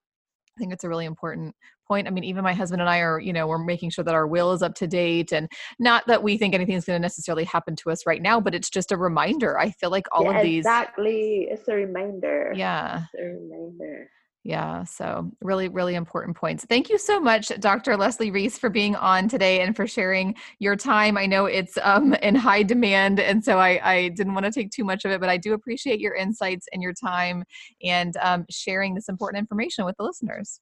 I 0.61 0.63
think 0.63 0.75
it's 0.75 0.85
a 0.85 0.91
really 0.91 1.07
important 1.07 1.55
point. 1.89 2.07
I 2.07 2.11
mean, 2.11 2.23
even 2.25 2.45
my 2.45 2.53
husband 2.53 2.83
and 2.83 2.91
I 2.91 2.99
are, 2.99 3.19
you 3.19 3.33
know, 3.33 3.47
we're 3.47 3.65
making 3.65 3.89
sure 3.89 4.05
that 4.05 4.15
our 4.15 4.27
will 4.27 4.53
is 4.53 4.63
up 4.63 4.75
to 4.75 4.87
date 4.87 5.33
and 5.33 5.51
not 5.79 6.07
that 6.07 6.23
we 6.23 6.37
think 6.37 6.55
anything's 6.55 6.85
going 6.85 6.99
to 6.99 7.03
necessarily 7.03 7.45
happen 7.45 7.77
to 7.77 7.91
us 7.91 8.05
right 8.05 8.21
now, 8.21 8.41
but 8.41 8.55
it's 8.55 8.69
just 8.69 8.93
a 8.93 8.97
reminder. 8.99 9.59
I 9.59 9.71
feel 9.71 9.91
like 9.91 10.07
all 10.13 10.25
yeah, 10.25 10.37
of 10.37 10.43
these 10.43 10.59
Exactly. 10.59 11.49
It's 11.51 11.67
a 11.67 11.75
reminder. 11.75 12.53
Yeah. 12.55 13.05
It's 13.15 13.23
a 13.23 13.25
reminder. 13.25 14.11
Yeah, 14.43 14.85
so 14.85 15.31
really, 15.43 15.69
really 15.69 15.95
important 15.95 16.35
points. 16.35 16.65
Thank 16.65 16.89
you 16.89 16.97
so 16.97 17.21
much, 17.21 17.49
Dr. 17.61 17.95
Leslie 17.99 18.31
Reese, 18.31 18.57
for 18.57 18.71
being 18.71 18.97
on 18.97 19.29
today 19.29 19.61
and 19.61 19.77
for 19.77 19.87
sharing 19.87 20.35
your 20.59 20.77
time. 20.77 21.19
I 21.19 21.27
know 21.27 21.45
it's 21.45 21.77
um, 21.83 22.15
in 22.15 22.35
high 22.35 22.63
demand, 22.63 23.21
and 23.21 23.45
so 23.45 23.59
I, 23.59 23.81
I, 23.85 24.09
didn't 24.09 24.33
want 24.33 24.47
to 24.47 24.53
take 24.53 24.71
too 24.71 24.85
much 24.85 25.05
of 25.05 25.11
it, 25.11 25.21
but 25.21 25.29
I 25.29 25.37
do 25.37 25.53
appreciate 25.53 26.01
your 26.01 26.15
insights 26.15 26.67
and 26.73 26.83
your 26.83 26.95
time 26.95 27.45
and 27.83 28.17
um, 28.23 28.47
sharing 28.49 28.95
this 28.95 29.11
important 29.11 29.41
information 29.41 29.85
with 29.85 29.97
the 29.99 30.05
listeners. 30.05 30.61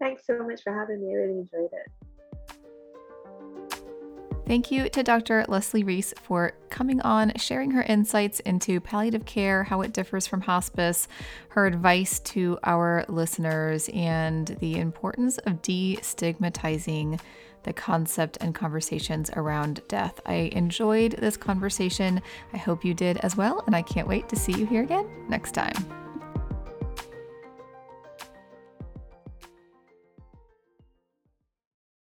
Thanks 0.00 0.22
so 0.24 0.38
much 0.46 0.62
for 0.62 0.72
having 0.72 1.00
me. 1.04 1.12
I 1.12 1.16
really 1.16 1.38
enjoyed 1.40 1.70
it. 1.72 2.17
Thank 4.48 4.70
you 4.70 4.88
to 4.88 5.02
Dr. 5.02 5.44
Leslie 5.46 5.84
Reese 5.84 6.14
for 6.22 6.54
coming 6.70 7.02
on, 7.02 7.34
sharing 7.36 7.72
her 7.72 7.82
insights 7.82 8.40
into 8.40 8.80
palliative 8.80 9.26
care, 9.26 9.64
how 9.64 9.82
it 9.82 9.92
differs 9.92 10.26
from 10.26 10.40
hospice, 10.40 11.06
her 11.50 11.66
advice 11.66 12.18
to 12.20 12.58
our 12.64 13.04
listeners, 13.10 13.90
and 13.92 14.46
the 14.60 14.78
importance 14.78 15.36
of 15.36 15.60
destigmatizing 15.60 17.20
the 17.64 17.74
concept 17.74 18.38
and 18.40 18.54
conversations 18.54 19.30
around 19.36 19.82
death. 19.86 20.18
I 20.24 20.50
enjoyed 20.52 21.12
this 21.18 21.36
conversation. 21.36 22.22
I 22.54 22.56
hope 22.56 22.86
you 22.86 22.94
did 22.94 23.18
as 23.18 23.36
well, 23.36 23.62
and 23.66 23.76
I 23.76 23.82
can't 23.82 24.08
wait 24.08 24.30
to 24.30 24.36
see 24.36 24.52
you 24.52 24.64
here 24.64 24.82
again 24.82 25.06
next 25.28 25.52
time. 25.52 26.07